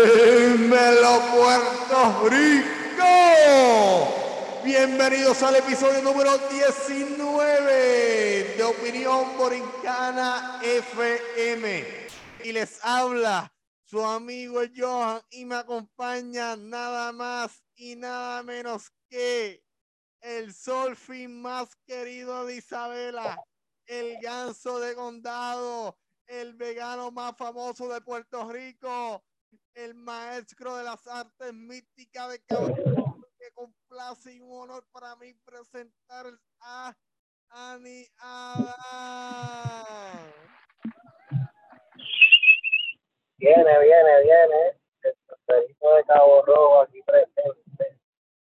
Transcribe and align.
Dímelo 0.00 1.20
Puerto 1.34 2.28
Rico. 2.28 3.04
Bienvenidos 4.64 5.42
al 5.42 5.56
episodio 5.56 6.00
número 6.02 6.38
19 6.50 8.54
de 8.56 8.64
Opinión 8.64 9.36
Borincana 9.36 10.58
FM. 10.62 11.84
Y 12.44 12.52
les 12.52 12.82
habla 12.82 13.52
su 13.84 14.02
amigo 14.04 14.62
Johan 14.74 15.20
y 15.30 15.44
me 15.44 15.56
acompaña 15.56 16.56
nada 16.56 17.12
más 17.12 17.62
y 17.76 17.96
nada 17.96 18.42
menos 18.42 18.90
que 19.10 19.62
el 20.20 20.54
solfín 20.54 21.42
más 21.42 21.76
querido 21.86 22.46
de 22.46 22.56
Isabela, 22.56 23.38
el 23.86 24.16
ganso 24.22 24.80
de 24.80 24.94
condado, 24.94 25.98
el 26.28 26.54
vegano 26.54 27.10
más 27.10 27.36
famoso 27.36 27.88
de 27.88 28.00
Puerto 28.02 28.50
Rico, 28.52 29.24
el 29.74 29.94
maestro 29.94 30.76
de 30.76 30.84
las 30.84 31.06
artes 31.06 31.54
místicas 31.54 32.30
de 32.30 32.44
caballo, 32.44 33.16
que 33.38 33.50
complace 33.52 34.34
y 34.34 34.40
un 34.40 34.52
honor 34.62 34.84
para 34.92 35.16
mí 35.16 35.32
presentar 35.44 36.26
a 36.60 36.94
Ani 37.48 38.06
Adam. 38.18 38.74
Viene, 43.38 43.78
viene, 43.80 44.22
viene. 44.22 44.78
El 45.02 45.14
profesor 45.26 45.96
de 45.96 46.04
Cabo 46.04 46.42
Rojo 46.44 46.82
aquí 46.82 47.00
presente. 47.02 47.98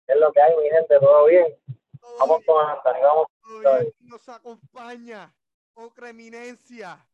¿Qué 0.08 0.14
es 0.14 0.20
lo 0.20 0.32
que 0.32 0.42
hay, 0.42 0.56
mi 0.56 0.70
gente? 0.70 1.00
¿Todo 1.00 1.26
bien? 1.26 1.56
Todo 2.02 2.18
Vamos 2.18 2.40
bien, 2.40 2.46
con 2.48 2.66
Anthony, 2.66 3.02
vamos 3.04 3.28
bien. 3.62 3.94
Nos 4.00 4.28
acompaña 4.30 5.36
otra 5.76 6.10
eminencia 6.10 7.06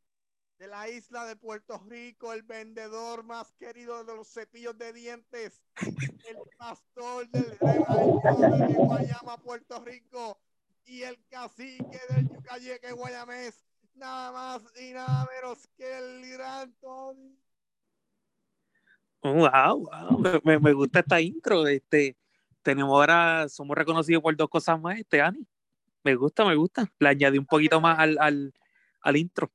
de 0.62 0.68
la 0.68 0.88
isla 0.88 1.26
de 1.26 1.36
Puerto 1.36 1.84
Rico, 1.90 2.34
el 2.34 2.44
vendedor 2.44 3.24
más 3.24 3.52
querido 3.54 4.04
de 4.04 4.16
los 4.16 4.28
cepillos 4.28 4.78
de 4.78 4.94
dientes, 4.94 5.60
el 6.30 6.38
pastor 6.56 7.28
del 7.32 7.58
rebaño 7.58 8.68
de 8.68 8.74
Guayama, 8.76 9.38
Puerto 9.42 9.84
Rico, 9.84 10.40
y 10.86 11.02
el 11.02 11.18
cacique 11.30 12.00
del 12.10 12.30
Yucayeque 12.30 12.92
Guayamés, 12.92 13.66
nada 13.96 14.32
más 14.32 14.62
y 14.80 14.94
nada 14.94 15.28
menos 15.34 15.68
que 15.76 15.98
el 15.98 16.30
gran 16.30 16.72
Tony. 16.74 17.36
Wow, 19.24 19.90
wow, 19.90 20.42
me- 20.44 20.60
me, 20.60 20.74
gusta 20.74 21.00
esta 21.00 21.20
intro. 21.20 21.66
Este, 21.66 22.16
tenemos 22.62 22.92
ahora, 22.94 23.50
somos 23.50 23.76
reconocidos 23.76 24.22
por 24.22 24.36
dos 24.36 24.48
cosas 24.48 24.80
más, 24.80 25.00
este 25.00 25.22
Ani. 25.22 25.44
Me 26.04 26.14
gusta, 26.14 26.46
me 26.46 26.54
gusta. 26.54 26.88
Le 27.00 27.10
añadí 27.10 27.40
un 27.40 27.48
poquito 27.48 27.82
más 27.82 27.98
al, 27.98 28.16
al, 28.20 28.54
al 29.02 29.18
intro. 29.18 29.52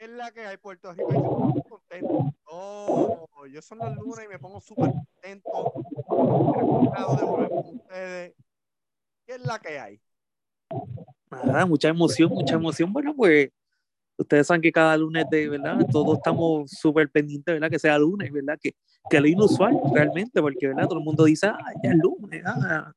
Es 0.00 0.08
la 0.08 0.30
que 0.30 0.40
hay 0.40 0.56
Puerto 0.56 0.94
Rico. 0.94 1.52
y 1.54 1.68
contento. 1.68 2.34
Oh, 2.46 3.28
yo 3.52 3.60
son 3.60 3.78
los 3.78 3.94
lunes 3.96 4.24
y 4.24 4.28
me 4.28 4.38
pongo 4.38 4.58
súper 4.58 4.92
contento. 5.12 5.74
de 7.18 7.24
volver 7.24 7.48
con 7.50 7.76
ustedes. 7.76 8.34
¿Qué 9.26 9.34
es 9.34 9.44
la 9.44 9.58
que 9.58 9.78
hay? 9.78 10.00
Nada, 11.30 11.66
mucha 11.66 11.88
emoción, 11.88 12.30
mucha 12.30 12.54
emoción. 12.54 12.90
Bueno, 12.94 13.14
pues 13.14 13.50
ustedes 14.16 14.46
saben 14.46 14.62
que 14.62 14.72
cada 14.72 14.96
lunes 14.96 15.26
de 15.30 15.50
verdad, 15.50 15.78
todos 15.92 16.16
estamos 16.16 16.70
súper 16.70 17.10
pendientes, 17.10 17.54
¿verdad? 17.54 17.70
Que 17.70 17.78
sea 17.78 17.98
lunes, 17.98 18.32
¿verdad? 18.32 18.58
Que, 18.58 18.72
que 19.10 19.18
es 19.18 19.26
inusual 19.26 19.78
realmente, 19.92 20.40
porque 20.40 20.68
¿verdad? 20.68 20.88
Todo 20.88 20.98
el 20.98 21.04
mundo 21.04 21.24
dice, 21.24 21.48
ah, 21.48 21.58
ya 21.84 21.90
es 21.90 21.96
lunes, 21.96 22.42
ah, 22.46 22.90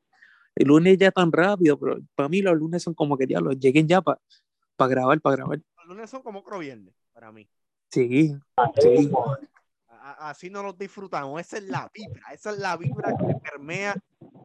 el 0.56 0.68
lunes 0.68 0.98
ya 0.98 1.12
tan 1.12 1.34
rápido, 1.34 1.78
pero 1.78 1.98
para 2.16 2.30
mí 2.30 2.42
los 2.42 2.56
lunes 2.56 2.82
son 2.82 2.94
como 2.94 3.18
que 3.18 3.26
diablos, 3.26 3.60
lleguen 3.60 3.90
ya 3.90 4.02
para 4.02 4.20
grabar, 4.78 5.20
para 5.20 5.36
grabar. 5.36 5.60
Lunes 5.94 6.10
son 6.10 6.22
como 6.22 6.40
otro 6.40 6.60
viernes 6.60 6.94
para 7.14 7.32
mí. 7.32 7.48
Sí, 7.92 8.36
Así 8.58 8.82
Sí. 8.82 8.90
mismo. 8.90 9.38
A- 9.88 10.12
a- 10.12 10.30
Así 10.32 10.50
no 10.50 10.64
los 10.64 10.78
disfrutamos. 10.78 11.40
Esa 11.40 11.58
es 11.58 11.64
la 11.66 11.90
vibra. 11.94 12.22
Esa 12.34 12.50
es 12.52 12.58
la 12.58 12.76
vibra 12.76 13.16
que 13.16 13.36
permea 13.52 13.96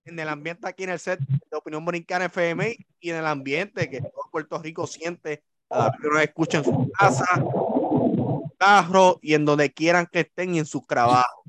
en 0.04 0.18
el 0.18 0.28
ambiente 0.28 0.68
aquí 0.68 0.84
en 0.84 0.90
el 0.90 0.98
set 0.98 1.18
de 1.20 1.56
Opinión 1.56 1.84
Borincana 1.84 2.26
FM 2.26 2.76
y 3.00 3.10
en 3.10 3.16
el 3.16 3.26
ambiente 3.26 3.88
que 3.90 4.00
todo 4.00 4.28
Puerto 4.30 4.58
Rico 4.62 4.86
siente 4.86 5.42
cada 5.68 5.90
vez 5.90 6.00
que 6.00 6.08
nos 6.08 6.22
escucha 6.22 6.58
en 6.58 6.64
su 6.64 6.90
casa, 6.98 7.24
en 7.36 7.42
su 7.42 8.52
carro 8.58 9.18
y 9.22 9.34
en 9.34 9.44
donde 9.44 9.72
quieran 9.72 10.06
que 10.06 10.20
estén 10.20 10.54
y 10.54 10.58
en 10.58 10.66
sus 10.66 10.86
trabajos. 10.86 11.44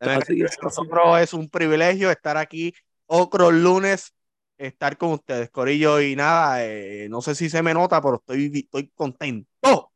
Nosotros 0.00 1.20
es 1.20 1.32
un 1.34 1.48
privilegio 1.48 2.10
estar 2.10 2.36
aquí 2.36 2.72
otro 3.06 3.50
lunes, 3.50 4.12
estar 4.58 4.98
con 4.98 5.12
ustedes, 5.12 5.50
Corillo, 5.50 6.00
y 6.00 6.16
nada, 6.16 6.64
eh, 6.64 7.06
no 7.08 7.22
sé 7.22 7.34
si 7.34 7.48
se 7.48 7.62
me 7.62 7.72
nota, 7.72 8.02
pero 8.02 8.16
estoy, 8.16 8.50
estoy 8.54 8.88
contento. 8.94 9.92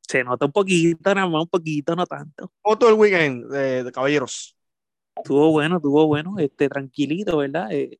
se 0.00 0.24
nota 0.24 0.46
un 0.46 0.52
poquito, 0.52 1.14
nada 1.14 1.28
más 1.28 1.42
un 1.42 1.48
poquito, 1.48 1.94
no 1.94 2.06
tanto. 2.06 2.50
¿Cómo 2.60 2.78
todo 2.78 2.90
el 2.90 2.96
weekend, 2.96 3.50
de, 3.50 3.84
de 3.84 3.92
caballeros? 3.92 4.56
Estuvo 5.16 5.50
bueno, 5.52 5.76
estuvo 5.76 6.06
bueno, 6.06 6.34
este, 6.38 6.68
tranquilito, 6.68 7.36
¿verdad? 7.36 7.70
Eh, 7.70 7.98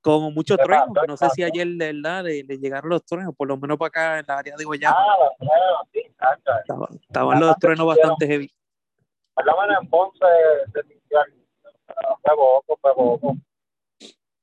con 0.00 0.34
muchos 0.34 0.56
¿Qué 0.58 0.64
truenos, 0.64 0.88
no 1.08 1.16
sé 1.16 1.28
si 1.30 1.42
ayer, 1.42 1.66
¿verdad? 1.76 2.24
Le, 2.24 2.44
le 2.44 2.58
llegaron 2.58 2.90
los 2.90 3.04
truenos, 3.04 3.34
por 3.34 3.48
lo 3.48 3.56
menos 3.56 3.78
para 3.78 3.88
acá 3.88 4.18
en 4.18 4.24
la 4.28 4.38
área 4.38 4.56
de 4.56 4.64
Guayama. 4.64 4.96
Ah, 4.98 5.16
los 5.18 5.36
truenos, 5.38 5.88
sí. 5.92 6.00
Estaba- 6.60 6.88
estaban 7.00 7.40
los 7.40 7.56
truenos 7.58 7.86
bastante 7.86 8.26
heavy. 8.26 8.50
Menos 9.36 9.82
en 9.82 9.88
Ponce 9.88 10.26
se 10.72 10.82
sintió 10.82 11.18
algo. 11.20 12.64
Pero 12.82 13.36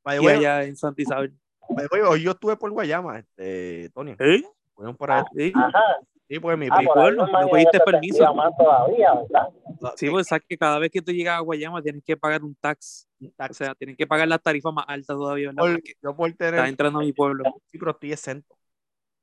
Allá 0.03 0.63
en 0.63 0.75
Santa 0.75 1.01
Isabel. 1.01 1.33
by 1.69 1.87
the 1.87 1.95
way, 1.95 2.01
hoy 2.07 2.23
yo 2.23 2.31
estuve 2.31 2.55
por 2.57 2.71
Guayama, 2.71 3.19
este, 3.19 3.89
Tony. 3.93 4.15
¿Eh? 4.19 4.43
Fueron 4.73 4.95
por 4.97 5.11
ahí. 5.11 5.23
Sí, 5.35 5.51
Ajá. 5.55 5.79
Sí, 6.27 6.39
pues 6.39 6.57
mi 6.57 6.67
Ah, 6.71 6.79
pueblo, 6.93 7.27
no 7.27 7.49
pediste 7.49 7.77
permiso. 7.81 8.23
todavía, 8.57 9.13
¿verdad? 9.13 9.49
sí, 9.97 10.09
pues 10.09 10.27
sabes 10.27 10.45
que 10.47 10.57
cada 10.57 10.79
vez 10.79 10.89
que 10.89 11.01
tú 11.01 11.11
llegas 11.11 11.35
a 11.37 11.41
Guayama 11.41 11.81
tienes 11.81 12.03
que 12.05 12.15
pagar 12.15 12.41
un 12.41 12.55
tax. 12.55 13.05
O 13.49 13.53
sea, 13.53 13.75
tienes 13.75 13.97
que 13.97 14.07
pagar 14.07 14.29
la 14.29 14.37
tarifa 14.39 14.71
más 14.71 14.85
alta 14.87 15.13
todavía, 15.13 15.47
¿verdad? 15.49 15.61
por- 15.61 15.73
Porque 15.73 15.93
yo 16.01 16.15
por 16.15 16.29
estás 16.29 16.51
tener. 16.51 16.65
entrando 16.67 16.99
a 16.99 17.01
mi 17.01 17.11
pueblo. 17.11 17.43
Sí, 17.67 17.77
pero 17.77 17.91
estoy 17.91 18.13
exento. 18.13 18.55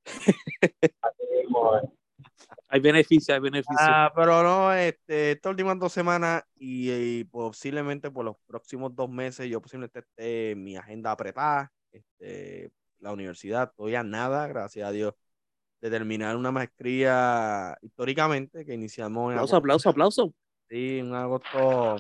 Así 0.04 1.24
mismo. 1.42 1.76
eh. 1.78 1.88
Hay 2.68 2.80
beneficios, 2.80 3.34
hay 3.34 3.40
beneficios. 3.40 3.78
Ah, 3.80 4.12
pero 4.14 4.42
no, 4.42 4.72
este, 4.74 5.32
estas 5.32 5.50
últimas 5.50 5.78
dos 5.78 5.92
semanas 5.92 6.42
y, 6.54 6.90
y 6.90 7.24
posiblemente 7.24 8.10
por 8.10 8.26
los 8.26 8.36
próximos 8.46 8.94
dos 8.94 9.08
meses, 9.08 9.48
yo 9.48 9.60
posiblemente 9.60 10.00
esté 10.00 10.54
mi 10.54 10.76
agenda 10.76 11.10
apretada. 11.10 11.72
Este, 11.90 12.70
la 13.00 13.12
universidad, 13.12 13.72
todavía 13.74 14.02
nada, 14.02 14.46
gracias 14.48 14.86
a 14.86 14.92
Dios, 14.92 15.14
de 15.80 15.90
terminar 15.90 16.36
una 16.36 16.52
maestría 16.52 17.78
históricamente 17.80 18.64
que 18.66 18.74
iniciamos 18.74 19.32
en 19.32 19.38
aplauso, 19.38 19.56
aplauso, 19.56 19.88
aplauso. 19.88 20.34
Sí, 20.68 20.98
en 20.98 21.14
agosto 21.14 21.96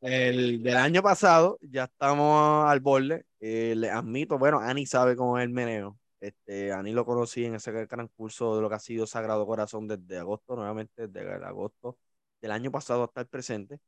el, 0.00 0.62
del 0.62 0.76
año 0.76 1.02
pasado, 1.02 1.58
ya 1.62 1.84
estamos 1.84 2.68
al 2.68 2.80
borde. 2.80 3.24
Eh, 3.40 3.74
le 3.76 3.90
admito, 3.90 4.38
bueno, 4.38 4.58
Ani 4.58 4.86
sabe 4.86 5.16
cómo 5.16 5.38
es 5.38 5.44
el 5.44 5.50
meneo. 5.50 5.98
Este, 6.20 6.72
Ani 6.72 6.92
lo 6.92 7.04
conocí 7.04 7.44
en 7.44 7.54
ese 7.56 7.72
gran 7.86 8.08
curso 8.08 8.56
de 8.56 8.62
lo 8.62 8.68
que 8.68 8.76
ha 8.76 8.78
sido 8.78 9.06
Sagrado 9.06 9.46
Corazón 9.46 9.86
desde 9.88 10.18
agosto, 10.18 10.56
nuevamente 10.56 11.08
desde 11.08 11.34
el 11.36 11.44
agosto 11.44 11.98
del 12.40 12.50
año 12.52 12.70
pasado 12.70 13.04
hasta 13.04 13.20
el 13.22 13.26
presente. 13.28 13.80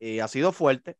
Eh, 0.00 0.20
ha 0.22 0.28
sido 0.28 0.52
fuerte. 0.52 0.98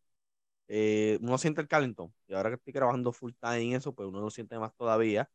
Eh, 0.69 1.19
uno 1.23 1.39
siente 1.39 1.61
el 1.61 1.69
calentón. 1.69 2.15
Y 2.27 2.35
ahora 2.35 2.51
que 2.51 2.57
estoy 2.57 2.73
trabajando 2.73 3.13
full 3.13 3.33
time 3.41 3.63
en 3.63 3.73
eso, 3.75 3.95
pues 3.95 4.09
uno 4.09 4.21
lo 4.21 4.31
siente 4.31 4.59
más 4.59 4.75
todavía. 4.77 5.31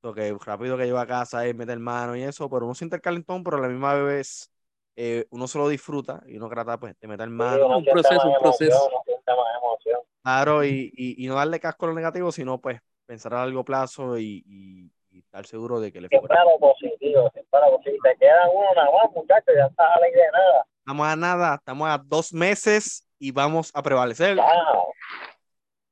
Porque 0.00 0.36
rápido 0.44 0.76
que 0.76 0.84
llego 0.84 0.98
a 0.98 1.06
casa 1.06 1.46
es 1.46 1.54
meter 1.54 1.78
mano 1.78 2.16
y 2.16 2.22
eso, 2.22 2.50
pero 2.50 2.64
uno 2.66 2.74
siente 2.74 2.96
el 2.96 3.02
calentón, 3.02 3.44
pero 3.44 3.58
a 3.58 3.60
la 3.60 3.68
misma 3.68 3.94
vez 3.94 4.50
eh, 4.96 5.26
uno 5.30 5.46
se 5.46 5.58
lo 5.58 5.68
disfruta 5.68 6.22
y 6.26 6.36
uno 6.36 6.48
trata 6.48 6.78
pues, 6.78 6.98
de 7.00 7.06
meter 7.08 7.28
Sí, 7.28 7.34
mano, 7.34 7.66
uno 7.66 7.78
un 7.78 7.84
proceso, 7.84 8.28
un 8.28 8.38
proceso. 8.40 8.90
emoción, 8.90 9.20
emoción. 9.58 10.00
claro, 10.22 10.64
y, 10.64 10.92
y, 10.96 11.24
y 11.24 11.28
no 11.28 11.36
darle 11.36 11.60
casco 11.60 11.84
a 11.86 11.88
lo 11.90 11.94
negativo, 11.94 12.32
sino 12.32 12.60
pues 12.60 12.80
pensar 13.12 13.34
a 13.34 13.44
largo 13.44 13.62
plazo 13.62 14.16
y, 14.16 14.42
y- 14.46 14.90
y 15.10 15.18
estar 15.18 15.44
seguro 15.44 15.78
de 15.80 15.92
que 15.92 16.00
le 16.00 16.08
Siempre 16.08 16.34
a 16.38 16.44
lo 16.44 16.58
positivo, 16.58 17.30
siempre 17.34 17.60
a 17.60 17.68
lo 17.68 17.76
positivo. 17.76 17.98
Te 18.04 18.16
queda 18.16 18.48
uno 18.50 18.64
nada 18.74 18.88
más, 18.90 19.12
muchachos, 19.14 19.54
ya 19.54 19.66
está 19.66 19.84
a 19.84 20.00
la 20.00 20.08
idea 20.08 20.24
de 20.24 20.32
nada. 20.32 20.66
Estamos 20.78 21.06
a 21.06 21.16
nada, 21.16 21.54
estamos 21.56 21.88
a 21.90 21.98
dos 21.98 22.32
meses 22.32 23.06
y 23.18 23.30
vamos 23.30 23.70
a 23.74 23.82
prevalecer. 23.82 24.38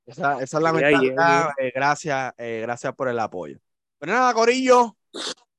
Esa, 0.07 0.43
esa 0.43 0.57
es 0.57 0.63
la 0.63 0.73
mentalidad. 0.73 1.51
eh, 1.59 1.71
gracias, 1.75 2.33
eh, 2.39 2.61
gracias 2.63 2.95
por 2.95 3.09
el 3.09 3.19
apoyo. 3.19 3.59
Pero 3.99 4.13
nada, 4.13 4.33
Corillo, 4.33 4.97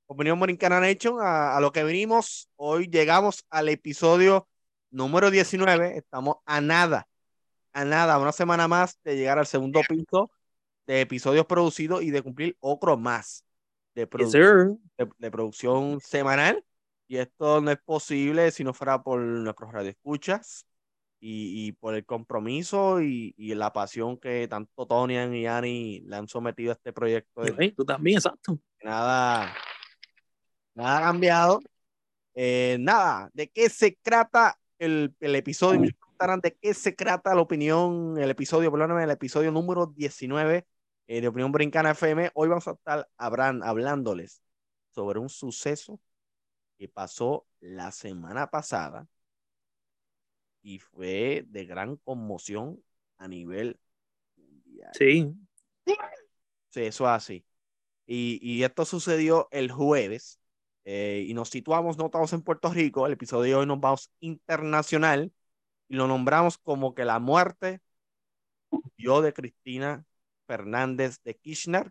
Opinión 0.08 0.40
Borincana 0.40 0.80
Nation, 0.80 1.18
a, 1.22 1.56
a 1.56 1.60
lo 1.62 1.72
que 1.72 1.84
venimos. 1.84 2.50
Hoy 2.56 2.88
llegamos 2.88 3.46
al 3.52 3.70
episodio 3.70 4.48
número 4.90 5.30
19. 5.30 5.98
Estamos 5.98 6.38
a 6.48 6.60
nada, 6.60 7.08
a 7.74 7.86
nada, 7.86 8.18
una 8.18 8.32
semana 8.32 8.68
más 8.68 9.00
de 9.04 9.16
llegar 9.16 9.38
al 9.38 9.46
segundo 9.46 9.82
piso 9.88 10.32
de 10.88 11.02
episodios 11.02 11.46
producidos 11.46 12.02
y 12.04 12.12
de 12.12 12.22
cumplir 12.22 12.58
otro 12.60 12.98
más 12.98 13.46
de, 13.96 14.10
produ- 14.10 14.80
de, 14.98 15.10
de 15.18 15.32
producción 15.32 16.00
semanal. 16.02 16.64
Y 17.08 17.18
esto 17.18 17.60
no 17.62 17.72
es 17.72 17.80
posible 17.80 18.52
si 18.52 18.64
no 18.64 18.74
fuera 18.74 19.04
por 19.04 19.20
nuestros 19.20 19.72
radioescuchas 19.74 20.66
y, 21.20 21.68
y 21.68 21.72
por 21.74 21.94
el 21.94 22.06
compromiso 22.06 23.02
y, 23.02 23.34
y 23.38 23.54
la 23.54 23.74
pasión 23.74 24.18
que 24.18 24.48
tanto 24.48 24.86
Tonian 24.88 25.36
y 25.36 25.46
Ani 25.46 26.02
le 26.06 26.16
han 26.16 26.28
sometido 26.28 26.72
a 26.72 26.76
este 26.76 26.94
proyecto. 26.94 27.42
De 27.42 27.54
Ey, 27.58 27.72
tú 27.74 27.84
también, 27.84 28.18
exacto. 28.18 28.58
nada, 28.82 29.54
Nada 30.74 30.98
ha 30.98 31.02
cambiado. 31.02 31.60
Eh, 32.34 32.78
nada, 32.80 33.30
¿de 33.34 33.50
qué 33.50 33.70
se 33.70 33.98
trata 34.02 34.58
el, 34.80 35.14
el 35.20 35.36
episodio? 35.36 35.82
Me 35.82 35.92
preguntarán 35.92 36.40
de 36.40 36.56
qué 36.62 36.74
se 36.74 36.94
trata 36.94 37.36
la 37.36 37.42
opinión, 37.42 38.18
el 38.18 38.30
episodio, 38.30 38.72
perdóname, 38.72 39.04
el 39.04 39.12
episodio 39.12 39.52
número 39.52 39.88
19 39.88 40.66
eh, 41.12 41.20
de 41.20 41.28
Opinión 41.28 41.52
Brincana 41.52 41.92
FM. 41.92 42.32
Hoy 42.36 42.48
vamos 42.48 42.70
a 42.70 42.72
estar 42.72 43.10
habrán, 43.18 43.64
hablándoles 43.64 44.42
sobre 44.92 45.20
un 45.20 45.28
suceso 45.28 46.00
que 46.78 46.88
pasó 46.88 47.46
la 47.60 47.92
semana 47.92 48.50
pasada 48.50 49.06
y 50.62 50.80
fue 50.80 51.44
de 51.50 51.66
gran 51.66 51.98
conmoción 51.98 52.82
a 53.18 53.28
nivel 53.28 53.78
mundial. 54.38 54.92
Sí. 54.94 55.36
Sí, 55.86 56.80
eso 56.80 57.04
es 57.04 57.10
así. 57.10 57.46
Y, 58.06 58.40
y 58.42 58.64
esto 58.64 58.86
sucedió 58.86 59.50
el 59.52 59.70
jueves 59.70 60.40
eh, 60.86 61.26
y 61.28 61.34
nos 61.34 61.50
situamos, 61.50 61.98
no 61.98 62.06
estamos 62.06 62.32
en 62.32 62.42
Puerto 62.42 62.72
Rico, 62.72 63.06
el 63.06 63.14
episodio 63.14 63.44
de 63.44 63.56
hoy 63.56 63.66
nos 63.66 63.82
vamos 63.82 64.10
internacional 64.22 65.34
y 65.90 65.96
lo 65.98 66.08
nombramos 66.08 66.58
como 66.58 66.96
que 66.96 67.04
la 67.04 67.20
muerte 67.20 67.82
dio 68.96 69.22
de 69.22 69.34
Cristina 69.34 70.06
Fernández 70.52 71.16
de 71.24 71.36
Kirchner. 71.36 71.90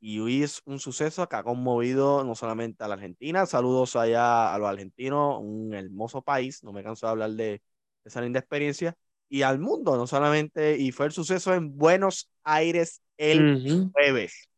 Y 0.00 0.18
hoy 0.18 0.42
es 0.42 0.62
un 0.64 0.80
suceso 0.80 1.28
que 1.28 1.36
ha 1.36 1.44
conmovido 1.44 2.24
no 2.24 2.34
solamente 2.34 2.82
a 2.82 2.88
la 2.88 2.94
Argentina, 2.94 3.46
saludos 3.46 3.94
allá 3.94 4.52
a 4.52 4.58
los 4.58 4.68
argentinos, 4.68 5.38
un 5.40 5.72
hermoso 5.74 6.22
país, 6.22 6.64
no 6.64 6.72
me 6.72 6.82
canso 6.82 7.06
de 7.06 7.10
hablar 7.12 7.30
de 7.30 7.62
esa 8.04 8.20
linda 8.20 8.40
experiencia, 8.40 8.96
y 9.28 9.42
al 9.42 9.60
mundo, 9.60 9.96
no 9.96 10.08
solamente, 10.08 10.76
y 10.76 10.90
fue 10.90 11.06
el 11.06 11.12
suceso 11.12 11.54
en 11.54 11.76
Buenos 11.76 12.32
Aires 12.42 13.00
el 13.16 13.62
Ujú. 13.64 13.92
jueves. 13.92 14.48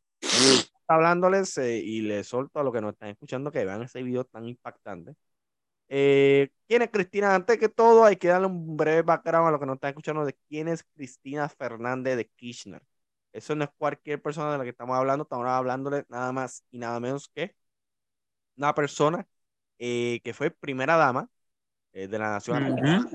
Hablándoles 0.88 1.58
eh, 1.58 1.78
y 1.78 2.00
les 2.00 2.26
solto 2.26 2.58
a 2.58 2.62
los 2.62 2.72
que 2.72 2.80
nos 2.80 2.94
están 2.94 3.10
escuchando 3.10 3.52
que 3.52 3.66
vean 3.66 3.82
ese 3.82 4.02
video 4.02 4.24
tan 4.24 4.46
impactante. 4.48 5.12
Eh, 5.90 6.50
¿Quién 6.68 6.82
es 6.82 6.90
Cristina? 6.90 7.34
Antes 7.34 7.58
que 7.58 7.68
todo, 7.68 8.04
hay 8.04 8.16
que 8.16 8.28
darle 8.28 8.46
un 8.48 8.76
breve 8.76 9.02
background 9.02 9.48
a 9.48 9.52
los 9.52 9.60
que 9.60 9.66
nos 9.66 9.76
están 9.76 9.90
escuchando 9.90 10.24
de 10.24 10.34
quién 10.48 10.68
es 10.68 10.84
Cristina 10.94 11.48
Fernández 11.48 12.16
de 12.16 12.26
Kirchner. 12.36 12.82
Eso 13.32 13.56
no 13.56 13.64
es 13.64 13.70
cualquier 13.78 14.22
persona 14.22 14.52
de 14.52 14.58
la 14.58 14.64
que 14.64 14.70
estamos 14.70 14.96
hablando, 14.96 15.24
estamos 15.24 15.46
hablándole 15.48 16.04
nada 16.08 16.32
más 16.32 16.64
y 16.70 16.78
nada 16.78 17.00
menos 17.00 17.28
que 17.34 17.54
una 18.56 18.74
persona 18.74 19.26
eh, 19.78 20.20
que 20.24 20.34
fue 20.34 20.50
primera 20.50 20.96
dama 20.96 21.28
eh, 21.92 22.08
de 22.08 22.18
la 22.18 22.30
nación 22.32 22.56
argentina, 22.58 23.00
Ujú. 23.06 23.10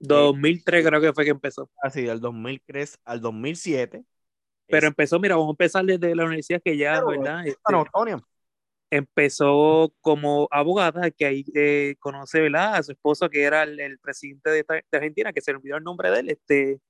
2003 0.00 0.86
creo 0.86 1.00
que 1.00 1.12
fue 1.12 1.24
que 1.24 1.30
empezó. 1.30 1.70
así 1.82 2.02
del 2.02 2.20
2003 2.20 2.98
al 3.04 3.20
2007. 3.20 4.04
Pero 4.68 4.86
Es- 4.86 4.88
empezó, 4.88 5.18
mira, 5.20 5.36
vamos 5.36 5.50
a 5.50 5.52
empezar 5.54 5.84
desde 5.84 6.14
la 6.14 6.24
universidad 6.24 6.62
que 6.64 6.76
ya, 6.76 6.92
Claro, 6.92 7.06
¿verdad? 7.06 7.46
Este, 7.46 7.60
Bueno, 7.64 7.84
Tonia, 7.92 8.20
empezó 8.90 9.94
como 10.00 10.48
abogada, 10.50 11.10
que 11.10 11.26
ahí 11.26 11.44
eh, 11.54 11.96
conoce, 12.00 12.40
¿verdad? 12.40 12.76
A 12.76 12.82
su 12.82 12.92
esposo, 12.92 13.28
que 13.30 13.42
era 13.44 13.62
el, 13.64 13.80
el 13.80 13.98
presidente 13.98 14.50
de, 14.50 14.64
Argentina, 14.92 15.32
que 15.32 15.40
se 15.40 15.52
le 15.52 15.58
olvidó 15.58 15.76
el 15.78 15.84
nombre 15.84 16.10
de 16.10 16.20
él. 16.20 16.30
Este, 16.30 16.80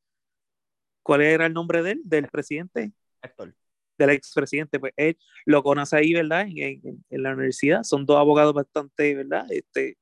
¿Cuál 1.02 1.22
era 1.22 1.46
el 1.46 1.52
nombre 1.54 1.82
de 1.82 1.92
él? 1.92 2.00
Del 2.04 2.28
presidente, 2.28 2.92
Héctor. 3.22 3.54
del 3.98 4.10
expresidente. 4.10 4.78
Pues 4.80 4.92
él 4.96 5.18
lo 5.46 5.62
conoce 5.62 5.96
ahí, 5.96 6.12
¿verdad? 6.14 6.42
En, 6.48 6.58
en- 6.86 7.04
en 7.10 7.22
la 7.22 7.32
universidad. 7.32 7.82
Son 7.84 8.06
dos 8.06 8.18
abogados 8.18 8.54
bastante, 8.54 9.14
¿verdad? 9.14 9.46
Este, 9.50 9.96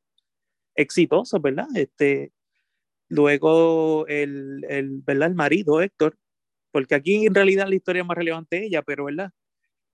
exitosos, 0.76 1.40
¿verdad? 1.42 1.68
Este, 1.76 2.32
luego 3.08 4.06
el, 4.08 4.64
el, 4.68 5.02
¿verdad? 5.04 5.28
El 5.30 5.36
marido, 5.36 5.82
Héctor, 5.82 6.16
porque 6.72 6.94
aquí 6.96 7.26
en 7.26 7.34
realidad 7.34 7.68
la 7.68 7.76
historia 7.76 8.04
más 8.04 8.16
relevante 8.18 8.58
es 8.58 8.64
ella, 8.64 8.82
pero, 8.82 9.06
¿verdad? 9.06 9.32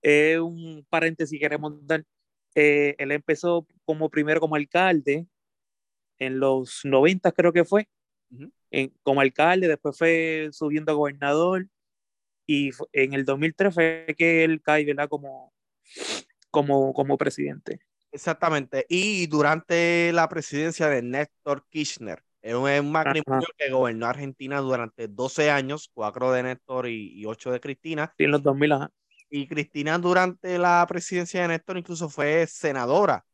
Es 0.07 0.39
un 0.39 0.85
paréntesis 0.87 1.35
que 1.39 1.43
queremos 1.43 1.73
dar. 1.87 2.05
Eh, 2.53 2.95
él 2.99 3.11
empezó 3.11 3.65
como 3.85 4.07
primero 4.07 4.39
como 4.39 4.55
alcalde 4.55 5.25
en 6.19 6.39
los 6.39 6.81
90 6.83 7.31
creo 7.31 7.51
que 7.51 7.65
fue, 7.65 7.89
en- 8.69 8.93
como 9.01 9.21
alcalde, 9.21 9.67
después 9.67 9.97
fue 9.97 10.49
subiendo 10.51 10.91
a 10.91 10.95
gobernador 10.95 11.67
y 12.45 12.69
en 12.93 13.13
el 13.13 13.25
2003 13.25 13.73
fue 13.73 14.05
que 14.15 14.43
él 14.43 14.61
cae, 14.61 14.85
¿verdad? 14.85 15.09
Como, 15.09 15.51
como, 16.51 16.93
como 16.93 17.17
presidente. 17.17 17.79
Exactamente. 18.11 18.85
Y 18.87 19.25
durante 19.25 20.13
la 20.13 20.29
presidencia 20.29 20.87
de 20.87 21.01
Néstor 21.01 21.65
Kirchner, 21.67 22.21
es 22.43 22.53
un, 22.53 22.91
matrimonio 22.91 23.47
que 23.57 23.71
gobernó 23.71 24.05
Argentina 24.05 24.59
durante 24.59 25.07
12 25.07 25.49
años, 25.49 25.89
cuatro 25.91 26.31
de 26.31 26.43
Néstor 26.43 26.87
y, 26.87 27.19
y 27.19 27.25
ocho 27.25 27.51
de 27.51 27.59
Cristina. 27.59 28.13
Sí, 28.19 28.25
en 28.25 28.31
los 28.31 28.43
2000, 28.43 28.71
ajá. 28.71 28.91
Y 29.29 29.47
Cristina 29.47 29.97
durante 29.97 30.57
la 30.57 30.85
presidencia 30.87 31.41
de 31.41 31.47
Néstor 31.49 31.77
incluso 31.77 32.09
fue 32.09 32.45
senadora 32.47 33.25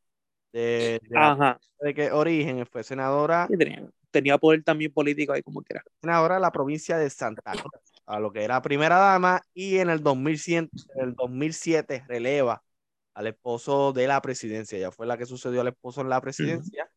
de, 0.51 0.99
de, 1.03 1.17
Ajá. 1.17 1.59
de 1.79 1.93
qué 1.93 2.11
origen, 2.11 2.65
fue 2.65 2.83
senadora, 2.83 3.47
tenía, 3.57 3.89
tenía 4.09 4.37
poder 4.37 4.63
también 4.63 4.91
político 4.91 5.33
ahí 5.33 5.41
como 5.41 5.61
quiera. 5.61 5.83
senadora 6.01 6.35
de 6.35 6.41
la 6.41 6.51
provincia 6.51 6.97
de 6.97 7.09
Santa 7.09 7.51
Cruz, 7.51 7.71
a 8.05 8.19
lo 8.19 8.31
que 8.31 8.43
era 8.43 8.61
primera 8.61 8.97
dama, 8.97 9.41
y 9.53 9.77
en 9.77 9.89
el 9.89 10.01
2100, 10.01 10.69
en 10.95 11.01
el 11.03 11.15
2007 11.15 12.03
releva 12.07 12.63
al 13.13 13.27
esposo 13.27 13.91
de 13.93 14.07
la 14.07 14.21
presidencia, 14.21 14.79
ya 14.79 14.91
fue 14.91 15.05
la 15.05 15.17
que 15.17 15.25
sucedió 15.25 15.61
al 15.61 15.67
esposo 15.67 16.01
en 16.01 16.09
la 16.09 16.21
presidencia, 16.21 16.89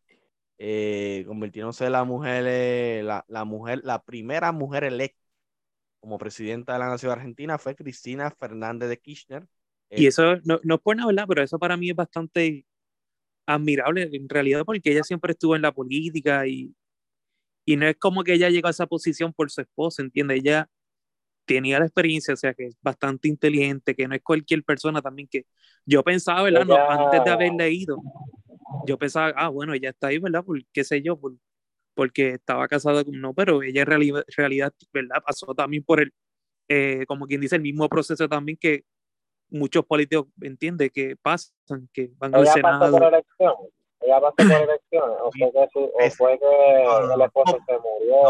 eh, 0.58 1.24
convirtiéndose 1.26 1.86
en 1.86 1.92
la 1.92 2.04
mujer, 2.04 2.44
eh, 2.46 3.02
la, 3.04 3.24
la 3.28 3.44
mujer, 3.44 3.80
la 3.82 4.02
primera 4.02 4.52
mujer 4.52 4.84
electa 4.84 5.23
como 6.04 6.18
presidenta 6.18 6.74
de 6.74 6.80
la 6.80 6.90
nación 6.90 7.12
argentina 7.12 7.56
fue 7.56 7.74
Cristina 7.74 8.30
Fernández 8.30 8.90
de 8.90 8.98
Kirchner. 8.98 9.46
Y 9.88 10.06
eso 10.06 10.36
no, 10.44 10.60
no 10.62 10.74
es 10.74 10.80
por 10.82 10.94
nada, 10.94 11.06
¿verdad? 11.06 11.24
Pero 11.26 11.42
eso 11.42 11.58
para 11.58 11.78
mí 11.78 11.88
es 11.88 11.96
bastante 11.96 12.66
admirable 13.46 14.10
en 14.12 14.28
realidad 14.28 14.64
porque 14.66 14.92
ella 14.92 15.02
siempre 15.02 15.32
estuvo 15.32 15.56
en 15.56 15.62
la 15.62 15.72
política 15.72 16.46
y, 16.46 16.74
y 17.64 17.76
no 17.76 17.86
es 17.86 17.96
como 17.96 18.22
que 18.22 18.34
ella 18.34 18.50
llegó 18.50 18.68
a 18.68 18.72
esa 18.72 18.86
posición 18.86 19.32
por 19.32 19.50
su 19.50 19.62
esposo, 19.62 20.02
¿entiendes? 20.02 20.40
Ella 20.40 20.68
tenía 21.46 21.78
la 21.78 21.86
experiencia, 21.86 22.34
o 22.34 22.36
sea 22.36 22.52
que 22.52 22.66
es 22.66 22.76
bastante 22.82 23.28
inteligente, 23.28 23.94
que 23.94 24.06
no 24.06 24.14
es 24.14 24.22
cualquier 24.22 24.62
persona 24.62 25.00
también 25.00 25.26
que 25.26 25.46
yo 25.86 26.02
pensaba, 26.04 26.42
¿verdad? 26.42 26.66
No, 26.66 26.76
antes 26.76 27.24
de 27.24 27.30
haber 27.30 27.52
leído, 27.54 27.96
yo 28.86 28.98
pensaba, 28.98 29.32
ah, 29.36 29.48
bueno, 29.48 29.72
ella 29.72 29.88
está 29.88 30.08
ahí, 30.08 30.18
¿verdad? 30.18 30.44
Por 30.44 30.62
qué 30.66 30.84
sé 30.84 31.00
yo, 31.00 31.18
por, 31.18 31.32
porque 31.94 32.30
estaba 32.30 32.68
casada 32.68 33.04
con 33.04 33.20
no, 33.20 33.34
pero 33.34 33.62
ella 33.62 33.82
en 33.82 33.86
realidad, 33.86 34.24
realidad 34.36 34.72
¿verdad? 34.92 35.22
Pasó 35.24 35.54
también 35.54 35.84
por 35.84 36.00
el, 36.00 36.12
eh, 36.68 37.04
como 37.06 37.26
quien 37.26 37.40
dice, 37.40 37.56
el 37.56 37.62
mismo 37.62 37.88
proceso 37.88 38.28
también 38.28 38.58
que 38.58 38.84
muchos 39.50 39.84
políticos 39.84 40.26
entiende 40.40 40.90
que 40.90 41.16
pasan, 41.16 41.88
que 41.92 42.10
van 42.16 42.34
al 42.34 42.42
Ella 42.42 42.54
pasó 42.62 42.78
por 42.78 42.92
Senado. 42.92 43.08
elección. 43.08 43.54
Ella 44.00 44.20
pasó 44.20 44.34
por 44.36 44.46
elecciones. 44.52 45.16
O 45.22 45.30
fue 45.32 45.52
que, 45.52 45.68
su- 45.72 45.92
o 45.94 46.10
fue 46.10 46.38
que 46.38 46.84
no, 46.84 47.06
no, 47.06 47.14
el 47.14 47.20
esposo 47.22 47.58
no. 47.58 47.64
se 47.66 47.78
murió. 47.78 48.22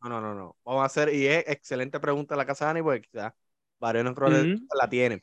No, 0.00 0.08
no, 0.08 0.20
no, 0.20 0.34
no-. 0.34 0.56
Vamos 0.64 0.82
a 0.82 0.86
hacer, 0.86 1.14
y 1.14 1.26
es 1.26 1.44
excelente 1.48 1.98
pregunta 2.00 2.34
de 2.34 2.38
la 2.38 2.46
Casa 2.46 2.66
de 2.66 2.68
Dani, 2.68 2.82
porque 2.82 3.02
quizás 3.02 3.32
varios 3.78 4.00
de 4.00 4.04
nuestros 4.04 4.56
Ujú. 4.58 4.66
la 4.78 4.88
tienen. 4.88 5.22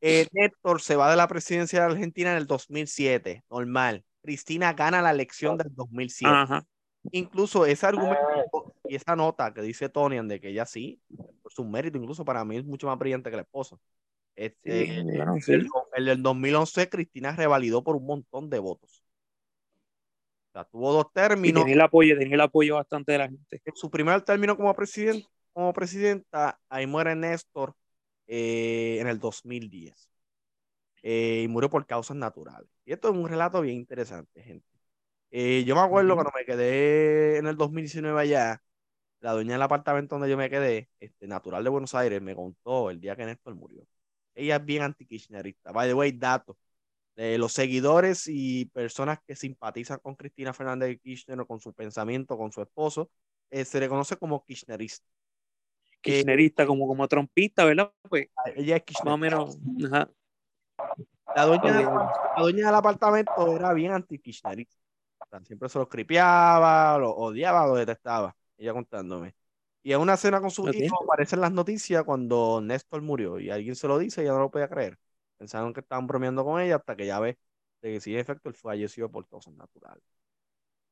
Eh, 0.00 0.26
Néstor 0.32 0.80
se 0.80 0.96
va 0.96 1.10
de 1.10 1.16
la 1.16 1.28
presidencia 1.28 1.80
de 1.80 1.86
Argentina 1.86 2.32
en 2.32 2.38
el 2.38 2.46
2007, 2.46 3.44
normal. 3.50 4.04
Cristina 4.22 4.72
gana 4.72 5.02
la 5.02 5.10
elección 5.10 5.56
del 5.58 5.74
2007. 5.74 6.34
Ajá. 6.34 6.66
Incluso 7.12 7.64
ese 7.66 7.86
argumento 7.86 8.18
Ah, 8.26 8.72
y 8.86 8.94
esa 8.96 9.16
nota 9.16 9.52
que 9.54 9.62
dice 9.62 9.88
Tonian 9.88 10.28
de 10.28 10.40
que 10.40 10.48
ella 10.50 10.66
sí, 10.66 11.00
por 11.42 11.52
su 11.52 11.64
mérito, 11.64 11.98
incluso 11.98 12.24
para 12.24 12.44
mí 12.44 12.56
es 12.58 12.64
mucho 12.64 12.86
más 12.88 12.98
brillante 12.98 13.30
que 13.30 13.36
la 13.36 13.42
esposa. 13.42 13.76
Este, 14.36 14.86
Sí, 14.86 15.02
bueno, 15.02 15.40
sí. 15.40 15.52
el, 15.52 15.68
el 15.94 16.04
del 16.06 16.22
2011, 16.22 16.88
Cristina 16.88 17.34
revalidó 17.36 17.82
por 17.84 17.96
un 17.96 18.06
montón 18.06 18.50
de 18.50 18.58
votos. 18.58 19.04
O 20.48 20.52
sea, 20.52 20.64
tuvo 20.64 20.92
dos 20.92 21.06
Y 21.06 21.12
términos. 21.14 21.62
tenía 21.62 21.74
el 21.74 21.80
apoyo, 21.80 22.18
tenía 22.18 22.34
el 22.34 22.40
apoyo 22.40 22.74
bastante 22.76 23.12
de 23.12 23.18
la 23.18 23.28
gente. 23.28 23.62
En 23.64 23.76
su 23.76 23.90
primer 23.90 24.22
término 24.22 24.56
como, 24.56 24.74
presidente, 24.74 25.28
como 25.52 25.72
presidenta, 25.72 26.60
ahí 26.68 26.86
muere 26.86 27.14
Néstor 27.14 27.74
eh, 28.26 28.98
en 29.00 29.06
el 29.08 29.18
2010. 29.20 30.08
Eh, 31.02 31.42
y 31.44 31.48
murió 31.48 31.70
por 31.70 31.86
causas 31.86 32.16
naturales. 32.16 32.68
Y 32.90 32.92
esto 32.92 33.08
es 33.08 33.16
un 33.16 33.28
relato 33.28 33.60
bien 33.60 33.76
interesante, 33.76 34.42
gente. 34.42 34.66
Eh, 35.30 35.62
yo 35.64 35.76
me 35.76 35.80
acuerdo 35.80 36.14
cuando 36.14 36.32
me 36.36 36.44
quedé 36.44 37.36
en 37.36 37.46
el 37.46 37.56
2019 37.56 38.20
allá, 38.20 38.60
la 39.20 39.30
dueña 39.30 39.52
del 39.52 39.62
apartamento 39.62 40.16
donde 40.16 40.28
yo 40.28 40.36
me 40.36 40.50
quedé, 40.50 40.88
este, 40.98 41.28
natural 41.28 41.62
de 41.62 41.70
Buenos 41.70 41.94
Aires, 41.94 42.20
me 42.20 42.34
contó 42.34 42.90
el 42.90 43.00
día 43.00 43.14
que 43.14 43.26
Néstor 43.26 43.54
murió. 43.54 43.86
Ella 44.34 44.56
es 44.56 44.64
bien 44.64 44.82
anti-kirchnerista. 44.82 45.70
By 45.70 45.86
the 45.86 45.94
way, 45.94 46.10
dato. 46.10 46.58
De 47.14 47.38
los 47.38 47.52
seguidores 47.52 48.24
y 48.26 48.64
personas 48.64 49.20
que 49.24 49.36
simpatizan 49.36 50.00
con 50.00 50.16
Cristina 50.16 50.52
Fernández 50.52 50.88
de 50.88 50.98
Kirchner 50.98 51.38
o 51.38 51.46
con 51.46 51.60
su 51.60 51.72
pensamiento, 51.72 52.36
con 52.36 52.50
su 52.50 52.60
esposo, 52.60 53.08
eh, 53.50 53.64
se 53.64 53.78
le 53.78 53.88
conoce 53.88 54.16
como 54.16 54.44
kirchnerista. 54.44 55.06
Kirchnerista, 56.00 56.66
como, 56.66 56.88
como 56.88 57.06
trompista, 57.06 57.64
¿verdad? 57.64 57.92
Pues 58.08 58.30
Ella 58.56 58.78
es 58.78 59.04
más 59.04 59.14
o 59.14 59.16
kirchnerista. 59.16 59.16
menos. 59.16 59.58
Ajá. 59.92 60.10
La 61.34 61.44
dueña, 61.46 61.80
Ok. 61.80 62.10
la 62.36 62.42
dueña 62.42 62.66
del 62.66 62.74
apartamento 62.74 63.56
era 63.56 63.72
bien 63.72 63.92
anti-kirchnerista. 63.92 64.76
O 65.18 65.26
sea, 65.28 65.40
siempre 65.44 65.68
se 65.68 65.78
los 65.78 65.88
cripiaba, 65.88 66.98
lo 66.98 67.10
odiaba, 67.10 67.66
lo 67.66 67.74
detestaba. 67.74 68.34
Ella 68.58 68.72
contándome. 68.72 69.34
Y 69.82 69.92
en 69.92 70.00
una 70.00 70.16
cena 70.16 70.40
con 70.40 70.50
su 70.50 70.62
Ok. 70.62 70.74
hijo 70.74 71.04
aparecen 71.04 71.40
las 71.40 71.52
noticias 71.52 72.04
cuando 72.04 72.60
Néstor 72.60 73.02
murió 73.02 73.38
y 73.38 73.50
alguien 73.50 73.74
se 73.74 73.88
lo 73.88 73.98
dice 73.98 74.22
y 74.22 74.24
ella 74.24 74.34
no 74.34 74.40
lo 74.40 74.50
podía 74.50 74.68
creer. 74.68 74.98
Pensaron 75.38 75.72
que 75.72 75.80
estaban 75.80 76.06
bromeando 76.06 76.44
con 76.44 76.60
ella 76.60 76.76
hasta 76.76 76.96
que 76.96 77.06
ya 77.06 77.18
ve 77.20 77.38
de 77.80 77.92
que 77.92 78.00
sí, 78.00 78.12
en 78.12 78.20
efecto, 78.20 78.48
él 78.48 78.54
falleció 78.54 79.10
por 79.10 79.26
causas 79.26 79.54
naturales. 79.54 80.04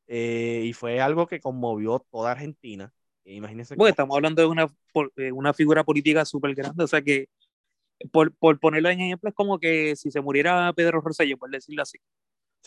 Eh, 0.07 0.62
y 0.64 0.73
fue 0.73 1.00
algo 1.00 1.26
que 1.26 1.40
conmovió 1.40 2.04
toda 2.11 2.30
Argentina. 2.30 2.92
E 3.25 3.35
imagínense. 3.35 3.76
Porque 3.76 3.90
estamos 3.90 4.16
hablando 4.16 4.40
de 4.40 4.49
una, 4.49 4.66
una 5.35 5.52
figura 5.52 5.85
política 5.85 6.25
súper 6.25 6.54
grande, 6.54 6.83
o 6.83 6.87
sea 6.87 7.02
que, 7.02 7.28
por, 8.12 8.35
por, 8.37 8.59
ponerlo 8.61 8.90
en 8.90 9.00
ejemplo, 9.00 9.28
es 9.28 9.35
como 9.35 9.59
que 9.59 9.97
si 9.97 10.11
se 10.11 10.21
muriera 10.21 10.73
Pedro 10.75 11.00
Rosselló, 11.00 11.37
por 11.37 11.50
decirlo 11.50 11.83
así, 11.83 11.99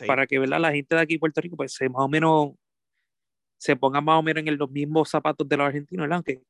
para 0.08 0.28
que 0.28 0.40
¿verdad? 0.40 0.60
la 0.60 0.72
gente 0.72 0.96
de 0.96 1.02
aquí 1.02 1.18
Puerto 1.18 1.42
Rico, 1.42 1.56
pues 1.58 1.74
se 1.74 1.90
más 1.90 2.02
o 2.02 2.10
menos 2.10 2.52
se 3.58 3.76
ponga 3.76 4.02
más 4.02 4.20
o 4.20 4.24
menos 4.24 4.44
en 4.46 4.58
los 4.58 4.72
mismos 4.72 5.10
zapatos 5.10 5.48
de 5.48 5.58
los 5.58 5.68
argentinos, 5.68 6.04
¿verdad? 6.06 6.16
Aunque 6.16 6.42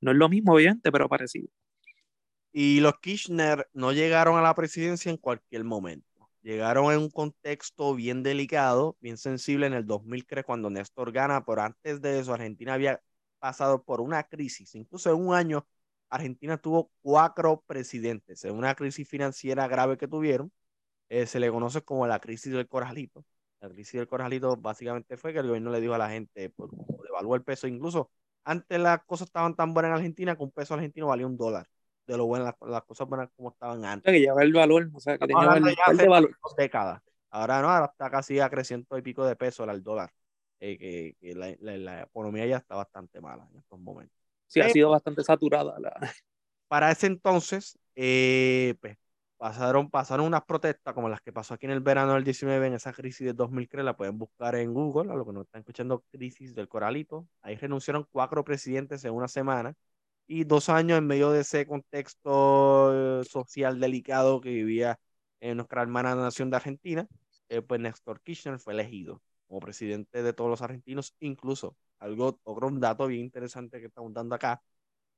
no 0.00 0.12
es 0.12 0.16
lo 0.16 0.28
mismo, 0.28 0.54
obviamente, 0.54 0.90
pero 0.90 1.08
parecido. 1.08 1.48
Y 2.52 2.80
los 2.80 2.98
Kirchner 3.00 3.68
no 3.74 3.92
llegaron 3.92 4.38
a 4.38 4.42
la 4.42 4.54
presidencia 4.54 5.10
en 5.10 5.18
cualquier 5.18 5.64
momento. 5.64 6.06
Llegaron 6.40 6.92
en 6.92 7.00
un 7.00 7.10
contexto 7.10 7.94
bien 7.94 8.22
delicado, 8.22 8.96
bien 9.00 9.18
sensible 9.18 9.66
en 9.66 9.74
el 9.74 9.86
2003 9.86 10.44
cuando 10.44 10.70
Néstor 10.70 11.12
gana, 11.12 11.44
pero 11.44 11.62
antes 11.62 12.00
de 12.00 12.20
eso 12.20 12.32
Argentina 12.32 12.74
había 12.74 13.02
pasado 13.38 13.82
por 13.82 14.00
una 14.00 14.22
crisis. 14.22 14.74
Incluso 14.74 15.10
en 15.10 15.16
un 15.16 15.34
año 15.34 15.66
Argentina 16.14 16.56
tuvo 16.58 16.90
cuatro 17.02 17.64
presidentes 17.66 18.44
en 18.44 18.54
una 18.54 18.74
crisis 18.74 19.08
financiera 19.08 19.66
grave 19.68 19.98
que 19.98 20.08
tuvieron. 20.08 20.52
Eh, 21.08 21.26
se 21.26 21.40
le 21.40 21.50
conoce 21.50 21.82
como 21.82 22.06
la 22.06 22.20
crisis 22.20 22.52
del 22.52 22.68
corralito. 22.68 23.24
La 23.60 23.68
crisis 23.68 23.94
del 23.94 24.06
corralito 24.06 24.56
básicamente 24.56 25.16
fue 25.16 25.32
que 25.32 25.40
el 25.40 25.46
gobierno 25.48 25.70
le 25.70 25.80
dijo 25.80 25.94
a 25.94 25.98
la 25.98 26.10
gente, 26.10 26.50
pues, 26.50 26.70
devaluó 27.02 27.34
el 27.34 27.42
peso. 27.42 27.66
Incluso 27.66 28.10
antes 28.44 28.78
las 28.78 29.02
cosas 29.04 29.26
estaban 29.26 29.56
tan 29.56 29.74
buenas 29.74 29.90
en 29.90 29.96
Argentina 29.96 30.36
que 30.36 30.42
un 30.42 30.52
peso 30.52 30.74
argentino 30.74 31.08
valía 31.08 31.26
un 31.26 31.36
dólar 31.36 31.66
de 32.06 32.16
lo 32.16 32.26
bueno, 32.26 32.44
las, 32.44 32.82
cosas 32.84 33.08
buenas 33.08 33.30
como 33.36 33.50
estaban 33.50 33.84
antes. 33.84 34.12
Que 34.12 34.20
lleva 34.20 34.42
el 34.42 34.52
valor, 34.52 34.90
o 34.92 35.00
sea, 35.00 35.18
que 35.18 35.26
tenía 35.26 35.54
el, 35.54 35.96
de 35.96 36.08
valor. 36.08 36.36
décadas. 36.56 37.02
Ahora 37.30 37.62
no, 37.62 37.70
ahora 37.70 37.86
está 37.86 38.10
casi 38.10 38.38
a 38.38 38.48
creciendo 38.48 38.96
y 38.96 39.02
pico 39.02 39.24
de 39.24 39.36
peso 39.36 39.64
el 39.64 39.82
dólar. 39.82 40.10
Eh, 40.60 40.78
que, 40.78 41.16
que 41.20 41.34
la, 41.34 41.54
la, 41.60 42.02
economía 42.02 42.46
ya 42.46 42.58
está 42.58 42.76
bastante 42.76 43.20
mala 43.20 43.46
en 43.50 43.58
estos 43.58 43.78
momentos. 43.80 44.23
Sí, 44.54 44.60
ha 44.60 44.68
sido 44.70 44.90
bastante 44.90 45.24
saturada. 45.24 45.78
La... 45.80 45.92
Para 46.68 46.90
ese 46.92 47.08
entonces, 47.08 47.76
eh, 47.96 48.74
pues, 48.80 48.96
pasaron, 49.36 49.90
pasaron 49.90 50.26
unas 50.26 50.44
protestas 50.44 50.94
como 50.94 51.08
las 51.08 51.20
que 51.20 51.32
pasó 51.32 51.54
aquí 51.54 51.66
en 51.66 51.72
el 51.72 51.80
verano 51.80 52.14
del 52.14 52.22
19, 52.22 52.68
en 52.68 52.74
esa 52.74 52.92
crisis 52.92 53.26
de 53.26 53.32
2003, 53.32 53.84
la 53.84 53.96
pueden 53.96 54.16
buscar 54.16 54.54
en 54.54 54.72
Google, 54.72 55.12
a 55.12 55.16
lo 55.16 55.26
que 55.26 55.32
nos 55.32 55.44
están 55.46 55.60
escuchando, 55.60 56.04
crisis 56.12 56.54
del 56.54 56.68
coralito. 56.68 57.26
Ahí 57.42 57.56
renunciaron 57.56 58.06
cuatro 58.12 58.44
presidentes 58.44 59.04
en 59.04 59.12
una 59.12 59.28
semana 59.28 59.74
y 60.26 60.44
dos 60.44 60.68
años 60.68 60.98
en 60.98 61.06
medio 61.06 61.30
de 61.32 61.40
ese 61.40 61.66
contexto 61.66 63.20
eh, 63.20 63.24
social 63.24 63.80
delicado 63.80 64.40
que 64.40 64.50
vivía 64.50 64.98
en 65.40 65.56
nuestra 65.56 65.82
hermana 65.82 66.14
nación 66.14 66.48
de 66.50 66.56
Argentina, 66.56 67.08
eh, 67.48 67.60
pues 67.60 67.80
Néstor 67.80 68.20
Kirchner 68.22 68.58
fue 68.60 68.72
elegido 68.72 69.20
como 69.48 69.60
presidente 69.60 70.22
de 70.22 70.32
todos 70.32 70.48
los 70.48 70.62
argentinos, 70.62 71.14
incluso 71.20 71.76
algo, 71.98 72.38
otro 72.44 72.70
dato 72.72 73.06
bien 73.06 73.22
interesante 73.22 73.80
que 73.80 73.86
estamos 73.86 74.12
dando 74.12 74.34
acá, 74.34 74.62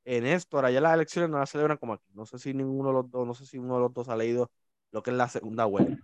en 0.04 0.24
Néstor, 0.24 0.64
allá 0.64 0.80
las 0.80 0.94
elecciones 0.94 1.30
no 1.30 1.38
las 1.38 1.50
celebran 1.50 1.78
como 1.78 1.94
aquí, 1.94 2.06
no 2.14 2.26
sé 2.26 2.38
si 2.38 2.54
ninguno 2.54 2.90
de 2.90 2.94
los 2.94 3.10
dos, 3.10 3.26
no 3.26 3.34
sé 3.34 3.44
si 3.44 3.58
uno 3.58 3.74
de 3.74 3.80
los 3.80 3.92
dos 3.92 4.08
ha 4.08 4.16
leído 4.16 4.50
lo 4.92 5.02
que 5.02 5.10
es 5.10 5.16
la 5.16 5.28
segunda 5.28 5.64
vuelta. 5.64 5.98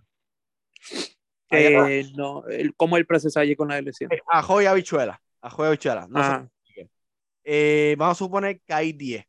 Eh, 1.51 2.11
no, 2.15 2.45
el, 2.47 2.75
¿cómo 2.75 2.97
el 2.97 3.05
proceso 3.05 3.39
allí 3.39 3.55
con 3.55 3.69
la 3.69 3.77
elección? 3.77 4.09
Ajo 4.27 4.61
y 4.61 4.65
habichuela, 4.65 5.21
ajo 5.39 5.63
y 5.63 5.67
habichuela, 5.67 6.07
no 6.09 6.23
sé 6.23 6.49
eh, 7.43 7.95
vamos 7.97 8.17
a 8.17 8.19
suponer 8.19 8.61
que 8.61 8.73
hay 8.73 8.93
10. 8.93 9.25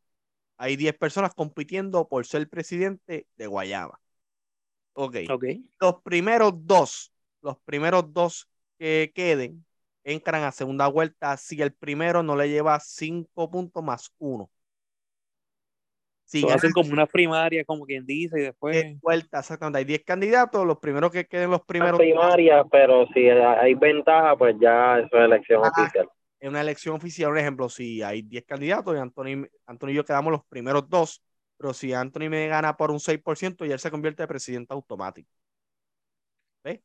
Hay 0.57 0.77
10 0.77 0.97
personas 0.97 1.35
compitiendo 1.35 2.09
por 2.09 2.27
ser 2.27 2.49
presidente 2.49 3.27
de 3.37 3.47
Guayaba. 3.47 4.01
Ok. 4.93 5.17
okay. 5.29 5.65
Los 5.81 6.01
primeros 6.03 6.53
dos, 6.57 7.13
los 7.43 7.59
primeros 7.65 8.13
dos 8.13 8.49
que 8.79 9.13
queden, 9.15 9.65
entran 10.05 10.45
a 10.45 10.53
segunda 10.53 10.87
vuelta 10.87 11.37
si 11.37 11.61
el 11.61 11.73
primero 11.73 12.23
no 12.23 12.37
le 12.37 12.49
lleva 12.49 12.79
5 12.79 13.51
puntos 13.51 13.83
más 13.83 14.13
1. 14.19 14.49
Si 16.27 16.49
hacen 16.49 16.73
como 16.73 16.91
una 16.91 17.07
primaria, 17.07 17.65
como 17.65 17.85
quien 17.85 18.07
dice, 18.07 18.41
y 18.41 18.43
después. 18.45 19.01
Vuelta, 19.01 19.41
exactamente. 19.41 19.79
Hay 19.79 19.85
10 19.85 20.05
candidatos, 20.05 20.67
los 20.67 20.79
primeros 20.79 21.11
que 21.11 21.27
queden 21.27 21.51
los 21.51 21.63
primeros. 21.63 21.99
Primaria, 21.99 22.65
pero 22.65 23.07
si 23.13 23.29
hay 23.29 23.75
ventaja, 23.75 24.37
pues 24.37 24.57
ya 24.61 24.99
eso 24.99 25.17
es 25.17 25.25
elección 25.25 25.63
oficial 25.63 26.09
en 26.45 26.51
una 26.51 26.61
elección 26.61 26.97
oficial, 26.97 27.31
por 27.31 27.39
ejemplo, 27.39 27.69
si 27.71 28.03
hay 28.03 28.21
10 28.21 28.45
candidatos 28.45 28.95
y 28.95 28.99
Anthony, 28.99 29.49
Anthony 29.65 29.89
y 29.89 29.95
yo 29.95 30.05
quedamos 30.05 30.31
los 30.31 30.45
primeros 30.45 30.87
dos, 30.91 31.23
pero 31.57 31.73
si 31.73 31.95
Anthony 31.95 32.29
me 32.29 32.47
gana 32.49 32.77
por 32.77 32.91
un 32.91 32.99
6% 32.99 33.67
y 33.67 33.73
él 33.73 33.79
se 33.79 33.91
convierte 33.91 34.25
en 34.25 34.29
presidente 34.29 34.75
automático. 34.75 35.31
¿Ves? 36.63 36.81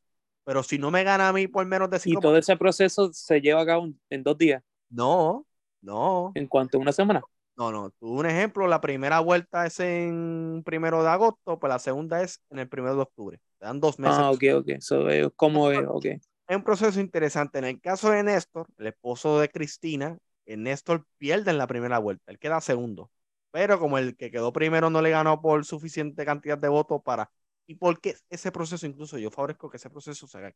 Pero 0.50 0.64
si 0.64 0.78
no 0.78 0.90
me 0.90 1.04
gana 1.04 1.28
a 1.28 1.32
mí 1.32 1.46
por 1.46 1.64
menos 1.64 1.88
de 1.90 1.98
5%. 1.98 2.18
¿Y 2.18 2.20
todo 2.20 2.36
ese 2.36 2.56
proceso 2.56 3.12
se 3.12 3.40
lleva 3.40 3.60
a 3.60 3.66
cabo 3.66 3.88
en 4.10 4.22
dos 4.24 4.36
días? 4.36 4.64
No, 4.88 5.46
no. 5.80 6.32
¿En 6.34 6.48
cuanto 6.48 6.76
a 6.76 6.80
una 6.80 6.90
semana? 6.90 7.22
No, 7.56 7.70
no. 7.70 7.92
Un 8.00 8.26
ejemplo, 8.26 8.66
la 8.66 8.80
primera 8.80 9.20
vuelta 9.20 9.64
es 9.66 9.78
en 9.78 10.62
primero 10.64 11.04
de 11.04 11.08
agosto, 11.10 11.60
pues 11.60 11.68
la 11.70 11.78
segunda 11.78 12.20
es 12.20 12.42
en 12.50 12.58
el 12.58 12.68
primero 12.68 12.96
de 12.96 13.02
octubre. 13.02 13.38
Te 13.58 13.66
dan 13.66 13.78
dos 13.78 14.00
meses. 14.00 14.18
Ah, 14.18 14.32
ok, 14.32 14.42
ok. 14.56 14.70
So, 14.80 15.06
¿Cómo 15.36 15.70
es? 15.70 15.86
Ok 15.86 16.06
es 16.50 16.56
un 16.56 16.64
proceso 16.64 16.98
interesante. 16.98 17.60
En 17.60 17.64
el 17.64 17.80
caso 17.80 18.10
de 18.10 18.24
Néstor, 18.24 18.66
el 18.78 18.88
esposo 18.88 19.38
de 19.38 19.48
Cristina, 19.48 20.18
eh, 20.46 20.56
Néstor 20.56 21.06
pierde 21.16 21.52
en 21.52 21.58
la 21.58 21.68
primera 21.68 22.00
vuelta, 22.00 22.32
él 22.32 22.40
queda 22.40 22.60
segundo. 22.60 23.08
Pero 23.52 23.78
como 23.78 23.98
el 23.98 24.16
que 24.16 24.32
quedó 24.32 24.52
primero 24.52 24.90
no 24.90 25.00
le 25.00 25.10
ganó 25.10 25.40
por 25.40 25.64
suficiente 25.64 26.24
cantidad 26.24 26.58
de 26.58 26.68
votos 26.68 27.02
para... 27.04 27.30
¿Y 27.66 27.74
por 27.76 28.00
qué 28.00 28.16
ese 28.28 28.50
proceso? 28.50 28.86
Incluso 28.86 29.18
yo 29.18 29.30
favorezco 29.30 29.70
que 29.70 29.76
ese 29.76 29.90
proceso 29.90 30.26
se 30.26 30.38
haga. 30.38 30.54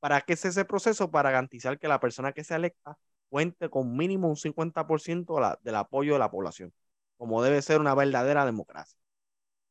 ¿Para 0.00 0.20
qué 0.22 0.32
es 0.32 0.44
ese 0.44 0.64
proceso? 0.64 1.10
Para 1.10 1.30
garantizar 1.30 1.78
que 1.78 1.88
la 1.88 2.00
persona 2.00 2.32
que 2.32 2.42
se 2.42 2.54
electa 2.54 2.98
cuente 3.28 3.68
con 3.68 3.96
mínimo 3.96 4.28
un 4.28 4.36
50% 4.36 5.58
del 5.62 5.74
apoyo 5.76 6.14
de 6.14 6.18
la 6.18 6.30
población, 6.30 6.72
como 7.16 7.42
debe 7.42 7.62
ser 7.62 7.80
una 7.80 7.94
verdadera 7.94 8.44
democracia. 8.44 8.98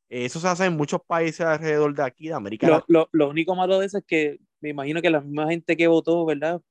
Eso 0.07 0.39
se 0.39 0.47
hace 0.47 0.65
en 0.65 0.75
muchos 0.75 1.01
países 1.05 1.41
alrededor 1.41 1.93
de 1.93 2.03
aquí, 2.03 2.27
de 2.27 2.33
América 2.33 2.67
Latina. 2.67 2.85
Lo, 2.87 3.09
lo, 3.11 3.29
único 3.29 3.55
malo 3.55 3.79
de 3.79 3.85
eso 3.85 3.99
es 3.99 4.03
que 4.05 4.39
me 4.59 4.69
imagino 4.69 5.01
que 5.01 5.09
la 5.11 5.21
misma 5.21 5.47
gente 5.47 5.77
que 5.77 5.87
votó, 5.87 6.25
¿verdad? 6.25 6.61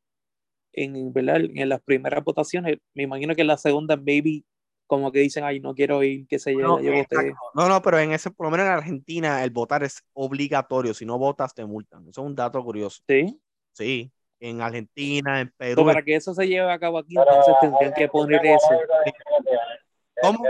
En, 0.73 1.12
¿verdad? 1.12 1.37
en 1.37 1.69
las 1.69 1.81
primeras 1.83 2.25
votaciones, 2.25 2.78
me 2.95 3.05
imagino 3.05 3.35
que 3.35 3.43
en 3.43 3.47
la 3.47 3.57
segunda, 3.57 3.97
maybe, 3.97 4.45
como 4.88 5.12
que 5.12 5.21
dicen, 5.21 5.45
ay, 5.45 5.61
no 5.61 5.73
quiero 5.73 6.02
ir, 6.02 6.26
qué 6.26 6.40
sé 6.40 6.52
yo, 6.52 6.61
no, 6.61 6.80
yo 6.80 6.92
voté. 6.92 7.33
No, 7.54 7.68
no, 7.68 7.80
pero 7.80 8.00
en 8.00 8.11
ese, 8.11 8.33
por 8.33 8.47
lo 8.47 8.50
menos 8.50 8.66
en 8.66 8.73
Argentina, 8.73 9.45
el 9.45 9.50
votar 9.50 9.85
es 9.85 10.02
obligatorio. 10.14 10.92
Si 10.95 11.07
no 11.07 11.16
votas, 11.16 11.54
te 11.54 11.64
multan. 11.64 12.09
Eso 12.09 12.23
es 12.23 12.26
un 12.26 12.35
dato 12.35 12.61
curioso. 12.64 13.00
Sí. 13.07 13.40
Sí. 13.73 14.11
En 14.40 14.61
Argentina, 14.61 15.40
en 15.40 15.52
Perú. 15.57 15.85
para 15.85 16.02
que 16.02 16.16
eso 16.16 16.35
se 16.35 16.49
lleve 16.49 16.71
a 16.71 16.78
cabo 16.78 16.99
aquí, 16.99 17.16
entonces 17.16 17.54
tendrían 17.61 17.92
que 17.92 18.09
poner 18.09 18.45
eso. 18.45 18.68
¿Cómo? 20.21 20.45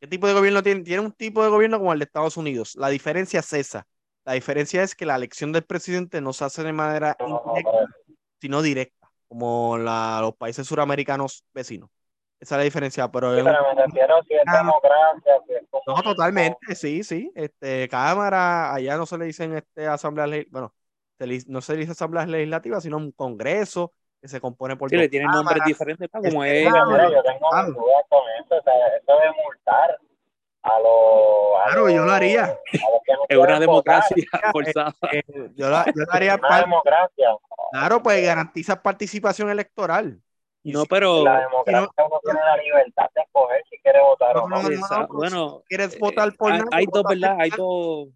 ¿Qué 0.00 0.06
tipo 0.08 0.26
de 0.26 0.34
gobierno 0.34 0.62
tiene? 0.62 0.82
Tiene 0.82 1.02
un 1.02 1.12
tipo 1.12 1.44
de 1.44 1.50
gobierno 1.50 1.78
como 1.78 1.92
el 1.92 2.00
de 2.00 2.04
Estados 2.04 2.36
Unidos. 2.36 2.74
La 2.76 2.88
diferencia 2.88 3.40
es 3.40 3.52
esa 3.52 3.86
la 4.26 4.32
diferencia 4.32 4.82
es 4.82 4.96
que 4.96 5.06
la 5.06 5.14
elección 5.14 5.52
del 5.52 5.62
presidente 5.62 6.20
no 6.20 6.32
se 6.32 6.44
hace 6.44 6.64
de 6.64 6.72
manera 6.72 7.16
indirecta, 7.20 7.86
sino 8.40 8.60
directa, 8.60 9.08
como 9.28 9.78
la, 9.78 10.18
los 10.20 10.34
países 10.34 10.66
suramericanos 10.66 11.44
vecinos. 11.54 11.90
Esa 12.38 12.54
es 12.54 12.58
la 12.58 12.64
diferencia, 12.64 13.10
pero... 13.10 13.34
Sí, 13.34 13.42
pero 13.42 13.74
me 13.74 13.82
refiero 13.82 14.22
si 14.28 14.34
es 14.34 14.42
democracia, 14.44 15.32
No, 15.86 16.02
totalmente, 16.02 16.74
sí, 16.74 17.02
sí. 17.02 17.32
Este, 17.34 17.88
Cámara, 17.88 18.74
allá 18.74 18.96
no 18.96 19.06
se 19.06 19.16
le 19.16 19.24
dicen 19.24 19.56
este, 19.56 19.86
asamblea, 19.86 20.44
bueno, 20.50 20.74
no 21.46 21.60
se 21.62 21.72
le 21.72 21.80
dice 21.80 21.92
asamblea 21.92 22.26
legislativa, 22.26 22.80
sino 22.80 22.98
un 22.98 23.12
congreso 23.12 23.92
que 24.20 24.28
se 24.28 24.40
compone 24.40 24.76
por... 24.76 24.90
Sí, 24.90 24.96
le 24.96 25.08
tienen 25.08 25.30
nombres 25.30 25.62
diferentes, 25.64 26.08
como 26.10 26.44
es... 26.44 26.64
Yo 26.64 26.72
tengo 27.22 27.48
dudas 27.72 28.04
con 28.08 28.22
eso, 28.44 28.56
o 28.56 28.62
sea, 28.62 28.86
eso 28.96 29.12
de 29.12 29.42
multar 29.42 29.98
a 30.66 30.80
los. 30.80 31.64
Claro, 31.64 31.90
yo 31.90 32.04
lo 32.04 32.12
haría. 32.12 32.58
es 33.28 33.38
una 33.38 33.60
democracia 33.60 34.16
forzada. 34.52 34.94
Eh, 35.12 35.22
eh, 35.28 35.50
yo, 35.54 35.68
lo, 35.68 35.84
yo, 35.86 35.92
lo, 35.94 36.12
haría 36.12 36.38
para. 36.38 36.62
democracia. 36.62 37.28
Claro, 37.72 38.02
pues 38.02 38.24
garantiza 38.24 38.82
participación 38.82 39.50
electoral. 39.50 40.20
No, 40.72 40.84
pero. 40.86 41.24
La 41.24 41.40
democracia 41.40 42.04
uno 42.04 42.20
tiene 42.24 42.40
la 42.40 42.56
libertad 42.56 43.08
de 43.14 43.22
escoger 43.22 43.62
si 43.70 43.78
quiere 43.78 44.00
votar 44.00 44.36
o 44.36 44.48
no. 44.48 44.62
no, 44.62 45.08
bueno, 45.08 45.62
quieres 45.68 45.94
eh, 45.94 45.98
votar 46.00 46.34
por 46.34 46.52
hay, 46.52 46.60
hay 46.72 46.86
dos, 46.92 47.04
¿verdad? 47.08 47.36
Hay 47.38 47.50
dos. 47.50 48.08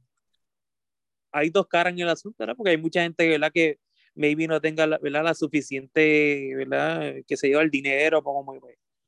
Hay 1.33 1.51
dos 1.51 1.69
caras 1.69 1.93
en 1.93 2.01
el 2.01 2.09
asunto, 2.09 2.37
¿verdad? 2.41 2.57
Porque 2.57 2.71
hay 2.71 2.77
mucha 2.77 3.03
gente, 3.03 3.29
¿verdad? 3.29 3.53
Que 3.55 3.79
maybe 4.17 4.49
no 4.49 4.61
tenga 4.61 4.85
¿verdad? 4.99 5.23
la 5.23 5.35
suficiente, 5.35 6.53
¿verdad? 6.57 7.15
Que 7.25 7.37
se 7.37 7.47
lleva 7.47 7.63
el 7.63 7.71
dinero 7.71 8.21
para, 8.21 8.37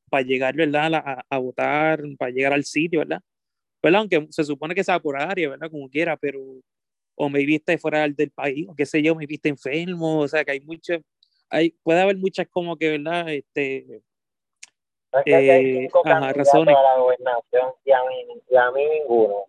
para 0.09 0.23
llegar, 0.23 0.55
¿verdad? 0.55 0.95
A, 0.95 1.25
a, 1.29 1.39
votar, 1.39 2.01
para 2.17 2.31
llegar 2.31 2.53
al 2.53 2.65
sitio, 2.65 3.01
¿verdad? 3.01 3.21
¿verdad? 3.83 4.01
Aunque 4.03 4.29
se 4.31 4.45
supone 4.45 4.73
que 4.73 4.85
sea 4.85 5.01
por 5.01 5.21
área, 5.21 5.51
¿verdad? 5.51 5.69
Como 5.69 5.89
quiera, 5.91 6.17
pero 6.17 6.41
o 7.17 7.29
me 7.29 7.45
viste 7.45 7.77
fuera 7.77 8.09
del 8.09 8.31
país, 8.31 8.67
o 8.69 8.75
qué 8.75 8.87
sé 8.87 9.03
yo, 9.03 9.17
me 9.17 9.27
viste 9.27 9.49
enfermo, 9.49 10.21
o 10.21 10.29
sea 10.29 10.45
que 10.45 10.53
hay 10.53 10.61
mucho, 10.61 10.95
hay, 11.53 11.71
puede 11.83 12.01
haber 12.03 12.17
muchas 12.17 12.49
como 12.51 12.77
que, 12.77 12.91
¿verdad? 12.99 13.29
Este, 13.29 14.03
es 15.13 15.25
que 15.25 15.31
eh, 15.33 15.51
hay 15.53 15.81
cinco 15.83 16.03
ajá, 16.05 16.33
razones. 16.33 16.77
A 16.77 16.83
la 16.83 16.97
gobernación 16.99 17.73
y 17.85 17.93
a 17.93 18.03
mí, 18.05 18.43
y 18.51 18.57
a 18.57 18.71
mí 18.71 18.85
ninguno. 18.89 19.45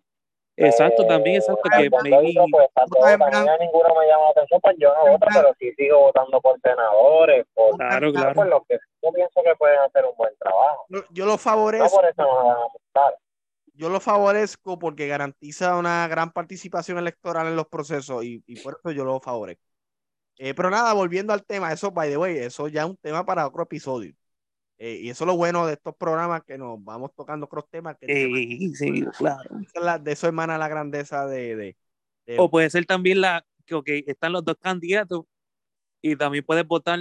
Exacto, 0.56 1.04
también, 1.06 1.36
exacto, 1.36 1.62
Eh, 1.78 1.90
que 1.90 1.90
maybe, 1.90 2.34
pues, 2.50 2.68
está 2.68 2.84
todo, 2.86 3.00
Vota 3.00 3.12
en 3.14 3.18
también 3.18 3.48
a 3.48 3.56
ninguno 3.58 3.88
me 3.98 4.06
llama 4.06 4.24
la 4.24 4.30
atención, 4.30 4.60
pues 4.60 4.76
yo 4.78 4.94
no 4.94 5.10
voto, 5.10 5.26
pero 5.34 5.54
sí 5.58 5.72
sigo 5.74 6.00
votando 6.00 6.40
por 6.40 6.60
senadores, 6.60 7.46
por, 7.54 7.76
claro, 7.76 8.12
claro. 8.12 8.34
por 8.34 8.46
los 8.46 8.62
que 8.68 8.78
yo 9.02 9.12
pienso 9.12 9.42
que 9.42 9.54
pueden 9.56 9.78
hacer 9.80 10.04
un 10.04 10.16
buen 10.16 10.36
trabajo. 10.36 10.86
Yo- 10.90 11.04
Yo 11.10 11.24
lo 11.26 11.32
No 11.32 11.38
favorezco, 11.38 11.96
por 11.96 12.04
eso 12.04 12.22
no 12.22 12.36
van 12.36 12.56
a 12.56 12.64
gustar. 12.72 13.18
yo 13.74 13.88
lo 13.88 14.00
favorezco 14.00 14.78
porque 14.78 15.08
garantiza 15.08 15.76
una 15.76 16.06
gran 16.08 16.32
participación 16.32 16.98
electoral 16.98 17.48
en 17.48 17.56
los 17.56 17.66
procesos 17.66 18.24
y, 18.24 18.42
y 18.46 18.60
por 18.62 18.78
eso 18.78 18.92
yo 18.92 19.04
lo 19.04 19.20
favorezco. 19.20 19.64
Eh, 20.38 20.54
pero 20.54 20.70
nada, 20.70 20.92
volviendo 20.92 21.32
al 21.32 21.44
tema, 21.44 21.72
eso, 21.72 21.90
by 21.90 22.08
the 22.10 22.16
way, 22.16 22.36
eso 22.38 22.68
ya 22.68 22.82
es 22.82 22.88
un 22.90 22.96
tema 22.96 23.24
para 23.24 23.46
otro 23.46 23.62
episodio. 23.62 24.14
Eh, 24.78 25.00
y 25.02 25.10
eso 25.10 25.24
es 25.24 25.28
lo 25.28 25.36
bueno 25.36 25.66
de 25.66 25.74
estos 25.74 25.94
programas 25.94 26.42
que 26.42 26.58
nos 26.58 26.82
vamos 26.82 27.12
tocando 27.14 27.48
cross 27.48 27.66
temas, 27.70 27.96
que 27.98 28.06
Eh, 28.08 28.74
sí, 28.74 29.04
claro. 29.16 29.60
esa 29.60 29.78
es 29.78 29.84
la- 29.84 29.98
de 29.98 30.12
eso 30.12 30.26
hermana 30.26 30.58
la 30.58 30.68
grandeza 30.68 31.26
de, 31.26 31.56
de, 31.56 31.76
de- 32.26 32.38
O 32.38 32.50
puede 32.50 32.68
ser 32.70 32.84
también 32.86 33.20
la 33.20 33.44
que 33.64 33.74
ok, 33.76 33.88
están 34.06 34.32
los 34.32 34.44
dos 34.44 34.56
candidatos 34.60 35.24
y 36.02 36.16
también 36.16 36.44
puedes 36.44 36.66
votar 36.66 36.98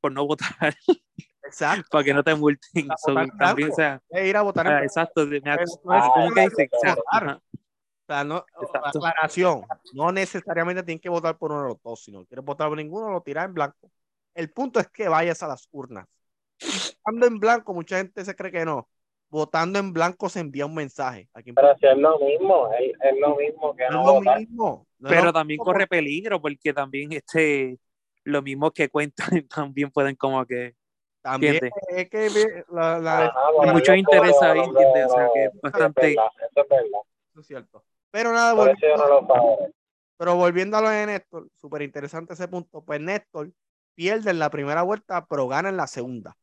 por 0.00 0.12
no 0.12 0.26
votar 0.26 0.76
exacto, 1.42 1.88
para 1.90 2.04
que 2.04 2.14
no 2.14 2.22
te 2.22 2.34
multen. 2.34 2.88
So, 2.98 3.14
también, 3.38 3.72
o 3.72 3.74
sea, 3.74 4.02
ir 4.22 4.36
a 4.36 4.42
votar 4.42 4.68
ah, 4.68 4.84
exacto. 4.84 5.26
me 5.26 5.40
no 5.40 5.52
ah, 5.88 6.10
¿cómo 6.14 6.30
que 6.34 6.42
dice? 6.42 6.62
Exacto, 6.64 7.02
sea, 8.06 8.24
no, 8.24 8.44
aclaración, 8.84 9.62
no 9.94 10.12
necesariamente 10.12 10.82
tienes 10.82 11.00
que 11.02 11.08
votar 11.08 11.36
por 11.38 11.52
uno 11.52 11.62
de 11.62 11.68
los 11.68 11.82
dos, 11.82 12.04
si 12.04 12.12
no 12.12 12.24
quieres 12.26 12.44
votar 12.44 12.68
por 12.68 12.76
ninguno, 12.76 13.10
lo 13.10 13.20
tiras 13.22 13.46
en 13.46 13.54
blanco. 13.54 13.90
El 14.34 14.50
punto 14.50 14.80
es 14.80 14.88
que 14.88 15.08
vayas 15.08 15.42
a 15.42 15.48
las 15.48 15.68
urnas. 15.70 16.06
Votando 17.04 17.26
en 17.26 17.38
blanco, 17.38 17.74
mucha 17.74 17.98
gente 17.98 18.24
se 18.24 18.34
cree 18.34 18.50
que 18.52 18.64
no. 18.64 18.88
Votando 19.30 19.78
en 19.78 19.92
blanco 19.92 20.28
se 20.28 20.40
envía 20.40 20.66
un 20.66 20.74
mensaje. 20.74 21.28
Aquí 21.34 21.50
en 21.50 21.54
Pero 21.56 21.76
si 21.78 21.86
es 21.86 21.96
lo 21.96 22.18
mismo, 22.18 22.70
es, 22.72 22.92
es 23.00 23.18
lo 23.18 23.36
mismo 23.36 23.74
que 23.76 23.84
no 23.88 23.90
no 23.90 24.00
es 24.00 24.06
lo 24.06 24.12
votar. 24.14 24.38
mismo. 24.38 24.86
no 24.98 25.08
es 25.08 25.14
Pero 25.16 25.32
también 25.32 25.58
mismo 25.58 25.64
corre 25.64 25.86
peligro 25.86 26.40
porque 26.40 26.72
también 26.72 27.12
este 27.12 27.78
lo 28.24 28.40
mismo 28.42 28.70
que 28.70 28.88
cuentan 28.88 29.28
también 29.48 29.90
pueden 29.90 30.16
como 30.16 30.44
que 30.46 30.74
También 31.20 31.54
¿entiendes? 31.54 31.82
es 31.88 32.10
que 32.10 32.64
la, 32.70 32.98
la- 32.98 33.26
Ajá, 33.26 33.50
bueno, 33.54 33.70
hay 33.72 33.76
mucho 33.78 33.94
interés 33.94 34.42
ahí. 34.42 34.60
O 34.60 35.08
sea 35.08 35.28
que 35.34 35.44
eso 35.44 35.52
es 35.56 35.60
bastante 35.62 36.00
verdad, 36.08 36.26
eso 36.38 36.60
es 36.62 36.68
verdad. 36.68 37.00
eso 37.30 37.40
es 37.40 37.46
cierto. 37.46 37.84
Pero 38.14 38.32
nada, 38.32 38.54
Por 38.54 38.68
eso 38.68 38.78
yo 38.80 38.96
volviendo, 38.96 39.08
no 39.08 39.08
lo 39.08 39.26
favorezco. 39.26 39.74
pero 40.16 40.36
volviendo 40.36 40.76
a 40.76 40.80
lo 40.82 40.88
de 40.88 41.06
Néstor, 41.06 41.50
súper 41.56 41.82
interesante 41.82 42.34
ese 42.34 42.46
punto. 42.46 42.80
Pues 42.84 43.00
Néstor 43.00 43.52
pierde 43.96 44.30
en 44.30 44.38
la 44.38 44.50
primera 44.50 44.82
vuelta, 44.82 45.26
pero 45.26 45.48
gana 45.48 45.68
en 45.68 45.76
la 45.76 45.88
segunda. 45.88 46.36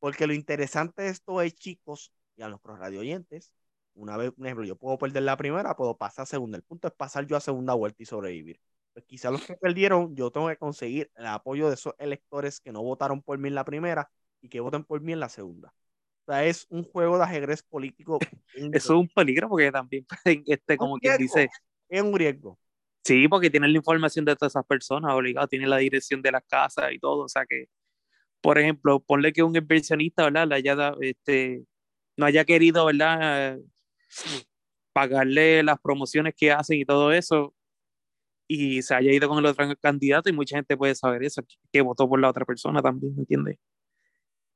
Porque 0.00 0.26
lo 0.26 0.34
interesante 0.34 1.00
de 1.00 1.08
esto 1.08 1.40
es, 1.40 1.54
chicos, 1.54 2.12
y 2.36 2.42
a 2.42 2.48
los 2.48 2.60
radio 2.62 3.00
oyentes, 3.00 3.54
una 3.94 4.18
vez, 4.18 4.32
por 4.32 4.44
ejemplo, 4.44 4.66
yo 4.66 4.76
puedo 4.76 4.98
perder 4.98 5.22
la 5.22 5.38
primera, 5.38 5.74
puedo 5.76 5.96
pasar 5.96 6.24
a 6.24 6.26
segunda. 6.26 6.58
El 6.58 6.62
punto 6.62 6.88
es 6.88 6.94
pasar 6.94 7.26
yo 7.26 7.38
a 7.38 7.40
segunda 7.40 7.72
vuelta 7.72 8.02
y 8.02 8.06
sobrevivir. 8.06 8.60
Pues 8.92 9.06
quizá 9.06 9.30
los 9.30 9.46
que 9.46 9.56
perdieron, 9.56 10.14
yo 10.14 10.30
tengo 10.30 10.48
que 10.48 10.58
conseguir 10.58 11.10
el 11.14 11.24
apoyo 11.24 11.68
de 11.68 11.74
esos 11.76 11.94
electores 11.96 12.60
que 12.60 12.70
no 12.70 12.82
votaron 12.82 13.22
por 13.22 13.38
mí 13.38 13.48
en 13.48 13.54
la 13.54 13.64
primera 13.64 14.10
y 14.42 14.50
que 14.50 14.60
voten 14.60 14.84
por 14.84 15.00
mí 15.00 15.14
en 15.14 15.20
la 15.20 15.30
segunda. 15.30 15.72
Sea, 16.32 16.46
es 16.46 16.66
un 16.70 16.82
juego 16.84 17.18
de 17.18 17.24
ajedrez 17.24 17.62
político. 17.62 18.18
eso 18.72 18.92
es 18.94 18.98
un 18.98 19.08
peligro 19.08 19.50
porque 19.50 19.70
también 19.70 20.06
este 20.46 20.78
como 20.78 20.98
quien 20.98 21.18
dice 21.18 21.50
Es 21.90 22.00
un 22.00 22.14
riesgo. 22.14 22.58
sí 23.04 23.28
porque 23.28 23.50
tienen 23.50 23.72
la 23.72 23.78
información 23.78 24.24
de 24.24 24.34
todas 24.34 24.52
esas 24.52 24.64
personas 24.64 25.12
obligado 25.12 25.46
tienen 25.46 25.68
la 25.68 25.76
dirección 25.76 26.22
de 26.22 26.32
las 26.32 26.42
casas 26.48 26.90
y 26.92 26.98
todo 26.98 27.24
o 27.24 27.28
sea 27.28 27.44
que 27.44 27.66
por 28.40 28.58
ejemplo 28.58 29.00
ponle 29.00 29.32
que 29.32 29.42
un 29.42 29.54
inversionista 29.54 30.24
verdad 30.24 30.48
le 30.48 30.54
haya 30.54 30.94
este 31.00 31.64
no 32.16 32.24
haya 32.24 32.44
querido 32.46 32.86
verdad 32.86 33.58
pagarle 34.94 35.62
las 35.62 35.78
promociones 35.80 36.34
que 36.34 36.50
hacen 36.50 36.78
y 36.78 36.84
todo 36.86 37.12
eso 37.12 37.54
y 38.48 38.82
se 38.82 38.94
haya 38.94 39.12
ido 39.12 39.28
con 39.28 39.38
el 39.38 39.46
otro 39.46 39.66
candidato 39.80 40.30
y 40.30 40.32
mucha 40.32 40.56
gente 40.56 40.76
puede 40.76 40.94
saber 40.94 41.24
eso 41.24 41.42
que, 41.42 41.56
que 41.70 41.80
votó 41.82 42.08
por 42.08 42.20
la 42.20 42.30
otra 42.30 42.46
persona 42.46 42.80
también 42.80 43.14
¿entiendes? 43.18 43.58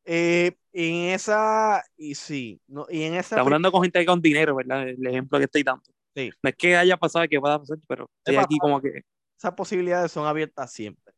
Eh, 0.09 0.53
en 0.73 1.15
esa, 1.15 1.83
y 1.97 2.15
sí, 2.15 2.61
no, 2.69 2.87
y 2.89 3.03
en 3.03 3.15
esa 3.15 3.37
Estamos 3.37 3.47
hablando 3.49 3.73
con 3.73 3.83
gente 3.83 4.07
con 4.07 4.21
dinero, 4.23 4.55
¿verdad? 4.55 4.89
El 4.89 5.05
ejemplo 5.07 5.39
que 5.39 5.45
estoy 5.47 5.63
dando. 5.65 5.83
Sí. 6.15 6.31
No 6.43 6.51
es 6.51 6.57
que 6.57 6.77
haya 6.77 6.97
pasado 6.97 7.27
que 7.29 7.41
pueda 7.41 7.59
pasar, 7.59 7.79
pero 7.89 8.09
estoy 8.19 8.37
aquí 8.37 8.59
como 8.59 8.81
que 8.81 9.03
esas 9.37 9.53
posibilidades 9.55 10.13
son 10.13 10.27
abiertas 10.27 10.73
siempre. 10.73 11.13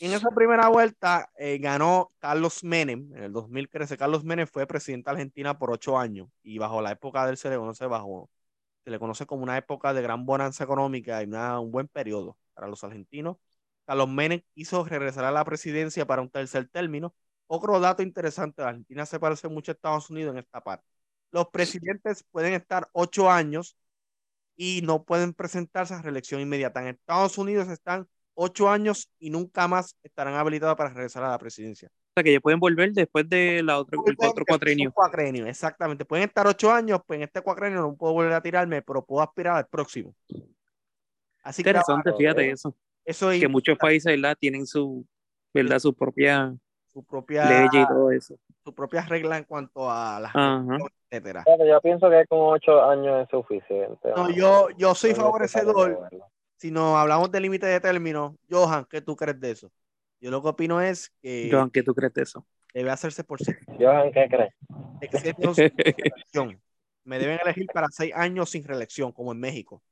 En 0.00 0.12
esa 0.12 0.28
primera 0.30 0.68
vuelta 0.68 1.30
eh, 1.38 1.58
ganó 1.58 2.10
Carlos 2.18 2.64
Menem, 2.64 3.14
en 3.14 3.22
el 3.22 3.32
2013. 3.32 3.96
Carlos 3.96 4.24
Menem 4.24 4.46
fue 4.48 4.66
presidente 4.66 5.08
de 5.08 5.12
Argentina 5.12 5.56
por 5.56 5.70
ocho 5.70 5.96
años 5.96 6.28
y 6.42 6.58
bajo 6.58 6.82
la 6.82 6.90
época 6.90 7.24
de 7.24 7.30
él 7.30 7.36
se 7.36 7.48
le 7.48 7.56
conoce 7.56 7.86
bajo, 7.86 8.28
se 8.84 8.90
le 8.90 8.98
conoce 8.98 9.26
como 9.26 9.44
una 9.44 9.56
época 9.56 9.94
de 9.94 10.02
gran 10.02 10.26
bonanza 10.26 10.64
económica 10.64 11.22
y 11.22 11.26
una- 11.26 11.60
un 11.60 11.70
buen 11.70 11.86
periodo 11.88 12.36
para 12.54 12.66
los 12.66 12.82
argentinos. 12.82 13.36
Carlos 13.86 14.08
Menem 14.08 14.40
quiso 14.54 14.84
regresar 14.84 15.24
a 15.24 15.30
la 15.30 15.44
presidencia 15.44 16.06
para 16.06 16.22
un 16.22 16.30
tercer 16.30 16.68
término. 16.68 17.14
Otro 17.54 17.78
dato 17.78 18.02
interesante, 18.02 18.62
la 18.62 18.70
Argentina 18.70 19.06
se 19.06 19.20
parece 19.20 19.46
mucho 19.46 19.70
a 19.70 19.74
Estados 19.74 20.10
Unidos 20.10 20.32
en 20.32 20.40
esta 20.40 20.60
parte. 20.60 20.84
Los 21.30 21.50
presidentes 21.50 22.24
pueden 22.32 22.52
estar 22.52 22.88
ocho 22.92 23.30
años 23.30 23.76
y 24.56 24.82
no 24.82 25.04
pueden 25.04 25.32
presentarse 25.32 25.94
a 25.94 26.02
reelección 26.02 26.40
inmediata. 26.40 26.82
En 26.82 26.88
Estados 26.88 27.38
Unidos 27.38 27.68
están 27.68 28.08
ocho 28.34 28.68
años 28.68 29.08
y 29.20 29.30
nunca 29.30 29.68
más 29.68 29.96
estarán 30.02 30.34
habilitados 30.34 30.76
para 30.76 30.90
regresar 30.90 31.22
a 31.22 31.30
la 31.30 31.38
presidencia. 31.38 31.88
o 31.88 32.12
sea, 32.16 32.24
que 32.24 32.30
ellos 32.30 32.42
pueden 32.42 32.58
volver 32.58 32.92
después 32.92 33.28
de 33.28 33.62
la 33.62 33.78
otra, 33.78 34.00
el 34.04 34.16
otro 34.18 34.44
cuatrenio. 34.44 34.90
Cuatrenio, 34.92 35.46
exactamente. 35.46 36.04
Pueden 36.04 36.24
estar 36.24 36.48
ocho 36.48 36.72
años, 36.72 37.02
pues 37.06 37.18
en 37.18 37.22
este 37.22 37.40
cuatrenio 37.40 37.82
no 37.82 37.94
puedo 37.94 38.14
volver 38.14 38.32
a 38.32 38.42
tirarme, 38.42 38.82
pero 38.82 39.04
puedo 39.04 39.22
aspirar 39.22 39.58
al 39.58 39.68
próximo. 39.68 40.12
Así 41.44 41.62
que 41.62 41.70
Interesante, 41.70 42.10
claro, 42.10 42.18
fíjate 42.18 42.48
eh. 42.48 42.50
eso. 42.50 42.76
eso 43.04 43.30
es 43.30 43.40
Que 43.40 43.46
muchos 43.46 43.78
países, 43.78 44.12
¿verdad? 44.12 44.36
Tienen 44.40 44.66
su, 44.66 45.06
¿verdad? 45.52 45.78
Su 45.78 45.94
propia 45.94 46.52
su 46.94 47.02
propia, 47.02 47.44
ley 47.44 47.68
y 47.72 47.86
todo 47.86 48.10
eso. 48.12 48.36
su 48.62 48.72
propia 48.72 49.02
regla 49.02 49.36
en 49.36 49.44
cuanto 49.44 49.90
a 49.90 50.20
las 50.20 50.32
etcétera. 51.10 51.42
Fíjate, 51.42 51.68
Yo 51.68 51.80
pienso 51.80 52.08
que 52.08 52.24
con 52.26 52.38
ocho 52.40 52.82
años 52.82 53.24
es 53.24 53.28
suficiente. 53.28 54.10
No, 54.16 54.28
¿no? 54.28 54.30
yo, 54.30 54.68
yo 54.78 54.94
soy 54.94 55.10
No 55.10 55.16
favorecedor. 55.16 56.08
Si 56.56 56.70
no 56.70 56.96
hablamos 56.96 57.30
de 57.32 57.40
límite 57.40 57.66
de 57.66 57.80
término, 57.80 58.36
Johan, 58.48 58.86
¿qué 58.88 59.00
tú 59.00 59.16
crees 59.16 59.38
de 59.40 59.50
eso? 59.50 59.72
Yo 60.20 60.30
lo 60.30 60.40
que 60.40 60.48
opino 60.48 60.80
es 60.80 61.12
que 61.20 61.50
Joan, 61.50 61.68
¿qué 61.70 61.82
tú 61.82 61.94
crees 61.94 62.14
de 62.14 62.22
eso? 62.22 62.46
debe 62.72 62.90
hacerse 62.90 63.22
por 63.22 63.42
seis 63.42 63.58
Johan, 63.78 64.10
¿qué 64.12 64.26
crees? 64.28 64.54
sexenios 65.00 65.56
sin 65.56 65.72
reelección. 65.76 66.62
Me 67.02 67.18
deben 67.18 67.38
elegir 67.42 67.66
para 67.74 67.88
seis 67.90 68.12
años 68.14 68.50
sin 68.50 68.64
reelección, 68.64 69.12
como 69.12 69.32
en 69.32 69.40
México. 69.40 69.82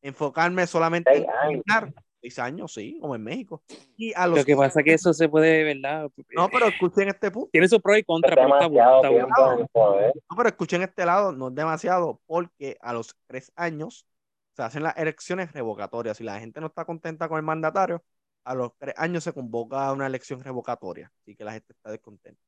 Enfocarme 0.00 0.66
solamente 0.66 1.14
en 1.14 1.26
años. 1.30 1.94
Seis 2.26 2.40
años, 2.40 2.74
sí, 2.74 2.98
como 3.00 3.14
en 3.14 3.22
México. 3.22 3.62
Y 3.96 4.12
a 4.14 4.26
los 4.26 4.38
Lo 4.40 4.44
que 4.44 4.56
pasa 4.56 4.80
es 4.80 4.84
que 4.84 4.94
eso 4.94 5.12
se 5.14 5.28
puede, 5.28 5.62
¿verdad? 5.62 6.10
No, 6.34 6.48
pero 6.48 6.66
escuchen 6.66 7.06
este 7.08 7.30
punto. 7.30 7.50
Tiene 7.52 7.68
su 7.68 7.80
pro 7.80 7.96
y 7.96 8.02
contra, 8.02 8.34
pero 8.34 8.48
está 8.52 8.66
bueno, 8.66 9.28
bueno. 9.28 9.66
poder. 9.70 10.12
No, 10.28 10.36
pero 10.36 10.48
escuchen 10.48 10.82
este 10.82 11.06
lado, 11.06 11.30
no 11.30 11.48
es 11.48 11.54
demasiado, 11.54 12.20
porque 12.26 12.76
a 12.80 12.92
los 12.92 13.14
tres 13.28 13.52
años 13.54 14.08
se 14.56 14.62
hacen 14.62 14.82
las 14.82 14.96
elecciones 14.96 15.52
revocatorias. 15.52 16.16
Si 16.16 16.24
la 16.24 16.40
gente 16.40 16.60
no 16.60 16.66
está 16.66 16.84
contenta 16.84 17.28
con 17.28 17.36
el 17.36 17.44
mandatario, 17.44 18.02
a 18.44 18.54
los 18.56 18.72
tres 18.76 18.94
años 18.96 19.22
se 19.22 19.32
convoca 19.32 19.92
una 19.92 20.08
elección 20.08 20.42
revocatoria. 20.42 21.12
Así 21.22 21.36
que 21.36 21.44
la 21.44 21.52
gente 21.52 21.74
está 21.74 21.92
descontenta. 21.92 22.40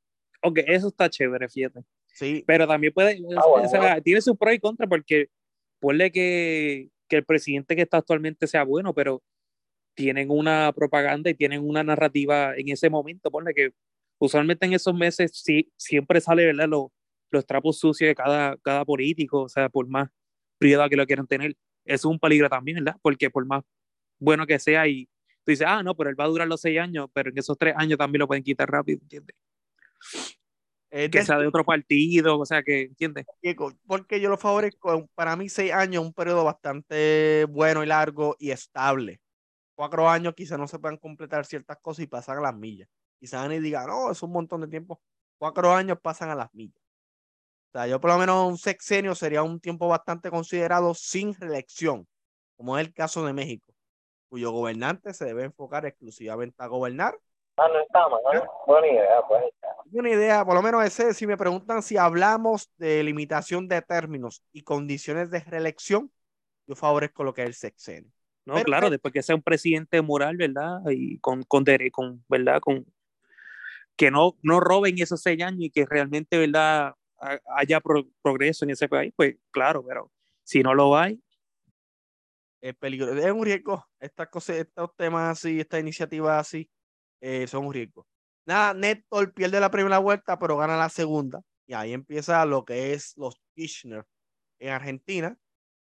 Ok, 0.43 0.59
eso 0.67 0.89
está 0.89 1.09
chévere, 1.09 1.49
fíjate. 1.49 1.85
Sí, 2.07 2.43
Pero 2.49 2.67
también 2.67 2.93
puede, 2.93 3.21
Ah, 3.37 3.43
bueno. 3.49 3.67
o 3.67 3.71
sea, 3.71 4.01
tiene 4.01 4.21
su 4.21 4.37
pro 4.37 4.53
y 4.53 4.59
contra 4.59 4.89
porque 4.89 5.29
ponle 5.79 6.11
que, 6.11 6.89
que 7.07 7.17
el 7.17 7.25
presidente 7.25 7.77
que 7.77 7.83
está 7.83 7.99
actualmente 7.99 8.49
sea 8.49 8.65
bueno, 8.65 8.93
pero 8.93 9.23
tienen 9.99 10.31
una 10.31 10.73
propaganda 10.73 11.29
y 11.29 11.35
tienen 11.35 11.69
una 11.69 11.83
narrativa 11.83 12.55
en 12.57 12.69
ese 12.69 12.89
momento, 12.89 13.33
ponle 13.33 13.53
que 13.53 13.73
usualmente 14.19 14.65
en 14.65 14.75
esos 14.75 14.95
meses 14.95 15.33
sí, 15.35 15.73
siempre 15.77 16.21
sale, 16.21 16.47
¿verdad? 16.47 16.69
Los, 16.69 16.87
los 17.33 17.45
trapos 17.45 17.81
sucios 17.81 18.07
de 18.07 18.15
cada, 18.15 18.57
cada 18.59 18.85
político, 18.85 19.43
o 19.43 19.49
sea, 19.49 19.69
por 19.69 19.89
más 19.89 20.09
privada 20.57 20.89
que 20.89 20.95
lo 20.95 21.05
quieran 21.05 21.27
tener, 21.27 21.57
eso 21.85 22.09
es 22.09 22.13
un 22.13 22.21
peligro 22.21 22.49
también, 22.49 22.77
¿verdad? 22.77 22.97
Porque 23.03 23.29
por 23.29 23.45
más 23.45 23.65
bueno 24.21 24.47
que 24.47 24.61
sea 24.61 24.87
y 24.87 25.07
tú 25.45 25.51
dices, 25.51 25.67
ah, 25.69 25.83
no, 25.83 25.97
pero 25.97 26.11
él 26.11 26.21
va 26.21 26.27
a 26.27 26.29
durar 26.29 26.47
los 26.47 26.61
seis 26.61 26.79
años, 26.79 27.09
pero 27.13 27.31
en 27.31 27.39
esos 27.39 27.59
tres 27.59 27.75
años 27.77 27.99
también 27.99 28.21
lo 28.21 28.29
pueden 28.29 28.45
quitar 28.45 28.71
rápido, 28.71 29.01
¿entiendes? 29.03 29.35
es 30.91 31.11
Que 31.11 31.25
sea 31.25 31.39
de 31.39 31.49
otro 31.49 31.65
partido, 31.65 32.39
o 32.39 32.47
sea, 32.47 32.63
que, 32.63 32.83
¿entiendes? 32.83 33.27
Porque 33.85 34.21
yo 34.21 34.29
lo 34.31 34.39
favorezco. 34.39 35.09
Para 35.17 35.35
mí, 35.35 35.49
seis 35.49 35.73
años 35.73 36.03
es 36.03 36.07
un 36.07 36.15
periodo 36.15 36.45
bastante 36.45 37.47
bueno 37.49 37.83
y 37.83 37.87
largo 37.89 38.37
y 38.39 38.53
estable. 38.53 39.21
Cuatro 39.79 40.09
años 40.09 40.35
quizás 40.35 40.59
no 40.59 40.67
se 40.67 40.81
puedan 40.81 40.97
completar 40.97 41.47
ciertas 41.47 41.79
cosas 41.79 42.03
y 42.03 42.09
pasan 42.09 42.39
a 42.39 42.41
las 42.41 42.55
millas. 42.57 42.89
Quizás 43.21 43.49
ni 43.49 43.61
digan, 43.61 43.87
no, 43.87 44.11
es 44.11 44.21
un 44.25 44.33
montón 44.33 44.63
de 44.63 44.67
tiempo. 44.67 45.01
Cuatro 45.39 45.73
años 45.73 46.01
pasan 46.03 46.31
a 46.31 46.35
las 46.35 46.53
millas. 46.53 46.83
O 47.69 47.79
sea, 47.79 47.87
yo 47.87 48.01
por 48.01 48.11
lo 48.11 48.19
menos 48.19 48.45
un 48.49 48.59
sexenio 48.59 49.15
sería 49.15 49.45
un 49.45 49.61
tiempo 49.61 49.87
bastante 49.87 50.33
considerado 50.33 50.95
sin 50.95 51.33
reelección, 51.33 52.09
como 52.57 52.77
es 52.77 52.89
el 52.89 52.93
caso 52.93 53.25
de 53.25 53.33
México, 53.33 53.73
cuyo 54.29 54.51
gobernante 54.51 55.15
se 55.15 55.27
debe 55.27 55.45
enfocar 55.45 55.87
exclusivamente 55.87 56.61
a 56.61 56.67
gobernar 56.67 57.17
Ah, 57.57 57.69
no 57.69 57.79
está 57.79 58.09
mal. 58.09 58.21
¿no? 58.35 58.51
Buena 58.67 58.89
idea, 58.89 59.23
pues. 59.29 59.45
una 59.93 60.11
idea, 60.11 60.45
por 60.45 60.55
lo 60.57 60.63
menos 60.63 60.85
ese, 60.85 61.15
si 61.15 61.25
me 61.25 61.37
preguntan 61.37 61.85
si 61.85 61.97
hablamos 61.97 62.69
de 62.79 63.05
limitación 63.05 63.69
de 63.69 63.81
términos 63.81 64.43
y 64.51 64.63
condiciones 64.63 65.31
de 65.31 65.39
reelección, 65.39 66.11
yo 66.67 66.75
favorezco 66.75 67.23
lo 67.23 67.33
que 67.33 67.43
es 67.43 67.47
el 67.47 67.55
sexenio. 67.55 68.11
No, 68.49 68.63
claro, 68.63 68.89
después 68.89 69.13
que 69.13 69.23
sea 69.23 69.35
un 69.35 69.43
presidente 69.43 70.01
moral, 70.01 70.39
¿verdad? 70.39 70.81
Y 70.91 71.19
con, 71.19 71.43
con, 71.43 71.65
con 71.93 72.25
¿verdad? 72.29 72.61
Con, 72.61 72.87
que 73.95 74.11
no, 74.11 74.39
no 74.43 74.59
roben 74.59 74.99
esos 74.99 75.21
seis 75.21 75.43
años 75.43 75.61
y 75.61 75.71
que 75.71 75.85
realmente, 75.85 76.39
¿verdad? 76.39 76.95
haya 77.57 77.81
progreso 78.23 78.65
en 78.65 78.71
ese 78.71 78.89
país, 78.89 79.13
pues 79.17 79.37
claro, 79.51 79.85
pero 79.85 80.11
si 80.45 80.63
no 80.63 80.73
lo 80.73 80.97
hay. 80.97 81.21
Es 82.61 82.75
peligroso, 82.77 83.15
es 83.15 83.33
un 83.33 83.45
riesgo. 83.45 83.85
Estas 84.01 84.29
cosas, 84.29 84.57
estos 84.57 84.97
temas 84.97 85.39
así, 85.39 85.61
estas 85.61 85.81
iniciativas 85.81 86.41
así, 86.41 86.71
eh, 87.21 87.47
son 87.49 87.67
un 87.67 87.75
riesgo. 87.75 88.07
Nada, 88.47 88.73
Néstor 88.73 89.35
pierde 89.35 89.61
la 89.61 89.71
primera 89.71 89.99
vuelta, 89.99 90.39
pero 90.39 90.57
gana 90.57 90.79
la 90.79 90.89
segunda. 90.89 91.43
Y 91.67 91.75
ahí 91.75 91.93
empieza 91.93 92.47
lo 92.47 92.65
que 92.65 92.95
es 92.95 93.15
los 93.17 93.35
Kirchner 93.55 94.07
en 94.59 94.71
Argentina. 94.71 95.37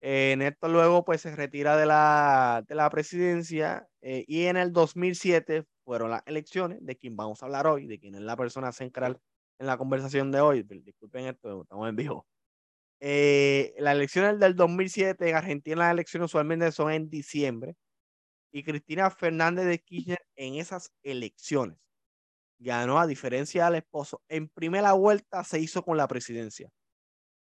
Eh, 0.01 0.35
Néstor 0.37 0.71
luego 0.71 1.05
pues 1.05 1.21
se 1.21 1.35
retira 1.35 1.77
de 1.77 1.85
la, 1.85 2.63
de 2.67 2.73
la 2.75 2.89
presidencia 2.89 3.87
eh, 4.01 4.25
y 4.27 4.45
en 4.45 4.57
el 4.57 4.73
2007 4.73 5.65
fueron 5.85 6.09
las 6.09 6.23
elecciones 6.25 6.79
de 6.81 6.97
quien 6.97 7.15
vamos 7.15 7.41
a 7.41 7.45
hablar 7.45 7.67
hoy, 7.67 7.85
de 7.85 7.99
quien 7.99 8.15
es 8.15 8.21
la 8.21 8.35
persona 8.35 8.71
central 8.71 9.19
en 9.59 9.67
la 9.67 9.77
conversación 9.77 10.31
de 10.31 10.41
hoy. 10.41 10.63
Disculpen 10.63 11.27
esto, 11.27 11.61
estamos 11.63 11.87
en 11.87 11.95
vivo. 11.95 12.27
Eh, 12.99 13.73
las 13.79 13.95
elecciones 13.95 14.39
del 14.39 14.55
2007 14.55 15.29
en 15.29 15.35
Argentina, 15.35 15.77
las 15.77 15.91
elecciones 15.91 16.25
usualmente 16.27 16.71
son 16.71 16.91
en 16.91 17.09
diciembre. 17.09 17.75
Y 18.51 18.63
Cristina 18.63 19.09
Fernández 19.11 19.65
de 19.65 19.79
Kirchner 19.79 20.19
en 20.35 20.55
esas 20.55 20.91
elecciones 21.03 21.77
ganó 22.59 22.99
a 22.99 23.07
diferencia 23.07 23.65
del 23.65 23.75
esposo. 23.75 24.21
En 24.29 24.49
primera 24.49 24.93
vuelta 24.93 25.43
se 25.43 25.59
hizo 25.59 25.83
con 25.83 25.97
la 25.97 26.07
presidencia. 26.07 26.69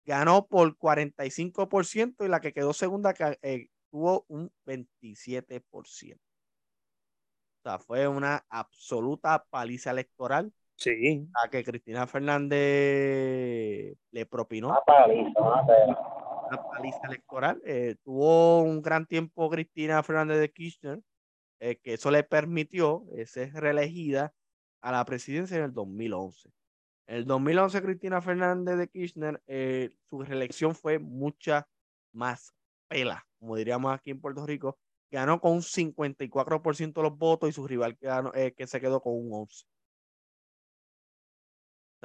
Ganó 0.06 0.46
por 0.46 0.78
45% 0.78 2.24
y 2.24 2.28
la 2.28 2.40
que 2.40 2.52
quedó 2.52 2.72
segunda 2.72 3.12
eh, 3.42 3.68
tuvo 3.90 4.24
un 4.28 4.52
27%. 4.64 6.14
O 6.14 6.18
sea, 7.62 7.80
fue 7.80 8.06
una 8.06 8.46
absoluta 8.48 9.44
paliza 9.50 9.90
electoral. 9.90 10.52
Sí. 10.76 11.28
A 11.42 11.48
que 11.48 11.64
Cristina 11.64 12.06
Fernández 12.06 13.96
le 14.12 14.26
propinó. 14.26 14.68
Una 14.68 14.80
paliza, 14.86 15.40
una 15.40 16.62
paliza 16.70 17.00
electoral. 17.08 17.60
Eh, 17.64 17.96
tuvo 18.04 18.62
un 18.62 18.82
gran 18.82 19.06
tiempo 19.06 19.50
Cristina 19.50 20.00
Fernández 20.04 20.38
de 20.38 20.52
Kirchner, 20.52 21.00
eh, 21.58 21.80
que 21.82 21.94
eso 21.94 22.12
le 22.12 22.22
permitió 22.22 23.04
ser 23.24 23.52
reelegida 23.54 24.32
a 24.82 24.92
la 24.92 25.04
presidencia 25.04 25.56
en 25.56 25.64
el 25.64 25.72
2011. 25.72 26.55
En 27.06 27.16
el 27.16 27.24
2011, 27.26 27.82
Cristina 27.82 28.20
Fernández 28.20 28.76
de 28.76 28.88
Kirchner, 28.88 29.40
eh, 29.46 29.90
su 30.08 30.22
reelección 30.22 30.74
fue 30.74 30.98
mucha 30.98 31.68
más 32.12 32.52
pela, 32.88 33.24
como 33.38 33.56
diríamos 33.56 33.94
aquí 33.94 34.10
en 34.10 34.20
Puerto 34.20 34.44
Rico. 34.44 34.78
Ganó 35.10 35.40
con 35.40 35.52
un 35.52 35.62
54% 35.62 37.00
de 37.00 37.08
los 37.08 37.16
votos 37.16 37.48
y 37.48 37.52
su 37.52 37.66
rival 37.66 37.96
que, 37.96 38.08
eh, 38.34 38.54
que 38.54 38.66
se 38.66 38.80
quedó 38.80 39.00
con 39.00 39.14
un 39.14 39.30
11%. 39.30 39.66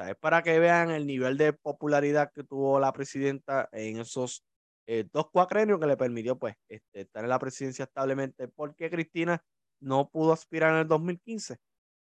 es 0.07 0.15
para 0.17 0.41
que 0.41 0.57
vean 0.59 0.89
el 0.91 1.05
nivel 1.05 1.37
de 1.37 1.53
popularidad 1.53 2.31
que 2.33 2.43
tuvo 2.43 2.79
la 2.79 2.91
presidenta 2.91 3.69
en 3.71 3.99
esos 3.99 4.43
eh, 4.87 5.05
dos 5.11 5.29
cuatrenios 5.31 5.79
que 5.79 5.85
le 5.85 5.97
permitió 5.97 6.37
pues 6.37 6.55
este, 6.67 7.01
estar 7.01 7.23
en 7.23 7.29
la 7.29 7.39
presidencia 7.39 7.85
establemente. 7.85 8.47
porque 8.47 8.89
Cristina 8.89 9.43
no 9.79 10.09
pudo 10.09 10.33
aspirar 10.33 10.73
en 10.73 10.79
el 10.79 10.87
2015? 10.87 11.57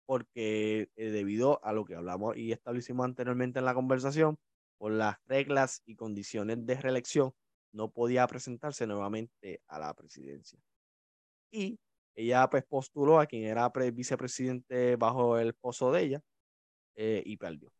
Porque 0.05 0.89
eh, 0.95 1.11
debido 1.11 1.63
a 1.63 1.73
lo 1.73 1.85
que 1.85 1.95
hablamos 1.95 2.37
y 2.37 2.51
establecimos 2.51 3.05
anteriormente 3.05 3.59
en 3.59 3.65
la 3.65 3.73
conversación, 3.73 4.37
por 4.77 4.91
las 4.91 5.17
reglas 5.27 5.81
y 5.85 5.95
condiciones 5.95 6.65
de 6.65 6.75
reelección, 6.75 7.33
no 7.71 7.89
podía 7.89 8.27
presentarse 8.27 8.85
nuevamente 8.85 9.61
a 9.67 9.79
la 9.79 9.93
presidencia. 9.93 10.59
Y 11.51 11.79
ella 12.15 12.49
pues 12.49 12.63
postuló 12.65 13.19
a 13.19 13.25
quien 13.25 13.45
era 13.45 13.69
vicepresidente 13.93 14.95
bajo 14.95 15.37
el 15.39 15.53
pozo 15.53 15.91
de 15.91 16.03
ella 16.03 16.21
eh, 16.95 17.23
y 17.25 17.37
perdió. 17.37 17.71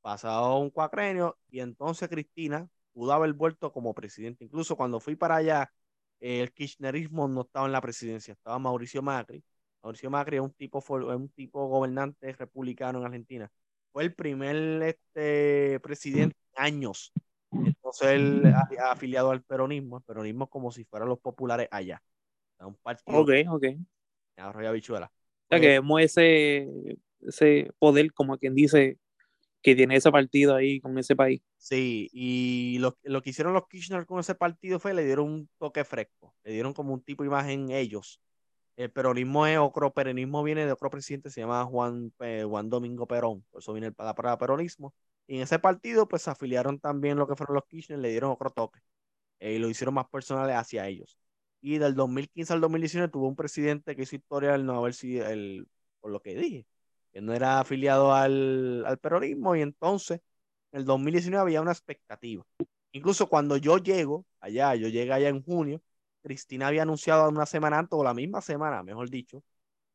Pasado 0.00 0.58
un 0.58 0.70
cuacrenio 0.70 1.38
y 1.50 1.60
entonces 1.60 2.08
Cristina 2.08 2.68
pudo 2.92 3.12
haber 3.12 3.32
vuelto 3.32 3.72
como 3.72 3.94
presidente. 3.94 4.44
Incluso 4.44 4.76
cuando 4.76 5.00
fui 5.00 5.16
para 5.16 5.36
allá, 5.36 5.72
el 6.20 6.52
kirchnerismo 6.52 7.28
no 7.28 7.42
estaba 7.42 7.66
en 7.66 7.72
la 7.72 7.80
presidencia, 7.80 8.32
estaba 8.32 8.58
Mauricio 8.58 9.02
Macri 9.02 9.42
Mauricio 9.82 10.10
Macri 10.10 10.36
es 10.36 10.42
un 10.42 10.52
tipo, 10.52 10.84
un 10.88 11.28
tipo 11.30 11.66
gobernante 11.68 12.32
republicano 12.32 12.98
en 12.98 13.06
Argentina. 13.06 13.50
Fue 13.92 14.02
el 14.02 14.14
primer 14.14 14.82
este, 14.82 15.80
presidente 15.80 16.36
en 16.56 16.64
años. 16.64 17.12
Entonces 17.50 18.08
él 18.08 18.42
ha, 18.46 18.90
afiliado 18.90 19.30
al 19.30 19.42
peronismo, 19.42 19.98
el 19.98 20.02
peronismo 20.02 20.48
como 20.48 20.70
si 20.70 20.84
fueran 20.84 21.08
los 21.08 21.18
populares 21.18 21.68
allá. 21.70 22.02
Un 22.60 22.74
partido. 22.74 23.18
Ok, 23.18 23.30
ok. 23.48 23.64
Arroyo 24.36 24.72
Bichuela. 24.72 25.06
O 25.06 25.46
sea, 25.48 25.60
que 25.60 25.74
eh, 25.74 25.80
vemos 25.80 26.02
ese, 26.02 26.68
ese 27.20 27.70
poder, 27.78 28.12
como 28.12 28.36
quien 28.36 28.54
dice, 28.54 28.98
que 29.62 29.74
tiene 29.74 29.96
ese 29.96 30.10
partido 30.10 30.54
ahí 30.54 30.80
con 30.80 30.98
ese 30.98 31.16
país. 31.16 31.40
Sí, 31.56 32.08
y 32.12 32.78
lo, 32.80 32.98
lo, 33.04 33.22
que 33.22 33.30
hicieron 33.30 33.54
los 33.54 33.66
Kirchner 33.68 34.06
con 34.06 34.20
ese 34.20 34.34
partido 34.34 34.78
fue 34.78 34.92
le 34.92 35.04
dieron 35.04 35.26
un 35.26 35.48
toque 35.58 35.84
fresco, 35.84 36.34
le 36.44 36.52
dieron 36.52 36.74
como 36.74 36.92
un 36.92 37.02
tipo 37.02 37.22
de 37.22 37.28
imagen 37.28 37.70
ellos 37.70 38.20
el 38.78 38.92
peronismo 38.92 39.46
es 39.46 39.58
otro, 39.58 39.92
peronismo 39.92 40.42
viene 40.44 40.64
de 40.64 40.72
otro 40.72 40.88
presidente, 40.90 41.30
se 41.30 41.40
llama 41.40 41.64
Juan, 41.64 42.12
eh, 42.20 42.44
Juan 42.48 42.70
Domingo 42.70 43.06
Perón, 43.08 43.44
por 43.50 43.60
eso 43.60 43.72
viene 43.72 43.88
el 43.88 43.94
para 43.94 44.38
peronismo. 44.38 44.94
Y 45.26 45.36
en 45.36 45.42
ese 45.42 45.58
partido, 45.58 46.08
pues 46.08 46.22
se 46.22 46.30
afiliaron 46.30 46.78
también 46.78 47.18
lo 47.18 47.26
que 47.28 47.36
fueron 47.36 47.56
los 47.56 47.66
Kirchner, 47.66 47.98
le 47.98 48.10
dieron 48.10 48.30
otro 48.30 48.50
toque 48.50 48.80
eh, 49.40 49.54
y 49.54 49.58
lo 49.58 49.68
hicieron 49.68 49.94
más 49.94 50.08
personales 50.08 50.56
hacia 50.56 50.86
ellos. 50.88 51.18
Y 51.60 51.78
del 51.78 51.94
2015 51.96 52.52
al 52.52 52.60
2019 52.60 53.10
tuvo 53.12 53.28
un 53.28 53.36
presidente 53.36 53.96
que 53.96 54.02
hizo 54.02 54.16
historia 54.16 54.54
al 54.54 54.64
no 54.64 54.78
haber 54.78 54.94
sido, 54.94 55.26
el, 55.26 55.68
por 56.00 56.12
lo 56.12 56.20
que 56.22 56.36
dije, 56.36 56.66
que 57.12 57.20
no 57.20 57.34
era 57.34 57.60
afiliado 57.60 58.14
al, 58.14 58.84
al 58.86 58.98
peronismo 58.98 59.56
y 59.56 59.62
entonces 59.62 60.20
en 60.72 60.80
el 60.80 60.86
2019 60.86 61.42
había 61.42 61.62
una 61.62 61.72
expectativa. 61.72 62.44
Incluso 62.92 63.28
cuando 63.28 63.56
yo 63.56 63.78
llego 63.78 64.26
allá, 64.40 64.74
yo 64.76 64.88
llegué 64.88 65.12
allá 65.12 65.28
en 65.28 65.42
junio, 65.42 65.82
Cristina 66.28 66.68
había 66.68 66.82
anunciado 66.82 67.28
una 67.28 67.46
semana 67.46 67.78
antes, 67.78 67.98
o 67.98 68.04
la 68.04 68.12
misma 68.12 68.42
semana, 68.42 68.82
mejor 68.82 69.08
dicho, 69.08 69.42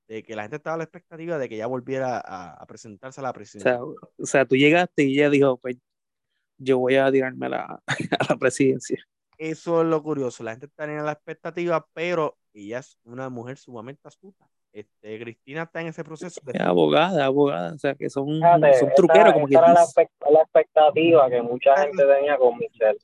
de 0.08 0.24
que 0.24 0.36
la 0.36 0.41
gente 0.41 0.58
estaba 0.58 0.74
a 0.74 0.78
la 0.78 0.84
expectativa 0.84 1.38
de 1.38 1.48
que 1.48 1.56
ella 1.56 1.67
volviera 1.67 2.22
a, 2.26 2.65
presentarse 2.65 3.22
a 3.22 3.24
la 3.24 3.34
presidencia. 3.34 3.80
O 3.84 4.26
sea, 4.26 4.46
tú 4.46 4.56
llegaste 4.56 5.04
y 5.04 5.19
ella 5.19 5.30
dijo, 5.30 5.58
pues 5.58 5.78
yo 6.58 6.80
voy 6.80 6.96
a 6.96 7.12
tirarme 7.12 7.46
a 7.46 7.50
la, 7.50 7.84
a 8.19 8.26
la 8.30 8.36
presidencia. 8.38 8.98
Eso 9.38 9.82
es 9.82 9.88
lo 9.88 10.02
curioso, 10.02 10.43
la 10.43 10.52
gente 10.52 10.65
está 10.65 10.86
en 10.86 11.06
la 11.06 11.12
expectativa, 11.12 11.86
pero 11.93 12.38
ella 12.54 12.80
es 12.80 12.98
una 13.04 13.30
mujer 13.30 13.58
sumamente 13.58 14.08
astuta. 14.08 14.50
Este, 14.72 15.19
Cristina 15.19 15.63
está 15.63 15.82
en 15.82 15.88
ese 15.88 16.04
proceso. 16.04 16.41
De... 16.43 16.54
Es 16.54 16.62
abogada, 16.62 17.26
abogada, 17.26 17.76
o 17.76 17.78
sea, 17.78 17.93
que 17.93 18.10
son, 18.10 18.39
son 18.39 18.89
truqueros 18.96 19.34
como 19.34 19.48
que 19.48 19.54
era 19.54 19.72
la, 19.72 19.86
la, 20.32 20.41
expectativa 20.41 21.30
que 21.30 21.43
mucha 21.43 21.78
gente 21.78 22.04
tenía 22.04 22.38
con 22.38 22.58
Michelle, 22.58 22.98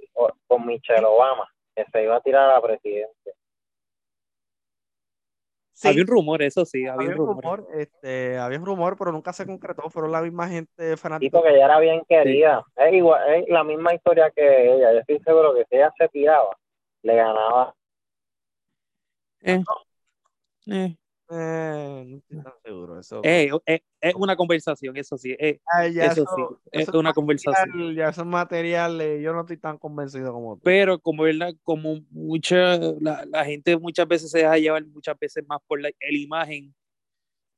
con 0.47 0.65
Michelle 0.65 1.05
Obama 1.05 1.47
se 1.91 2.03
iba 2.03 2.15
a 2.15 2.21
tirar 2.21 2.49
a 2.49 2.53
la 2.55 2.61
presidencia. 2.61 3.15
Había 5.83 6.01
un 6.01 6.07
rumor, 6.07 6.41
eso 6.41 6.65
sí, 6.65 6.85
había, 6.85 7.09
un 7.09 7.15
rumor. 7.15 7.67
este, 7.73 8.37
había 8.37 8.59
un 8.59 8.65
rumor, 8.65 8.97
pero 8.97 9.11
nunca 9.11 9.31
se 9.31 9.45
concretó, 9.45 9.89
fueron 9.89 10.11
la 10.11 10.21
misma 10.21 10.47
gente 10.47 10.97
fanática. 10.97 11.27
Y 11.27 11.29
porque 11.29 11.55
ella 11.55 11.65
era 11.65 11.79
bien 11.79 12.01
querida. 12.07 12.65
Es 12.75 12.93
igual, 12.93 13.33
es 13.33 13.47
la 13.47 13.63
misma 13.63 13.93
historia 13.93 14.31
que 14.31 14.73
ella. 14.73 14.93
Yo 14.93 14.99
estoy 14.99 15.19
seguro 15.19 15.53
que 15.55 15.65
si 15.69 15.75
ella 15.77 15.93
se 15.97 16.07
tiraba, 16.09 16.57
le 17.03 17.15
ganaba. 17.15 17.73
Eh. 19.41 19.63
Eh. 20.67 20.95
Eh, 21.31 22.05
no 22.07 22.17
estoy 22.17 22.43
tan 22.43 22.53
seguro. 22.63 22.99
Eso, 22.99 23.21
eh, 23.23 23.51
eh, 23.67 23.81
es 24.01 24.15
una 24.15 24.35
conversación, 24.35 24.97
eso 24.97 25.17
sí. 25.17 25.35
Eh, 25.39 25.59
eso, 25.95 26.25
sí, 26.35 26.43
es 26.71 26.89
una 26.89 27.13
conversación. 27.13 27.93
Ya 27.93 28.11
son 28.11 28.29
materiales, 28.29 29.21
yo 29.21 29.33
no 29.33 29.41
estoy 29.41 29.57
tan 29.57 29.77
convencido 29.77 30.33
como 30.33 30.55
tú. 30.55 30.61
Pero 30.63 30.99
como, 30.99 31.23
¿verdad? 31.23 31.53
como 31.63 31.99
mucha, 32.09 32.77
la, 32.99 33.25
la, 33.25 33.45
gente 33.45 33.77
muchas 33.77 34.07
veces 34.07 34.31
se 34.31 34.39
deja 34.39 34.57
llevar 34.57 34.83
muchas 34.85 35.17
veces 35.19 35.45
más 35.47 35.59
por 35.67 35.79
la 35.79 35.91
imagen. 36.09 36.73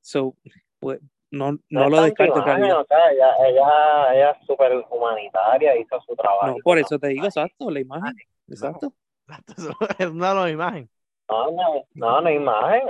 So, 0.01 0.35
pues, 0.79 0.99
no, 1.29 1.57
no, 1.69 1.89
lo 1.89 2.01
descarto. 2.01 2.41
o 2.41 2.43
sea, 2.43 3.11
ella, 3.11 3.29
ella, 3.47 4.13
ella 4.13 4.31
es 4.31 4.45
súper 4.45 4.83
humanitaria, 4.89 5.79
hizo 5.79 6.01
su 6.01 6.13
trabajo. 6.15 6.47
No, 6.47 6.55
por 6.61 6.77
eso 6.77 6.99
te 6.99 7.07
digo, 7.07 7.25
exacto, 7.25 7.71
la 7.71 7.79
imagen. 7.79 8.15
Exacto. 8.49 8.93
es 9.99 10.07
una 10.07 10.49
imagen. 10.49 10.89
No, 11.31 11.49
no, 11.51 11.85
no, 11.93 12.21
no 12.21 12.29
imagen. 12.29 12.81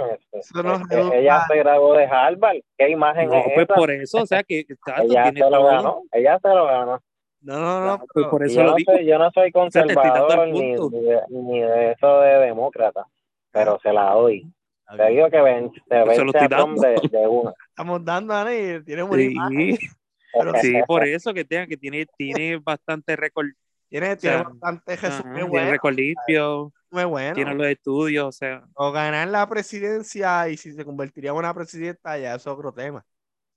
ella 1.13 1.45
se 1.47 1.58
graduó 1.58 1.93
de 1.93 2.06
Harvard. 2.06 2.58
¿Qué 2.75 2.89
imagen 2.89 3.30
no, 3.30 3.43
pues 3.54 3.67
por 3.67 3.91
eso, 3.91 4.17
o 4.23 4.25
sea 4.25 4.41
que 4.41 4.65
ella 5.04 5.32
se 5.32 5.49
lo 5.49 5.63
ganó. 5.63 6.04
Ella 6.12 6.39
se 6.41 6.47
lo 6.47 6.65
ganó. 6.65 6.99
No, 7.41 7.60
no, 7.60 7.86
no. 7.86 8.06
pues 8.12 8.25
por 8.27 8.43
eso 8.43 8.56
yo, 8.56 8.63
lo 8.63 8.71
no 8.71 8.77
soy, 8.84 9.06
yo 9.06 9.17
no 9.19 9.32
soy 9.32 9.51
conservador 9.51 10.47
ni, 10.47 10.73
ni, 10.73 11.01
de, 11.01 11.21
ni, 11.30 11.60
de, 11.60 11.91
eso 11.91 12.19
de 12.19 12.38
demócrata, 12.38 13.06
pero 13.51 13.80
se 13.82 13.93
la 13.93 14.12
doy. 14.12 14.51
Te 14.95 15.08
digo 15.10 15.30
que 15.30 15.41
ven, 15.41 15.71
te 15.71 15.82
Se 15.88 15.99
lo 15.99 16.06
vence 16.06 16.25
estoy 16.25 16.47
Trump 16.47 16.77
de, 16.80 17.10
de 17.10 17.27
una. 17.27 17.54
Estamos 17.69 18.04
dando, 18.04 18.34
Ani, 18.34 18.84
tiene 18.84 19.04
buena 19.04 19.23
imagen. 19.23 19.77
Sí, 19.77 19.88
Pero 20.34 20.54
sí, 20.62 20.73
por 20.88 21.08
eso 21.08 21.34
que 21.34 21.45
tenga, 21.45 21.67
que 21.67 21.77
tiene, 21.77 22.06
tiene 22.17 22.58
bastante 22.58 23.15
récord, 23.15 23.47
Tiene, 23.88 24.15
tiene 24.17 24.38
sea, 24.38 24.43
bastante 24.43 24.97
Jesús 24.97 25.23
tiene 25.23 25.71
récord 25.71 25.95
limpio, 25.95 26.71
Muy 26.91 27.06
bueno. 27.06 27.34
tiene 27.34 27.56
los 27.56 27.67
estudios, 27.67 28.25
o 28.27 28.32
sea, 28.32 28.63
O 28.73 28.91
ganar 28.91 29.27
la 29.30 29.47
presidencia 29.47 30.49
y 30.49 30.58
si 30.58 30.73
se 30.73 30.84
convertiría 30.86 31.32
en 31.32 31.38
una 31.38 31.54
presidenta, 31.54 32.17
ya 32.17 32.36
es 32.36 32.47
otro 32.47 32.73
tema. 32.73 33.06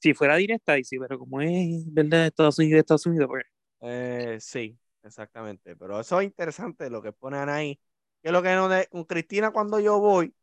si 0.01 0.15
fuera 0.15 0.37
directa, 0.37 0.79
y 0.79 0.85
sí, 0.85 0.99
pero 0.99 1.19
como 1.19 1.41
es, 1.41 1.85
¿verdad? 1.93 2.27
Estados 2.27 2.59
Unidos, 2.59 2.81
Estados 2.81 3.07
Unidos, 3.07 3.29
pues, 3.29 3.45
Eh, 3.81 4.39
sí, 4.41 4.79
exactamente. 5.03 5.77
Pero 5.77 6.01
eso 6.01 6.21
es 6.21 6.27
interesante 6.27 6.89
lo 6.91 7.03
que 7.03 7.13
ponen 7.13 7.49
ahí. 7.49 7.79
Que 8.23 8.33
lo 8.33 8.43
que 8.43 8.55
no 8.55 8.69
de- 8.69 8.89
con 8.89 9.05
Cristina 9.05 9.51
cuando 9.53 9.79
yo 9.81 9.99
voy, 10.01 10.35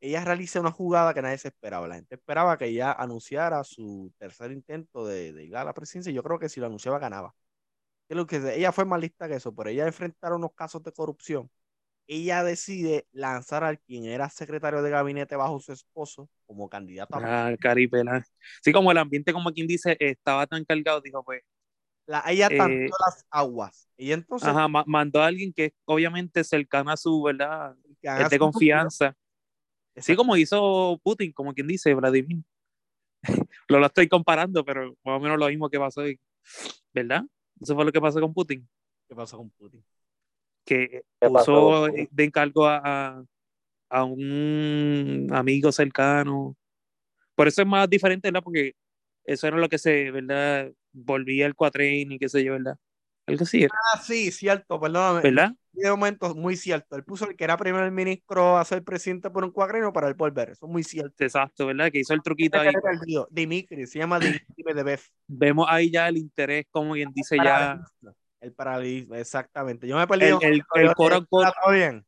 ella 0.00 0.24
realiza 0.24 0.60
una 0.60 0.70
jugada 0.70 1.14
que 1.14 1.22
nadie 1.22 1.38
se 1.38 1.48
esperaba. 1.48 1.88
La 1.88 1.96
gente 1.96 2.14
esperaba 2.16 2.58
que 2.58 2.66
ella 2.66 2.92
anunciara 2.92 3.64
su 3.64 4.12
tercer 4.18 4.52
intento 4.52 5.06
de, 5.06 5.32
de 5.32 5.44
llegar 5.44 5.62
a 5.62 5.64
la 5.66 5.74
presidencia. 5.74 6.12
Yo 6.12 6.22
creo 6.22 6.38
que 6.38 6.48
si 6.48 6.60
lo 6.60 6.66
anunciaba 6.66 6.98
ganaba. 6.98 7.34
Que 8.08 8.16
lo 8.16 8.26
que 8.26 8.36
ella 8.56 8.72
fue 8.72 8.84
más 8.86 9.00
lista 9.00 9.28
que 9.28 9.36
eso, 9.36 9.54
pero 9.54 9.70
ella 9.70 9.86
enfrentar 9.86 10.32
unos 10.34 10.52
casos 10.54 10.82
de 10.84 10.92
corrupción. 10.92 11.50
Ella 12.06 12.42
decide 12.42 13.06
lanzar 13.12 13.62
al 13.64 13.78
quien 13.80 14.04
era 14.04 14.28
secretario 14.28 14.82
de 14.82 14.90
gabinete 14.90 15.36
bajo 15.36 15.60
su 15.60 15.72
esposo 15.72 16.28
como 16.46 16.68
candidato 16.68 17.16
ah, 17.16 17.54
caripela. 17.60 18.24
Sí, 18.62 18.72
como 18.72 18.90
el 18.90 18.98
ambiente, 18.98 19.32
como 19.32 19.52
quien 19.52 19.66
dice, 19.66 19.96
estaba 20.00 20.46
tan 20.46 20.64
cargado, 20.64 21.00
dijo, 21.00 21.22
pues, 21.24 21.42
la, 22.06 22.24
ella 22.28 22.48
Eh, 22.48 22.58
tanteó 22.58 22.94
las 23.06 23.24
aguas. 23.30 23.88
Y 23.96 24.12
entonces 24.12 24.48
ajá, 24.48 24.66
ma- 24.68 24.84
mandó 24.86 25.22
a 25.22 25.26
alguien 25.26 25.52
que 25.52 25.66
es 25.66 25.72
obviamente 25.84 26.42
cercano 26.44 26.90
a 26.90 26.96
su, 26.96 27.22
¿verdad? 27.22 27.76
Es 28.02 28.30
de 28.30 28.38
confianza. 28.38 29.14
Sí, 29.96 30.16
como 30.16 30.36
hizo 30.36 30.98
Putin, 31.02 31.32
como 31.32 31.52
quien 31.54 31.66
dice, 31.68 31.94
Vladimir. 31.94 32.42
lo, 33.68 33.78
lo 33.78 33.86
estoy 33.86 34.08
comparando, 34.08 34.64
pero 34.64 34.96
más 35.04 35.16
o 35.18 35.20
menos 35.20 35.38
lo 35.38 35.48
mismo 35.48 35.68
que 35.68 35.78
pasó, 35.78 36.06
y- 36.06 36.18
¿verdad? 36.94 37.24
Eso 37.60 37.74
fue 37.74 37.84
lo 37.84 37.92
que 37.92 38.00
pasó 38.00 38.20
con 38.20 38.32
Putin, 38.34 38.68
¿Qué 39.08 39.14
pasó 39.14 39.36
con 39.36 39.50
Putin? 39.50 39.84
Que 40.74 41.02
¿Qué 41.20 41.28
pasó 41.30 41.52
puso 41.52 41.86
Putin? 41.88 42.08
de 42.10 42.24
encargo 42.24 42.66
a, 42.66 42.80
a, 42.84 43.24
a 43.90 44.04
un 44.04 45.28
amigo 45.32 45.72
cercano. 45.72 46.56
Por 47.34 47.48
eso 47.48 47.62
es 47.62 47.68
más 47.68 47.88
diferente, 47.88 48.28
¿verdad? 48.28 48.42
Porque 48.44 48.74
eso 49.24 49.46
era 49.48 49.56
lo 49.58 49.68
que 49.68 49.78
se, 49.78 50.10
¿verdad? 50.10 50.70
Volvía 50.92 51.46
el 51.46 51.54
cuatrín 51.54 52.12
y 52.12 52.18
qué 52.18 52.28
sé 52.28 52.44
yo, 52.44 52.52
¿verdad? 52.52 52.76
Algo 53.26 53.44
así, 53.44 53.62
era, 53.64 53.74
Ah, 53.94 53.98
sí, 54.02 54.30
cierto, 54.32 54.80
perdóname. 54.80 55.20
¿verdad? 55.22 55.52
De 55.72 55.88
momento, 55.90 56.34
muy 56.34 56.56
cierto. 56.56 56.96
Él 56.96 57.04
puso 57.04 57.28
el 57.28 57.36
que 57.36 57.44
era 57.44 57.56
primer 57.56 57.90
ministro 57.92 58.58
a 58.58 58.64
ser 58.64 58.82
presidente 58.82 59.30
por 59.30 59.44
un 59.44 59.52
cuagrino 59.52 59.92
para 59.92 60.08
el 60.08 60.14
volver. 60.14 60.50
Eso 60.50 60.66
es 60.66 60.72
muy 60.72 60.82
cierto. 60.82 61.24
Exacto, 61.24 61.66
¿verdad? 61.66 61.90
Que 61.92 62.00
hizo 62.00 62.12
el 62.12 62.22
truquito 62.22 62.58
ahí. 62.58 62.72
Dimitri, 63.30 63.86
se 63.86 63.98
llama 64.00 64.18
Dimitri 64.18 64.64
Medvedev. 64.64 65.00
Vemos 65.28 65.66
ahí 65.68 65.90
ya 65.90 66.08
el 66.08 66.16
interés, 66.18 66.66
como 66.70 66.94
quien 66.94 67.12
dice 67.12 67.36
ya. 67.36 67.80
El 68.40 68.52
paralelismo, 68.52 69.14
exactamente. 69.16 69.86
Yo 69.86 69.96
me 69.96 70.04
he 70.04 70.06
perdido. 70.06 70.40
el, 70.40 70.62
el, 70.74 70.82
el 70.82 70.94
coro, 70.94 71.16
¿Está 71.18 71.52
todo 71.62 71.72
bien? 71.74 72.06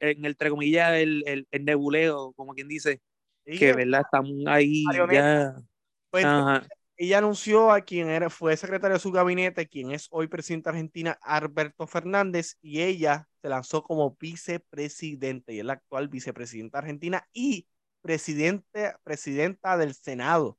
en 0.00 0.24
el, 0.24 0.26
entre 0.26 0.50
comillas, 0.50 0.92
el, 0.94 1.22
el, 1.26 1.48
el 1.50 1.64
nebuleo, 1.64 2.32
como 2.32 2.54
quien 2.54 2.68
dice, 2.68 3.00
Y 3.44 3.58
que 3.58 3.72
verdad 3.72 4.02
están 4.02 4.26
ahí 4.46 4.84
ya. 5.10 5.56
pues, 6.10 6.24
Ajá. 6.24 6.66
ella 6.96 7.18
anunció 7.18 7.70
a 7.70 7.80
quien 7.80 8.10
era, 8.10 8.28
fue 8.28 8.56
secretario 8.56 8.94
de 8.94 9.00
su 9.00 9.12
gabinete, 9.12 9.68
quien 9.68 9.92
es 9.92 10.08
hoy 10.10 10.26
presidente 10.26 10.68
de 10.70 10.76
Argentina, 10.76 11.18
Alberto 11.22 11.86
Fernández, 11.86 12.58
y 12.60 12.82
ella 12.82 13.28
se 13.40 13.48
lanzó 13.48 13.82
como 13.82 14.16
vicepresidente, 14.20 15.54
y 15.54 15.60
es 15.60 15.64
la 15.64 15.74
actual 15.74 16.08
vicepresidenta 16.08 16.78
argentina 16.78 17.26
y 17.32 17.66
presidente, 18.02 18.94
presidenta 19.02 19.76
del 19.76 19.94
Senado 19.94 20.58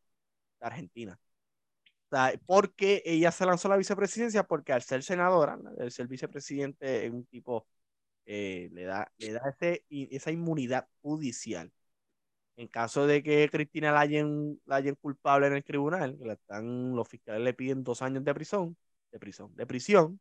de 0.59 0.67
Argentina. 0.67 1.19
Sea, 2.09 2.33
porque 2.45 3.01
ella 3.05 3.31
se 3.31 3.45
lanzó 3.45 3.67
a 3.67 3.71
la 3.71 3.77
vicepresidencia 3.77 4.43
porque 4.43 4.71
al 4.71 4.81
ser 4.81 5.03
senadora, 5.03 5.59
al 5.79 5.91
ser 5.91 6.07
vicepresidente 6.07 7.05
es 7.05 7.11
un 7.11 7.25
tipo, 7.25 7.67
eh, 8.25 8.69
le 8.73 8.85
da, 8.85 9.11
le 9.17 9.33
da 9.33 9.41
ese, 9.49 9.85
esa 9.89 10.31
inmunidad 10.31 10.87
judicial. 11.01 11.71
En 12.57 12.67
caso 12.67 13.07
de 13.07 13.23
que 13.23 13.49
Cristina 13.51 13.91
la 13.91 14.01
hayan, 14.01 14.59
la 14.65 14.77
hayan 14.77 14.95
culpable 14.95 15.47
en 15.47 15.53
el 15.53 15.63
tribunal, 15.63 16.17
la 16.21 16.33
están, 16.33 16.95
los 16.95 17.07
fiscales 17.07 17.41
le 17.43 17.53
piden 17.53 17.83
dos 17.83 18.01
años 18.01 18.23
de 18.23 18.33
prisión, 18.33 18.77
de 19.11 19.19
prisión, 19.19 19.55
de 19.55 19.65
prisión. 19.67 20.19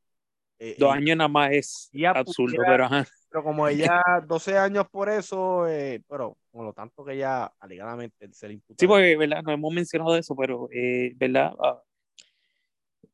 Eh, 0.59 0.77
Dos 0.79 0.93
años 0.93 1.17
nada 1.17 1.29
más 1.29 1.53
es 1.53 1.91
absurdo, 2.15 2.57
pudiera- 2.57 2.67
pero 2.73 2.85
ajá. 2.85 3.07
pero 3.29 3.45
como 3.45 3.69
ella 3.91 4.03
12 4.27 4.57
años 4.57 4.87
por 4.91 5.09
eso, 5.09 5.67
eh, 5.69 6.03
pero 6.09 6.37
con 6.51 6.65
lo 6.65 6.73
tanto 6.73 7.05
que 7.05 7.15
ella 7.15 7.47
alegadamente 7.61 8.33
se 8.33 8.49
le 8.49 8.55
imputa. 8.55 8.77
Sí, 8.81 8.87
porque, 8.87 9.17
¿verdad? 9.17 9.43
No 9.43 9.53
hemos 9.53 9.73
mencionado 9.73 10.17
eso, 10.17 10.35
pero, 10.35 10.69
eh, 10.73 11.13
¿verdad? 11.17 11.53
Ah, 11.63 11.83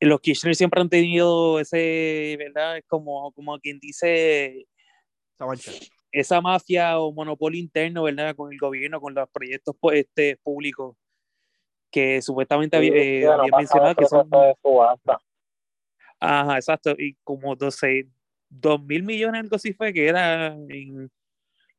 los 0.00 0.20
Kirchner 0.20 0.55
siempre 0.55 0.81
han 0.81 0.88
tenido 0.88 1.61
ese, 1.61 2.37
¿verdad? 2.38 2.78
Es 2.78 2.85
como, 2.87 3.31
como 3.33 3.59
quien 3.61 3.78
dice, 3.78 4.66
esa 6.11 6.40
mafia 6.40 6.98
o 6.98 7.12
monopolio 7.12 7.61
interno, 7.61 8.02
¿verdad? 8.02 8.35
Con 8.35 8.52
el 8.52 8.59
gobierno, 8.59 9.00
con 9.00 9.14
los 9.14 9.28
proyectos 9.31 9.74
pues, 9.81 10.00
este, 10.00 10.37
públicos 10.42 10.96
que 11.90 12.22
supuestamente 12.22 12.76
había, 12.76 12.92
eh, 12.94 13.20
Sí, 13.20 13.26
había 13.26 13.57
mencionado 13.57 13.94
que 13.94 14.07
son 14.07 14.28
de 14.31 14.55
subasta. 14.62 15.18
Ajá, 16.22 16.56
exacto. 16.56 16.94
Y 16.96 17.16
como 17.24 17.56
12, 17.56 18.08
dos 18.48 18.80
mil 18.85 19.02
millones, 19.02 19.40
algo 19.40 19.56
así 19.56 19.72
fue, 19.72 19.92
que 19.92 20.06
era 20.06 20.48
en 20.68 21.11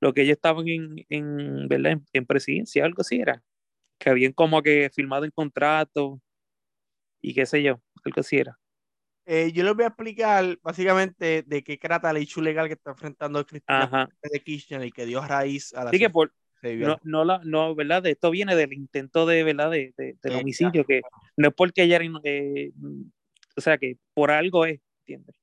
lo 0.01 0.13
que 0.13 0.23
ellos 0.23 0.35
estaban 0.35 0.67
en, 0.67 0.95
en, 1.09 1.67
¿verdad? 1.69 1.93
En, 1.93 2.05
en 2.11 2.25
presidencia, 2.25 2.83
algo 2.83 3.01
así 3.01 3.21
era. 3.21 3.41
Que 3.97 4.09
habían 4.09 4.33
como 4.33 4.61
que 4.61 4.89
firmado 4.93 5.23
el 5.23 5.31
contrato 5.33 6.21
y 7.21 7.33
qué 7.33 7.45
sé 7.45 7.63
yo, 7.63 7.81
algo 8.03 8.19
así 8.19 8.37
era. 8.37 8.59
Eh, 9.25 9.53
yo 9.53 9.63
les 9.63 9.73
voy 9.73 9.85
a 9.85 9.87
explicar 9.87 10.59
básicamente 10.61 11.43
de 11.47 11.63
qué 11.63 11.77
trata 11.77 12.11
la 12.11 12.19
issue 12.19 12.43
legal 12.43 12.67
que 12.67 12.73
está 12.73 12.91
enfrentando 12.91 13.45
Cristina 13.45 14.09
de 14.21 14.39
Kirchner 14.41 14.83
y 14.83 14.91
que 14.91 15.05
dio 15.05 15.21
raíz 15.21 15.73
a 15.73 15.85
la 15.85 15.89
Así 15.91 15.99
que 15.99 16.09
por, 16.09 16.33
no, 16.61 16.99
no, 17.03 17.23
la, 17.23 17.39
no, 17.45 17.73
¿verdad? 17.75 18.03
De 18.03 18.11
esto 18.11 18.31
viene 18.31 18.57
del 18.57 18.73
intento 18.73 19.25
de, 19.25 19.43
¿verdad? 19.45 19.71
De, 19.71 19.93
de- 19.97 20.17
del 20.21 20.35
homicidio, 20.35 20.83
que 20.83 21.01
no 21.37 21.47
es 21.47 21.53
porque 21.53 21.83
ella 21.83 21.99
eh, 22.25 22.71
o 23.55 23.61
sea, 23.61 23.77
que 23.77 23.97
por 24.13 24.31
algo 24.31 24.65
es, 24.65 24.79
¿entiendes? 25.05 25.35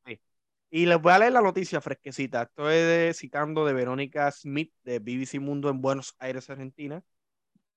Y 0.72 0.86
les 0.86 1.00
voy 1.02 1.12
a 1.12 1.18
leer 1.18 1.32
la 1.32 1.40
noticia 1.40 1.80
fresquecita. 1.80 2.42
Estoy 2.42 2.74
de- 2.74 3.12
citando 3.14 3.64
de 3.66 3.72
Verónica 3.72 4.30
Smith 4.30 4.72
de 4.84 5.00
BBC 5.00 5.40
Mundo 5.40 5.68
en 5.68 5.80
Buenos 5.82 6.14
Aires, 6.18 6.48
Argentina. 6.48 7.02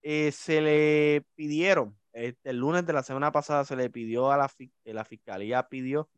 Eh, 0.03 0.31
se 0.31 0.61
le 0.61 1.25
pidieron, 1.33 1.97
este, 2.11 2.51
el 2.51 2.57
lunes 2.57 2.85
de 2.85 2.93
la 2.93 3.01
semana 3.03 3.31
pasada 3.31 3.63
se 3.65 3.75
le 3.75 3.89
pidió 3.89 4.31
a 4.31 4.37
la, 4.37 4.47
fi- 4.49 4.71
eh, 4.83 4.93
la 4.93 5.05
fiscalía, 5.05 5.67
pidió 5.69 6.09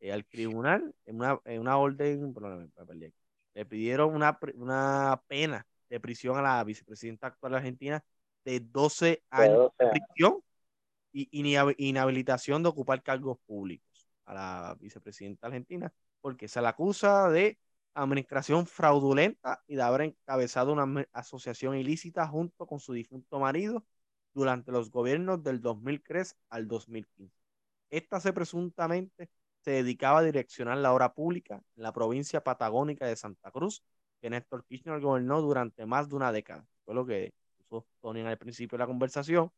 eh, 0.00 0.12
al 0.12 0.24
tribunal 0.24 0.92
en 1.06 1.16
una, 1.16 1.38
en 1.44 1.60
una 1.60 1.76
orden, 1.76 2.32
perdí 2.34 3.04
aquí. 3.06 3.14
le 3.54 3.64
pidieron 3.66 4.14
una, 4.14 4.38
una 4.54 5.22
pena 5.28 5.66
de 5.88 6.00
prisión 6.00 6.36
a 6.38 6.42
la 6.42 6.64
vicepresidenta 6.64 7.28
actual 7.28 7.52
de 7.52 7.58
Argentina 7.58 8.04
de 8.44 8.60
12 8.60 9.06
de 9.06 9.22
años 9.30 9.56
12 9.56 9.74
de 9.78 9.84
años. 9.84 9.98
prisión 10.08 10.32
y 10.32 10.36
inhab- 10.36 10.42
inhabilitación 11.12 12.62
de 12.62 12.68
ocupar 12.68 13.02
cargos 13.02 13.38
públicos 13.46 14.08
a 14.24 14.34
la 14.34 14.76
vicepresidenta 14.80 15.46
argentina 15.46 15.92
porque 16.20 16.48
se 16.48 16.60
la 16.60 16.70
acusa 16.70 17.28
de 17.30 17.58
administración 17.94 18.66
fraudulenta 18.66 19.62
y 19.66 19.76
de 19.76 19.82
haber 19.82 20.02
encabezado 20.02 20.72
una 20.72 21.06
asociación 21.12 21.76
ilícita 21.76 22.26
junto 22.26 22.66
con 22.66 22.80
su 22.80 22.92
difunto 22.92 23.38
marido 23.40 23.84
durante 24.34 24.72
los 24.72 24.90
gobiernos 24.90 25.42
del 25.42 25.60
2003 25.60 26.36
al 26.50 26.68
2015. 26.68 27.34
Esta 27.90 28.20
se 28.20 28.32
presuntamente 28.32 29.30
se 29.60 29.70
dedicaba 29.72 30.20
a 30.20 30.22
direccionar 30.22 30.78
la 30.78 30.92
obra 30.92 31.14
pública 31.14 31.62
en 31.76 31.82
la 31.82 31.92
provincia 31.92 32.42
patagónica 32.42 33.06
de 33.06 33.16
Santa 33.16 33.50
Cruz, 33.50 33.82
que 34.20 34.30
Néstor 34.30 34.64
Kirchner 34.64 35.00
gobernó 35.00 35.40
durante 35.40 35.86
más 35.86 36.08
de 36.08 36.16
una 36.16 36.32
década. 36.32 36.66
Fue 36.84 36.94
lo 36.94 37.04
que 37.06 37.32
puso 37.68 37.86
Tony 38.00 38.20
al 38.20 38.38
principio 38.38 38.76
de 38.76 38.80
la 38.80 38.86
conversación, 38.86 39.50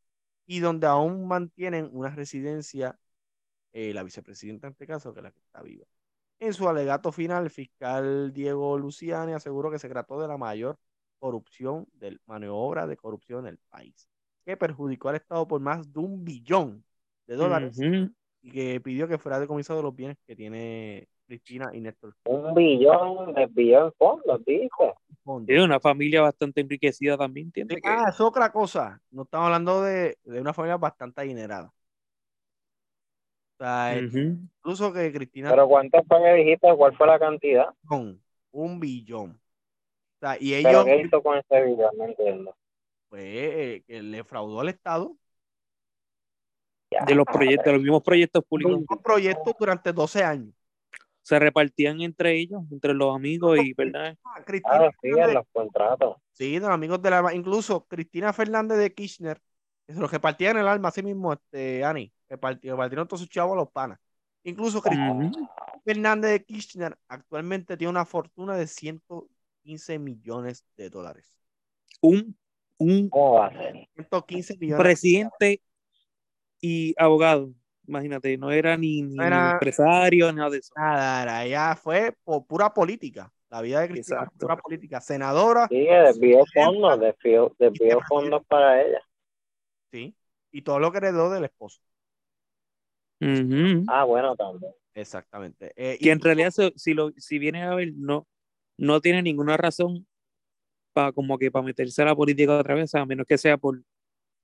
y 0.51 0.59
donde 0.59 0.89
aún 0.89 1.29
mantienen 1.29 1.89
una 1.93 2.11
residencia, 2.11 2.99
eh, 3.73 3.95
la 3.95 4.03
vicepresidenta 4.03 4.67
en 4.67 4.73
este 4.73 4.85
caso, 4.85 5.15
que 5.15 5.21
es 5.21 5.23
la 5.23 5.31
que 5.31 5.39
está 5.39 5.63
viva. 5.63 5.87
En 6.41 6.53
su 6.55 6.69
alegato 6.69 7.13
final, 7.13 7.45
el 7.45 7.51
fiscal 7.51 8.33
Diego 8.33 8.77
Luciani 8.77 9.33
aseguró 9.33 9.71
que 9.71 9.79
se 9.79 9.89
trató 9.89 10.21
de 10.21 10.27
la 10.27 10.37
mayor 10.37 10.77
corrupción, 11.21 11.87
de 11.93 12.19
maniobra 12.27 12.89
de 12.89 12.97
corrupción 12.97 13.47
en 13.47 13.53
el 13.53 13.59
país, 13.69 14.09
que 14.45 14.57
perjudicó 14.57 15.11
al 15.11 15.17
Estado 15.17 15.47
por 15.47 15.61
más 15.61 15.93
de 15.93 16.01
un 16.01 16.25
billón 16.25 16.85
de 17.29 17.37
dólares 17.37 17.79
Ujú. 17.79 18.13
y 18.43 18.51
que 18.51 18.81
pidió 18.81 19.07
que 19.07 19.19
fuera 19.19 19.39
decomisado 19.39 19.83
los 19.83 19.95
bienes 19.95 20.17
que 20.27 20.35
tiene 20.35 21.09
Cristina 21.31 21.71
y 21.73 21.81
Néstor. 21.81 22.13
Un 22.25 22.53
billón, 22.55 23.33
desvió 23.35 23.87
en 23.87 23.93
fondos, 23.93 24.45
dice. 24.45 24.69
Es 25.47 25.63
una 25.63 25.79
familia 25.79 26.23
bastante 26.23 26.61
enriquecida 26.61 27.17
también, 27.17 27.47
¿entiendes? 27.47 27.81
Que- 27.81 27.89
Ah, 27.89 28.07
es 28.09 28.21
otra 28.21 28.51
cosa. 28.51 29.01
No 29.13 29.23
estamos 29.23 29.47
hablando 29.47 29.81
de, 29.83 30.19
de 30.25 30.41
una 30.41 30.53
familia 30.53 30.77
bastante 30.77 31.21
adinerada. 31.21 31.69
O 31.69 33.63
sea, 33.65 33.97
Ujú. 34.05 34.19
incluso 34.59 34.93
que 34.93 35.13
Cristina 35.13 35.51
Pero 35.51 35.69
¿cuánto 35.69 36.03
fue 36.09 36.19
que 36.21 36.33
dijiste? 36.35 36.75
¿Cuál 36.77 36.97
fue 36.97 37.07
la 37.07 37.19
cantidad? 37.21 37.69
con 37.87 38.21
un 38.51 38.81
billón. 38.81 39.41
sea, 40.19 40.37
y 40.41 40.51
¿Pero 40.65 40.81
ellos, 40.81 40.85
qué 40.87 41.03
hizo 41.03 41.23
con 41.23 41.39
ese 41.39 41.65
video? 41.65 41.91
No 41.97 42.05
entiendo. 42.07 42.57
pues, 43.09 43.23
eh, 43.25 43.85
que 43.87 44.03
le 44.03 44.25
fraudó 44.25 44.61
al 44.61 44.69
Estado 44.71 45.15
Ya, 46.91 47.05
De 47.05 47.15
los 47.15 47.25
proyectos, 47.25 47.67
de 47.67 47.73
los 47.75 47.83
mismos 47.83 48.03
proyectos 48.03 48.45
públicos. 48.45 48.81
un 48.89 49.03
proyecto 49.03 49.55
durante 49.57 49.93
12 49.93 50.25
años. 50.25 50.53
Se 51.23 51.39
repartían 51.39 52.01
entre 52.01 52.39
ellos, 52.39 52.63
entre 52.71 52.95
los 52.95 53.15
amigos 53.15 53.59
y, 53.63 53.73
¿verdad? 53.75 54.17
Ah, 54.25 54.43
Cristina 54.45 54.79
Claro, 54.79 54.91
sí, 55.03 55.09
Fernández- 55.09 55.29
en 55.29 55.35
los 55.35 55.47
contratos. 55.53 56.17
Sí, 56.33 56.59
los 56.59 56.71
amigos 56.71 57.03
de 57.03 57.11
la 57.11 57.35
incluso 57.35 57.85
Cristina 57.87 58.33
Fernández 58.33 58.79
de 58.79 58.95
Kirchner, 58.95 59.41
que 59.87 59.93
se 59.95 60.01
los 60.01 60.11
repartían 60.11 60.57
el 60.57 60.67
alma 60.67 60.89
así 60.89 61.03
mismo, 61.03 61.33
este, 61.33 61.85
Ani, 61.85 62.11
repartieron, 62.29 62.79
repartieron 62.79 63.07
todos 63.07 63.21
sus 63.21 63.29
chavos 63.29 63.53
a 63.53 63.61
los 63.61 63.71
panas. 63.71 63.99
Incluso 64.43 64.81
Cristina. 64.81 65.31
Fernández 65.85 66.31
de 66.31 66.45
Kirchner 66.45 66.97
actualmente 67.09 67.77
tiene 67.77 67.91
una 67.91 68.07
fortuna 68.07 68.57
de 68.57 68.67
115 68.67 69.99
millones 69.99 70.65
de 70.77 70.89
dólares. 70.89 71.37
Un, 72.01 72.37
un 72.79 73.11
¿Cómo 73.11 73.35
va 73.35 73.47
a 73.49 73.53
ser? 73.53 73.89
115 73.95 74.57
millones. 74.57 74.83
presidente 74.83 75.61
y 76.63 76.95
abogado. 76.99 77.53
Imagínate, 77.91 78.39
no 78.39 78.53
era 78.53 78.77
ni, 78.77 79.03
ni, 79.03 79.17
No 79.17 79.25
era- 79.25 79.47
ni 79.47 79.51
empresario, 79.55 80.33
nada 80.33 80.51
de 80.51 80.59
eso. 80.59 80.73
Nada, 80.77 81.23
era- 81.25 81.45
ella 81.45 81.75
fue 81.75 82.15
por 82.23 82.47
pura 82.47 82.73
política. 82.73 83.33
La 83.51 83.61
vida 83.61 83.81
de 83.81 83.89
Cristina 83.89 84.19
Exacto. 84.21 84.39
pura 84.39 84.57
política. 84.57 85.01
Senadora, 85.01 85.67
Sí, 85.69 85.87
desvió 85.87 86.45
fondos, 86.55 87.01
desvió, 87.01 87.53
desvió 87.59 88.01
fondos 88.09 88.47
para 88.47 88.81
ella. 88.81 89.01
sí. 89.91 90.15
Y 90.53 90.63
todo 90.63 90.79
lo 90.79 90.93
que 90.93 90.99
heredó 90.99 91.31
del 91.31 91.45
esposo. 91.45 91.81
Ah, 93.89 94.05
bueno, 94.05 94.37
también. 94.37 94.73
Exactamente. 94.95 95.73
Eh, 95.77 95.97
y 96.01 96.11
en 96.11 96.21
realidad, 96.21 96.53
si, 96.77 96.95
lo, 96.95 97.11
si 97.17 97.39
viene 97.41 97.65
a 97.65 97.75
ver, 97.75 97.93
no, 97.97 98.27
no 98.79 99.01
tiene 99.01 99.21
ninguna 99.23 99.57
razón 99.57 100.07
para 100.93 101.11
como 101.13 101.39
que 101.39 101.51
para 101.51 101.65
meterse 101.65 102.03
a 102.03 102.07
la 102.07 102.15
política 102.17 102.57
otra 102.57 102.75
vez, 102.75 102.95
a 102.95 103.05
menos 103.05 103.27
que 103.27 103.37
sea 103.37 103.57
por, 103.57 103.83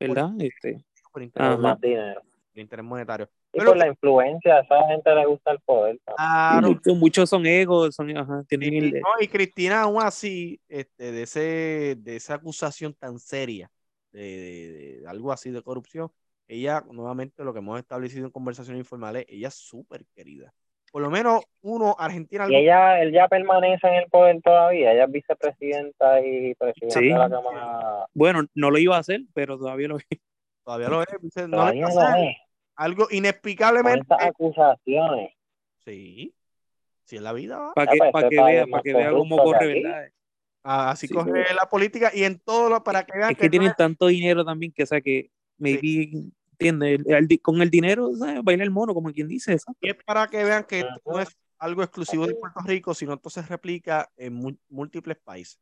¿verdad? 0.01 0.31
Este, 0.41 0.85
por 1.13 1.23
interés, 1.23 1.49
Ajá. 1.49 1.59
Más 1.59 1.81
dinero. 1.81 2.23
Por 2.57 2.61
interés 2.63 2.85
monetario. 2.85 3.29
Y 3.53 3.59
Pero- 3.59 3.71
por 3.73 3.77
la 3.77 3.87
influencia, 3.89 4.57
a 4.57 4.61
esa 4.61 4.87
gente 4.89 5.15
le 5.15 5.27
gusta 5.27 5.51
el 5.53 5.61
poder. 5.61 5.99
Claro, 6.17 6.69
muchos, 6.69 6.97
muchos 6.97 7.31
son 7.31 7.47
egos, 7.47 7.95
son, 7.95 8.17
ajá, 8.17 8.45
tienen 8.49 8.73
Y, 8.75 8.79
el, 8.79 8.93
no, 9.01 9.09
y 9.21 9.29
Cristina, 9.29 9.83
aún 9.83 10.03
así, 10.03 10.59
este, 10.69 11.13
de, 11.13 11.23
ese, 11.23 11.97
de 11.99 12.17
esa 12.17 12.35
acusación 12.35 12.95
tan 12.95 13.19
seria, 13.19 13.71
de, 14.13 14.21
de- 14.23 15.01
de 15.01 15.09
algo 15.09 15.33
así 15.33 15.51
de 15.51 15.63
corrupción, 15.63 16.11
ella, 16.49 16.83
nuevamente, 16.91 17.45
lo 17.45 17.53
que 17.53 17.59
hemos 17.59 17.79
establecido 17.79 18.25
en 18.25 18.31
conversaciones 18.33 18.81
informales, 18.81 19.27
ella 19.29 19.49
es 19.49 19.55
súper 19.55 20.05
querida. 20.15 20.53
Por 20.93 21.03
lo 21.03 21.11
menos 21.11 21.43
uno, 21.61 21.95
Argentina, 21.99 22.47
Y 22.49 22.55
ella, 22.55 23.03
él 23.03 23.13
ya 23.13 23.29
permanece 23.29 23.87
en 23.87 23.95
el 23.97 24.07
poder 24.09 24.41
todavía. 24.41 24.93
Ella 24.93 25.05
es 25.05 25.11
vicepresidenta 25.11 26.21
y 26.25 26.55
presidenta 26.55 26.99
Sí. 27.01 27.09
de 27.09 27.19
la 27.19 27.29
Cámara. 27.29 28.07
bueno, 28.15 28.45
no 28.55 28.71
lo 28.71 28.79
iba 28.79 28.97
a 28.97 29.01
hacer, 29.01 29.21
pero 29.35 29.59
todavía 29.59 29.89
lo 29.89 29.99
todavía 30.65 30.89
lo 30.89 31.03
es, 31.03 31.09
no 31.49 31.51
Todavía 31.51 31.83
lo 31.89 32.17
es. 32.17 32.37
Algo 32.77 33.09
inexplicablemente. 33.11 34.01
estas 34.03 34.23
acusaciones. 34.23 35.31
Sí, 35.85 36.35
sí, 37.05 37.17
en 37.17 37.25
la 37.25 37.33
vida 37.33 37.59
va. 37.59 37.75
para 37.75 37.91
que, 37.93 37.99
pues, 37.99 38.13
para 38.13 38.27
este 38.27 38.37
que 38.37 38.43
país 38.43 38.55
vea, 38.55 38.65
es 38.65 38.71
para 38.71 38.83
que 38.83 38.95
vea 38.95 39.11
cómo 39.13 39.37
corre. 39.39 39.83
¿verdad? 39.83 40.09
Ah, 40.69 40.91
Así 40.91 41.07
Sí, 41.07 41.15
pero- 41.15 41.33
la 41.55 41.69
política 41.69 42.11
y 42.13 42.25
en 42.25 42.39
todo 42.41 42.69
lo 42.69 42.83
para 42.83 43.05
que 43.05 43.17
vean 43.17 43.31
Es 43.31 43.39
que 43.39 43.49
tienen 43.49 43.69
es- 43.71 43.77
tanto 43.77 44.07
dinero 44.09 44.45
también 44.45 44.73
que, 44.73 44.83
o 44.83 44.87
sea, 44.87 45.01
que 45.01 45.31
maybe, 45.59 46.11
¿entiendes? 46.53 47.01
El- 47.07 47.15
el 47.15 47.29
di- 47.29 47.39
con 47.39 47.63
el 47.63 47.71
dinero, 47.71 48.13
¿sabes? 48.17 48.43
Baila 48.43 48.65
el 48.65 48.71
mono, 48.73 48.93
como 48.93 49.13
quien 49.13 49.29
dice, 49.29 49.55
eso. 49.55 49.73
Y 49.81 49.91
es 49.91 49.97
para 50.05 50.27
que 50.27 50.43
vean 50.43 50.65
que 50.65 50.81
esto 50.81 51.01
no 51.07 51.13
Ajá. 51.15 51.23
es 51.23 51.37
algo 51.59 51.83
exclusivo 51.83 52.27
de 52.27 52.35
Puerto 52.35 52.61
Rico, 52.67 52.93
sino 52.95 53.15
esto 53.15 53.31
se 53.31 53.43
replica 53.43 54.11
en 54.17 54.59
múltiples 54.69 55.17
países, 55.19 55.59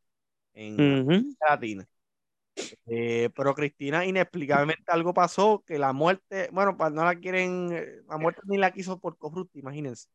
en 0.53 1.27
Latina. 1.47 1.87
Eh, 2.87 3.29
pero 3.35 3.53
Cristina, 3.53 4.05
inexplicablemente 4.05 4.83
algo 4.87 5.13
pasó, 5.13 5.63
que 5.65 5.77
la 5.77 5.91
muerte, 5.93 6.49
bueno, 6.51 6.77
pues 6.77 6.91
no 6.91 7.03
la 7.03 7.15
quieren, 7.15 7.69
eh, 7.73 8.01
la 8.07 8.17
muerte 8.17 8.41
ni 8.45 8.57
la 8.57 8.71
quiso 8.71 8.99
por 8.99 9.17
corrupta, 9.17 9.59
imagínense. 9.59 10.07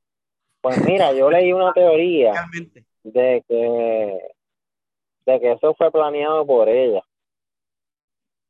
Pues 0.63 0.83
mira, 0.85 1.13
yo 1.13 1.31
leí 1.31 1.53
una 1.53 1.73
teoría 1.73 2.33
Realmente. 2.33 2.85
de 3.03 3.45
que, 3.49 4.19
de 5.27 5.41
que 5.41 5.53
eso 5.53 5.75
fue 5.75 5.91
planeado 5.91 6.47
por 6.47 6.69
ella. 6.69 7.03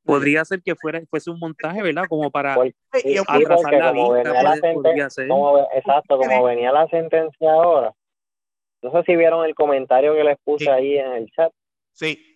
Podría 0.05 0.45
ser 0.45 0.63
que 0.63 0.75
fuera, 0.75 1.01
fuese 1.09 1.31
un 1.31 1.39
montaje, 1.39 1.83
¿verdad? 1.83 2.05
Como 2.09 2.31
para 2.31 2.55
atrasar 2.55 3.73
la 3.75 3.93
como 3.93 4.13
vista, 4.15 4.31
venía 4.33 4.43
la 4.43 4.51
puede- 4.51 4.63
senten- 4.63 4.75
podría 4.83 5.11
ser. 5.11 5.29
como 5.29 5.55
ve- 5.55 5.67
exacto, 5.75 6.19
como 6.19 6.45
venía 6.45 6.73
la 6.73 6.89
sentencia 6.89 7.53
ahora. 7.53 7.93
No 8.83 8.91
sé 8.93 9.03
si 9.05 9.15
vieron 9.15 9.45
el 9.45 9.55
comentario 9.55 10.15
que 10.15 10.25
les 10.25 10.39
puse 10.43 10.65
Sí. 10.65 10.71
ahí 10.71 10.97
en 10.97 11.13
el 11.13 11.31
chat. 11.33 11.53
Sí, 11.93 12.27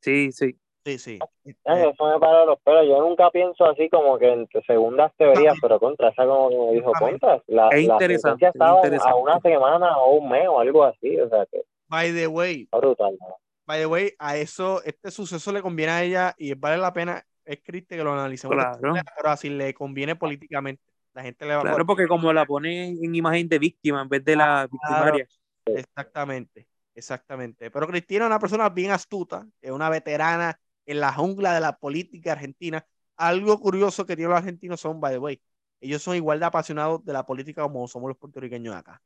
Sí, 0.00 0.32
sí. 0.32 0.54
Sí, 0.84 0.98
sí. 0.98 1.18
Eh, 1.44 1.54
eso 1.64 2.06
me 2.06 2.18
paró 2.20 2.46
los 2.46 2.60
pelos. 2.60 2.86
Yo 2.86 3.00
nunca 3.00 3.30
pienso 3.30 3.64
así 3.64 3.88
como 3.88 4.18
que 4.18 4.32
entre 4.32 4.62
segundas 4.62 5.12
teorías, 5.16 5.56
pero 5.60 5.78
contra 5.80 6.08
esa 6.10 6.26
como 6.26 6.48
que 6.50 6.56
me 6.56 6.72
dijo 6.72 6.92
contra. 6.98 7.42
La, 7.46 7.68
Es 7.68 7.86
la 7.86 7.94
interesante, 7.94 8.46
estaba 8.46 8.78
es 8.78 8.84
interesante. 8.84 9.10
a 9.12 9.14
una 9.16 9.40
semana 9.40 9.98
o 9.98 10.16
un 10.16 10.28
mes 10.28 10.46
o 10.48 10.60
algo 10.60 10.84
así. 10.84 11.18
O 11.20 11.28
sea 11.28 11.46
que 11.46 11.62
by 11.88 12.12
the 12.12 12.26
way, 12.26 12.68
brutal. 12.72 13.16
¿no? 13.20 13.36
by 13.66 13.78
the 13.80 13.86
way, 13.86 14.12
a 14.18 14.36
eso, 14.36 14.82
este 14.84 15.10
suceso 15.10 15.50
le 15.52 15.62
conviene 15.62 15.92
a 15.92 16.02
ella 16.02 16.34
y 16.36 16.52
vale 16.54 16.76
la 16.76 16.92
pena, 16.92 17.24
es 17.44 17.62
triste 17.62 17.96
que 17.96 18.04
lo 18.04 18.12
analicemos, 18.12 18.56
Claro. 18.56 18.94
pero 19.16 19.30
así 19.30 19.48
le 19.48 19.72
conviene 19.74 20.16
políticamente. 20.16 20.82
La 21.14 21.22
gente 21.22 21.46
le 21.46 21.54
va 21.54 21.60
a 21.60 21.62
Claro, 21.62 21.86
porque 21.86 22.08
como 22.08 22.32
la 22.32 22.44
ponen 22.44 22.98
en 23.02 23.14
imagen 23.14 23.48
de 23.48 23.58
víctima 23.58 24.02
en 24.02 24.08
vez 24.08 24.24
de 24.24 24.34
la 24.36 24.66
victimaria. 24.70 25.26
Exactamente, 25.66 26.66
exactamente. 26.94 27.70
Pero 27.70 27.86
Cristina 27.86 28.24
es 28.24 28.26
una 28.26 28.38
persona 28.38 28.68
bien 28.68 28.90
astuta, 28.90 29.46
es 29.60 29.70
una 29.70 29.88
veterana 29.88 30.58
en 30.86 31.00
la 31.00 31.12
jungla 31.12 31.54
de 31.54 31.60
la 31.60 31.76
política 31.78 32.32
argentina. 32.32 32.86
Algo 33.16 33.58
curioso 33.60 34.06
que 34.06 34.16
tienen 34.16 34.30
los 34.30 34.38
argentinos 34.38 34.80
son, 34.80 35.00
by 35.00 35.12
the 35.14 35.18
way, 35.18 35.40
ellos 35.80 36.02
son 36.02 36.16
igual 36.16 36.40
de 36.40 36.46
apasionados 36.46 37.04
de 37.04 37.12
la 37.12 37.26
política 37.26 37.62
como 37.62 37.86
somos 37.88 38.08
los 38.08 38.18
puertorriqueños 38.18 38.74
acá. 38.74 39.02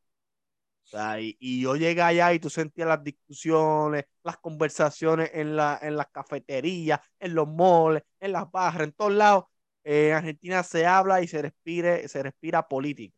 O 0.85 0.91
sea, 0.91 1.21
y, 1.21 1.37
y 1.39 1.61
yo 1.63 1.77
llegué 1.77 2.01
allá 2.03 2.33
y 2.33 2.39
tú 2.41 2.49
sentías 2.49 2.89
las 2.89 3.05
discusiones, 3.05 4.05
las 4.23 4.39
conversaciones 4.39 5.31
en, 5.35 5.55
la, 5.55 5.79
en 5.83 5.97
las 5.97 6.09
cafeterías, 6.09 7.01
en 7.21 7.35
los 7.35 7.47
malls, 7.49 8.03
en 8.21 8.33
las 8.33 8.51
barras, 8.51 8.83
en 8.85 8.93
todos 8.93 9.13
lados. 9.13 9.45
Eh, 9.85 10.09
en 10.11 10.15
Argentina 10.17 10.63
se 10.63 10.87
habla 10.87 11.21
y 11.23 11.29
se 11.29 11.43
respire, 11.43 12.09
se 12.09 12.23
respira 12.23 12.67
política. 12.69 13.15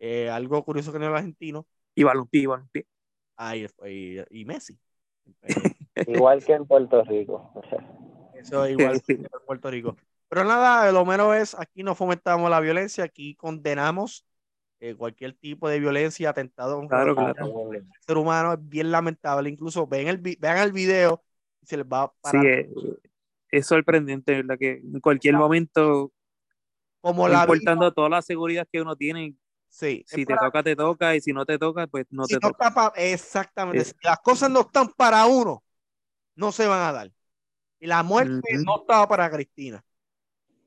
Eh, 0.00 0.30
algo 0.30 0.64
curioso 0.64 0.92
que 0.92 0.98
tienen 0.98 1.10
los 1.12 1.18
argentinos 1.20 1.64
Y 1.94 2.02
balompié, 2.04 2.42
y 2.42 2.46
balompié. 2.46 2.86
Ay, 3.36 3.66
y, 3.86 4.40
y 4.40 4.44
Messi. 4.44 4.78
Igual 6.06 6.44
que 6.44 6.52
en 6.52 6.66
Puerto 6.66 7.04
Rico. 7.04 7.52
Eso 8.34 8.64
es 8.64 8.72
igual 8.72 9.02
que 9.02 9.12
en 9.14 9.26
Puerto 9.46 9.70
Rico. 9.70 9.96
Pero 10.28 10.44
nada, 10.44 10.90
lo 10.92 11.04
menos 11.04 11.34
es, 11.36 11.58
aquí 11.58 11.82
no 11.82 11.94
fomentamos 11.94 12.50
la 12.50 12.60
violencia, 12.60 13.04
aquí 13.04 13.34
condenamos 13.34 14.26
eh, 14.80 14.94
cualquier 14.94 15.32
tipo 15.34 15.68
de 15.68 15.80
violencia, 15.80 16.30
atentado 16.30 16.86
Claro, 16.86 17.16
el 17.18 17.84
ser 18.06 18.16
humano, 18.16 18.52
es 18.52 18.58
bien 18.68 18.90
lamentable. 18.90 19.48
Incluso 19.48 19.86
ven 19.86 20.06
el, 20.08 20.18
vean 20.18 20.58
el 20.58 20.72
video 20.72 21.22
y 21.62 21.66
se 21.66 21.76
les 21.78 21.86
va 21.86 22.02
a 22.02 22.06
Sí, 22.08 22.12
parar. 22.20 22.46
es, 22.46 22.66
es 23.50 23.66
sorprendente, 23.66 24.34
¿verdad? 24.36 24.56
Que 24.58 24.72
en 24.72 25.00
cualquier 25.00 25.34
momento, 25.34 26.12
como 27.00 27.26
la 27.26 27.44
vida, 27.46 27.54
importando 27.56 27.92
toda 27.92 28.08
la 28.10 28.22
seguridad 28.22 28.68
que 28.70 28.82
uno 28.82 28.94
tiene, 28.94 29.34
sí, 29.68 30.04
si 30.06 30.20
es 30.20 30.26
te 30.26 30.34
para- 30.34 30.46
toca, 30.46 30.62
te 30.62 30.76
toca, 30.76 31.16
y 31.16 31.20
si 31.20 31.32
no 31.32 31.44
te 31.46 31.58
toca, 31.58 31.86
pues 31.86 32.06
no 32.10 32.26
si 32.26 32.34
te 32.34 32.46
no 32.46 32.52
toca. 32.52 32.92
exactamente. 32.96 33.80
Eh. 33.80 33.84
Si 33.84 33.94
las 34.02 34.18
cosas 34.20 34.50
no 34.50 34.60
están 34.60 34.88
para 34.96 35.26
uno, 35.26 35.62
no 36.38 36.52
se 36.52 36.66
van 36.66 36.80
a 36.88 36.92
dar. 36.92 37.12
Y 37.80 37.86
la 37.86 38.02
muerte 38.02 38.40
no 38.64 38.80
estaba 38.80 39.06
para 39.08 39.30
Cristina. 39.30 39.84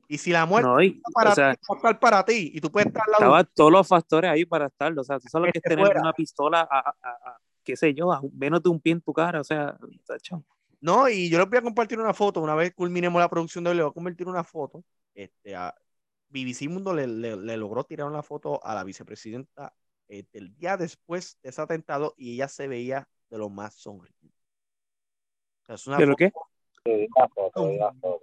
Y 0.08 0.18
si 0.18 0.32
la 0.32 0.46
muerte 0.46 0.68
No, 0.70 0.82
y, 0.82 0.88
está 0.88 1.10
para 1.14 1.32
o 1.32 1.36
sea, 1.36 1.56
ti, 1.56 1.62
va 1.70 1.74
a 1.74 1.78
estar 1.78 2.00
para 2.00 2.26
ti. 2.26 2.52
Y 2.54 2.60
tú 2.60 2.70
puedes 2.70 2.88
estar 2.88 3.04
al 3.06 3.12
lado 3.14 3.34
de 3.36 3.42
estaba 3.42 3.54
todos 3.56 3.72
los 3.72 3.88
factores 3.88 4.30
ahí 4.30 4.46
para 4.46 4.68
estarlo. 4.68 5.02
O 5.02 5.04
sea, 5.06 5.20
tú 5.20 5.28
sabes 5.30 5.52
que 5.54 5.60
es 5.60 5.64
Que 5.64 5.70
tener 5.70 5.86
fuera. 5.86 6.02
una 6.02 6.12
pistola 6.14 6.68
a, 6.70 6.80
a- 6.80 6.96
a- 7.02 7.38
qué 7.64 7.78
sé 7.78 7.94
yo, 7.94 8.12
a 8.12 8.22
menos 8.34 8.62
de 8.62 8.70
un 8.70 8.80
pie 8.82 8.92
en 8.94 9.02
tu 9.02 9.14
cara. 9.14 9.40
O 9.40 9.44
sea, 9.44 9.78
tacho. 10.06 10.44
No, 10.82 11.08
y 11.08 11.30
yo 11.30 11.38
les 11.40 11.48
voy 11.48 11.60
a 11.60 11.62
compartir 11.62 11.98
una 12.00 12.14
foto. 12.14 12.42
Una 12.42 12.56
vez 12.56 12.74
culminemos 12.74 13.22
la 13.22 13.30
producción 13.30 13.64
de 13.64 13.70
hoy, 13.70 13.78
le 13.78 13.84
voy 13.84 13.92
a 13.92 13.94
convertir 13.94 14.28
una 14.28 14.44
foto. 14.44 14.84
Este, 15.14 15.56
a 15.56 15.74
BBC 16.30 16.68
Mundo 16.68 16.94
le, 16.94 17.08
le- 17.08 17.38
le 17.38 17.56
logró 17.58 17.84
tirar 17.86 18.08
una 18.08 18.24
foto 18.24 18.60
a 18.66 18.76
la 18.76 18.84
vicepresidenta 18.84 19.74
eh, 20.10 20.26
del 20.34 20.54
día 20.56 20.76
después 20.76 21.38
de 21.42 21.50
ese 21.50 21.62
atentado 21.62 22.16
y 22.18 22.34
ella 22.34 22.50
se 22.50 22.68
veía 22.68 23.08
de 23.30 23.38
lo 23.38 23.50
más 23.50 23.76
sonriente. 23.76 24.28
Es 25.74 25.88
una 25.88 25.98
¿De 25.98 26.06
lo 26.06 26.14
foto- 26.14 26.18
qué? 26.84 27.08
Foto. 27.34 28.20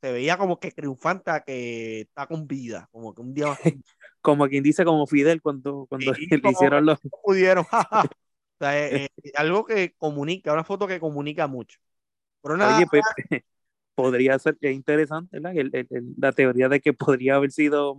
Se 0.00 0.12
veía 0.12 0.38
como 0.38 0.58
que 0.58 0.70
triunfante, 0.70 1.30
que 1.46 2.00
está 2.02 2.26
con 2.26 2.46
vida, 2.46 2.88
como 2.90 3.14
que 3.14 3.20
un 3.20 3.34
día 3.34 3.46
más 3.48 3.58
Como 4.22 4.48
quien 4.48 4.62
dice, 4.62 4.84
como 4.84 5.06
Fidel 5.06 5.40
cuando, 5.42 5.86
cuando 5.88 6.14
Sí, 6.14 6.26
le 6.42 6.50
hicieron 6.50 6.86
los. 6.86 6.98
no 7.04 7.10
pudieron. 7.22 7.64
o 7.72 8.08
sea, 8.58 8.86
es, 8.86 9.08
es 9.22 9.34
algo 9.36 9.64
que 9.64 9.94
comunica, 9.96 10.52
una 10.52 10.64
foto 10.64 10.86
que 10.86 11.00
comunica 11.00 11.46
mucho. 11.46 11.78
Pero 12.42 12.56
nada, 12.56 12.76
Oye, 12.76 12.86
pues 12.90 13.02
podría 13.94 14.38
ser 14.38 14.56
es 14.60 14.74
interesante, 14.74 15.38
¿verdad? 15.38 15.56
El- 15.58 15.70
el- 15.74 15.86
el- 15.90 16.14
la 16.16 16.32
teoría 16.32 16.68
de 16.68 16.80
que 16.80 16.92
podría 16.94 17.36
haber 17.36 17.50
sido 17.50 17.94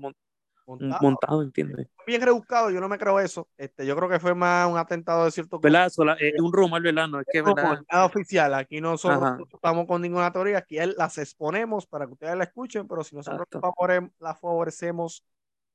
montado. 0.80 1.02
montado, 1.02 1.42
¿entiendes? 1.44 1.88
Bien 2.06 2.22
rebuscado, 2.22 2.70
yo 2.72 2.80
no 2.82 2.90
me 2.90 2.98
creo 2.98 3.20
eso. 3.20 3.48
Este, 3.58 3.86
yo 3.86 3.96
creo 3.96 4.10
que 4.10 4.20
fue 4.20 4.34
más 4.36 4.70
un 4.70 4.78
atentado 4.78 5.26
de 5.26 5.32
cierto 5.32 5.60
¿Verdad? 5.60 5.90
Sola- 5.90 6.18
es 6.20 6.40
un 6.40 6.52
rumor, 6.52 6.82
¿verdad? 6.82 7.08
No 7.08 7.20
es 7.20 7.28
que, 7.32 7.42
No, 7.42 7.54
¿verdad? 7.54 7.82
nada 7.92 8.06
oficial. 8.06 8.54
Aquí 8.54 8.82
nosotros 8.82 9.22
Ajá. 9.22 9.38
no 9.38 9.46
estamos 9.54 9.86
con 9.86 10.02
ninguna 10.02 10.32
teoría. 10.32 10.58
Aquí 10.60 10.78
él- 10.78 10.96
las 10.98 11.18
exponemos 11.18 11.86
para 11.86 12.06
que 12.08 12.14
ustedes 12.14 12.36
la 12.36 12.44
escuchen, 12.46 12.88
pero 12.88 13.04
si 13.04 13.16
nosotros 13.16 13.48
favore- 13.52 14.12
la 14.20 14.34
favorecemos 14.36 15.24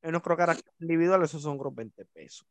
en 0.03 0.11
nuestro 0.13 0.37
carácter 0.37 0.73
individual, 0.81 1.23
esos 1.23 1.43
son 1.43 1.59
los 1.59 1.75
20 1.75 2.05
pesos. 2.07 2.47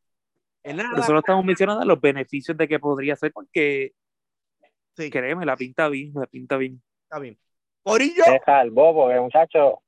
En 0.62 0.76
nada, 0.78 0.90
Por 0.90 0.98
eso 1.00 1.12
lo 1.12 1.18
estamos 1.20 1.44
mencionando, 1.44 1.84
los 1.84 2.00
beneficios 2.00 2.56
de 2.56 2.66
que 2.66 2.78
podría 2.80 3.14
ser, 3.16 3.32
porque 3.32 3.92
sí, 4.96 5.10
créeme, 5.10 5.46
la 5.46 5.56
pinta 5.56 5.88
bien, 5.88 6.12
la 6.14 6.26
pinta 6.26 6.56
bien. 6.56 6.82
está 7.04 7.18
bien. 7.20 7.38
Corillo, 7.84 8.24
Se 8.24 8.40
salvó 8.44 8.92
porque, 8.92 9.20
muchacho, 9.20 9.80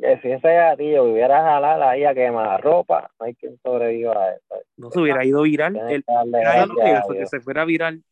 que 0.00 0.20
si 0.20 0.30
ese 0.30 0.54
gatillo 0.54 1.04
hubiera 1.04 1.42
jalado 1.42 1.84
ahí 1.84 2.04
a 2.04 2.14
quemar 2.14 2.60
ropa, 2.62 3.10
no 3.18 3.26
hay 3.26 3.34
quien 3.34 3.58
sobreviva 3.62 4.12
a 4.12 4.32
eso. 4.34 4.54
No 4.76 4.90
se 4.90 5.00
hubiera 5.00 5.24
ido 5.24 5.42
viral. 5.42 5.76
El, 5.76 6.04
que 6.04 6.12
darle 6.12 6.38
Mira, 6.38 6.52
¿sabes 6.52 6.68
lo 6.68 6.74
gracias 6.74 7.16
que 7.16 7.22
a 7.22 7.26
se 7.26 7.40
fuera 7.40 7.64
viral. 7.64 8.02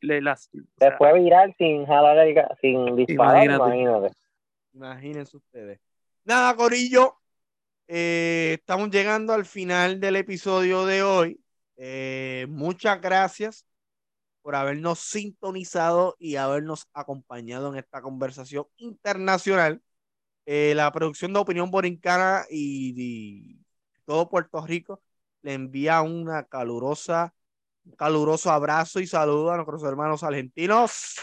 Le, 0.00 0.22
las, 0.22 0.48
o 0.54 0.58
Se 0.58 0.64
sea, 0.78 0.96
fue 0.96 1.12
viral 1.20 1.54
sin 1.58 1.84
jalar 1.84 2.18
el 2.18 2.36
sin 2.60 2.94
disparar, 2.94 3.44
Imagínate. 3.44 3.76
imagínate. 3.76 4.14
imagínense 4.72 5.36
ustedes. 5.36 5.80
Nada, 6.24 6.54
Corillo, 6.54 7.16
eh, 7.88 8.56
estamos 8.60 8.90
llegando 8.90 9.32
al 9.32 9.44
final 9.44 9.98
del 9.98 10.16
episodio 10.16 10.86
de 10.86 11.02
hoy. 11.02 11.40
Eh, 11.76 12.46
muchas 12.48 13.00
gracias 13.00 13.64
por 14.42 14.54
habernos 14.54 15.00
sintonizado 15.00 16.16
y 16.18 16.36
habernos 16.36 16.86
acompañado 16.92 17.72
en 17.72 17.78
esta 17.78 18.00
conversación 18.00 18.66
internacional. 18.76 19.82
Eh, 20.50 20.72
la 20.74 20.90
producción 20.90 21.34
de 21.34 21.40
Opinión 21.40 21.70
Borincana 21.70 22.46
y, 22.48 22.94
y 22.96 23.60
todo 24.06 24.30
Puerto 24.30 24.64
Rico 24.66 25.02
le 25.42 25.52
envía 25.52 26.00
una 26.00 26.44
calurosa, 26.44 27.34
un 27.84 27.92
caluroso 27.92 28.50
abrazo 28.50 28.98
y 28.98 29.06
saludo 29.06 29.52
a 29.52 29.56
nuestros 29.56 29.84
hermanos 29.84 30.22
argentinos. 30.24 31.16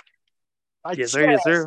yes, 0.96 1.12
sir, 1.12 1.28
yes, 1.32 1.42
sir. 1.44 1.66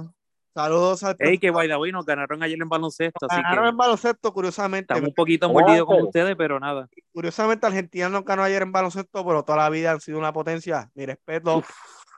Saludos 0.55 1.03
al 1.03 1.17
Ey, 1.19 1.39
que 1.39 1.51
way, 1.51 1.69
nos 1.91 2.07
ganaron 2.07 2.45
ayer 2.45 2.63
en 2.63 2.69
baloncesto, 2.69 3.27
así 3.29 3.43
Ganaron 3.43 3.65
que 3.65 3.71
en 3.71 3.77
baloncesto, 3.77 4.33
curiosamente. 4.33 4.93
estamos 4.95 5.09
un 5.09 5.15
poquito 5.15 5.49
¿Cómo 5.49 5.59
mordidos 5.59 5.87
con 5.89 6.03
ustedes, 6.03 6.37
pero 6.37 6.61
nada. 6.61 6.89
Curiosamente, 7.13 7.67
Argentina 7.67 8.09
no 8.09 8.23
ganó 8.23 8.45
ayer 8.45 8.63
en 8.63 8.71
baloncesto, 8.71 9.27
pero 9.27 9.43
toda 9.43 9.59
la 9.59 9.69
vida 9.71 9.91
han 9.91 10.01
sido 10.01 10.21
una 10.21 10.33
potencia. 10.33 10.93
Mi 10.95 11.07
respeto. 11.07 11.57
Uf, 11.57 11.69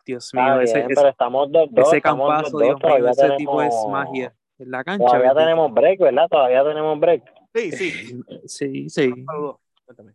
Dios 0.04 0.34
mío, 0.34 0.42
Está 0.42 0.62
ese, 0.64 0.74
bien, 0.74 0.90
ese, 0.90 0.94
pero 1.00 1.08
estamos 1.08 1.50
dos, 1.50 1.64
ese 1.70 1.80
dos, 1.96 2.02
campazo, 2.02 2.50
dos, 2.50 2.62
Dios 2.62 2.76
mío, 2.82 3.08
ese 3.08 3.30
tipo 3.38 3.62
es 3.62 3.70
tenemos- 3.70 3.90
magia. 3.90 4.34
En 4.60 4.70
la 4.70 4.84
cancha. 4.84 5.06
Todavía 5.06 5.34
tenemos 5.34 5.72
break, 5.72 6.00
¿verdad? 6.00 6.28
Todavía 6.30 6.62
tenemos 6.64 7.00
break. 7.00 7.32
Sí, 7.54 7.72
sí. 7.72 8.20
Sí, 8.46 8.90
sí. 8.90 9.24
Saludos. 9.26 9.56
Cuéntame. 9.86 10.14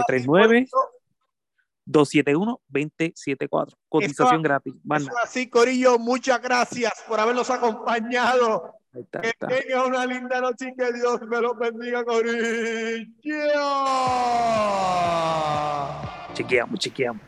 939-271-2074. 1.88 3.76
Cotización 3.90 4.42
gratis. 4.44 4.74
Eso 4.96 5.12
así, 5.24 5.50
Corillo. 5.50 5.98
Muchas 6.00 6.42
gracias 6.42 6.94
por 7.08 7.20
habernos 7.20 7.50
acompañado. 7.50 8.76
Está, 8.94 9.22
Que 9.22 9.30
está. 9.30 9.48
tengan 9.48 9.86
una 9.88 10.06
linda 10.06 10.42
noche 10.42 10.70
y 10.70 10.76
que 10.76 10.92
Dios 10.94 11.22
me 11.22 11.40
los 11.42 11.58
bendiga, 11.58 12.04
Corillo. 12.04 13.08
Chequeamos, 16.34 16.80
chequeamos. 16.80 17.20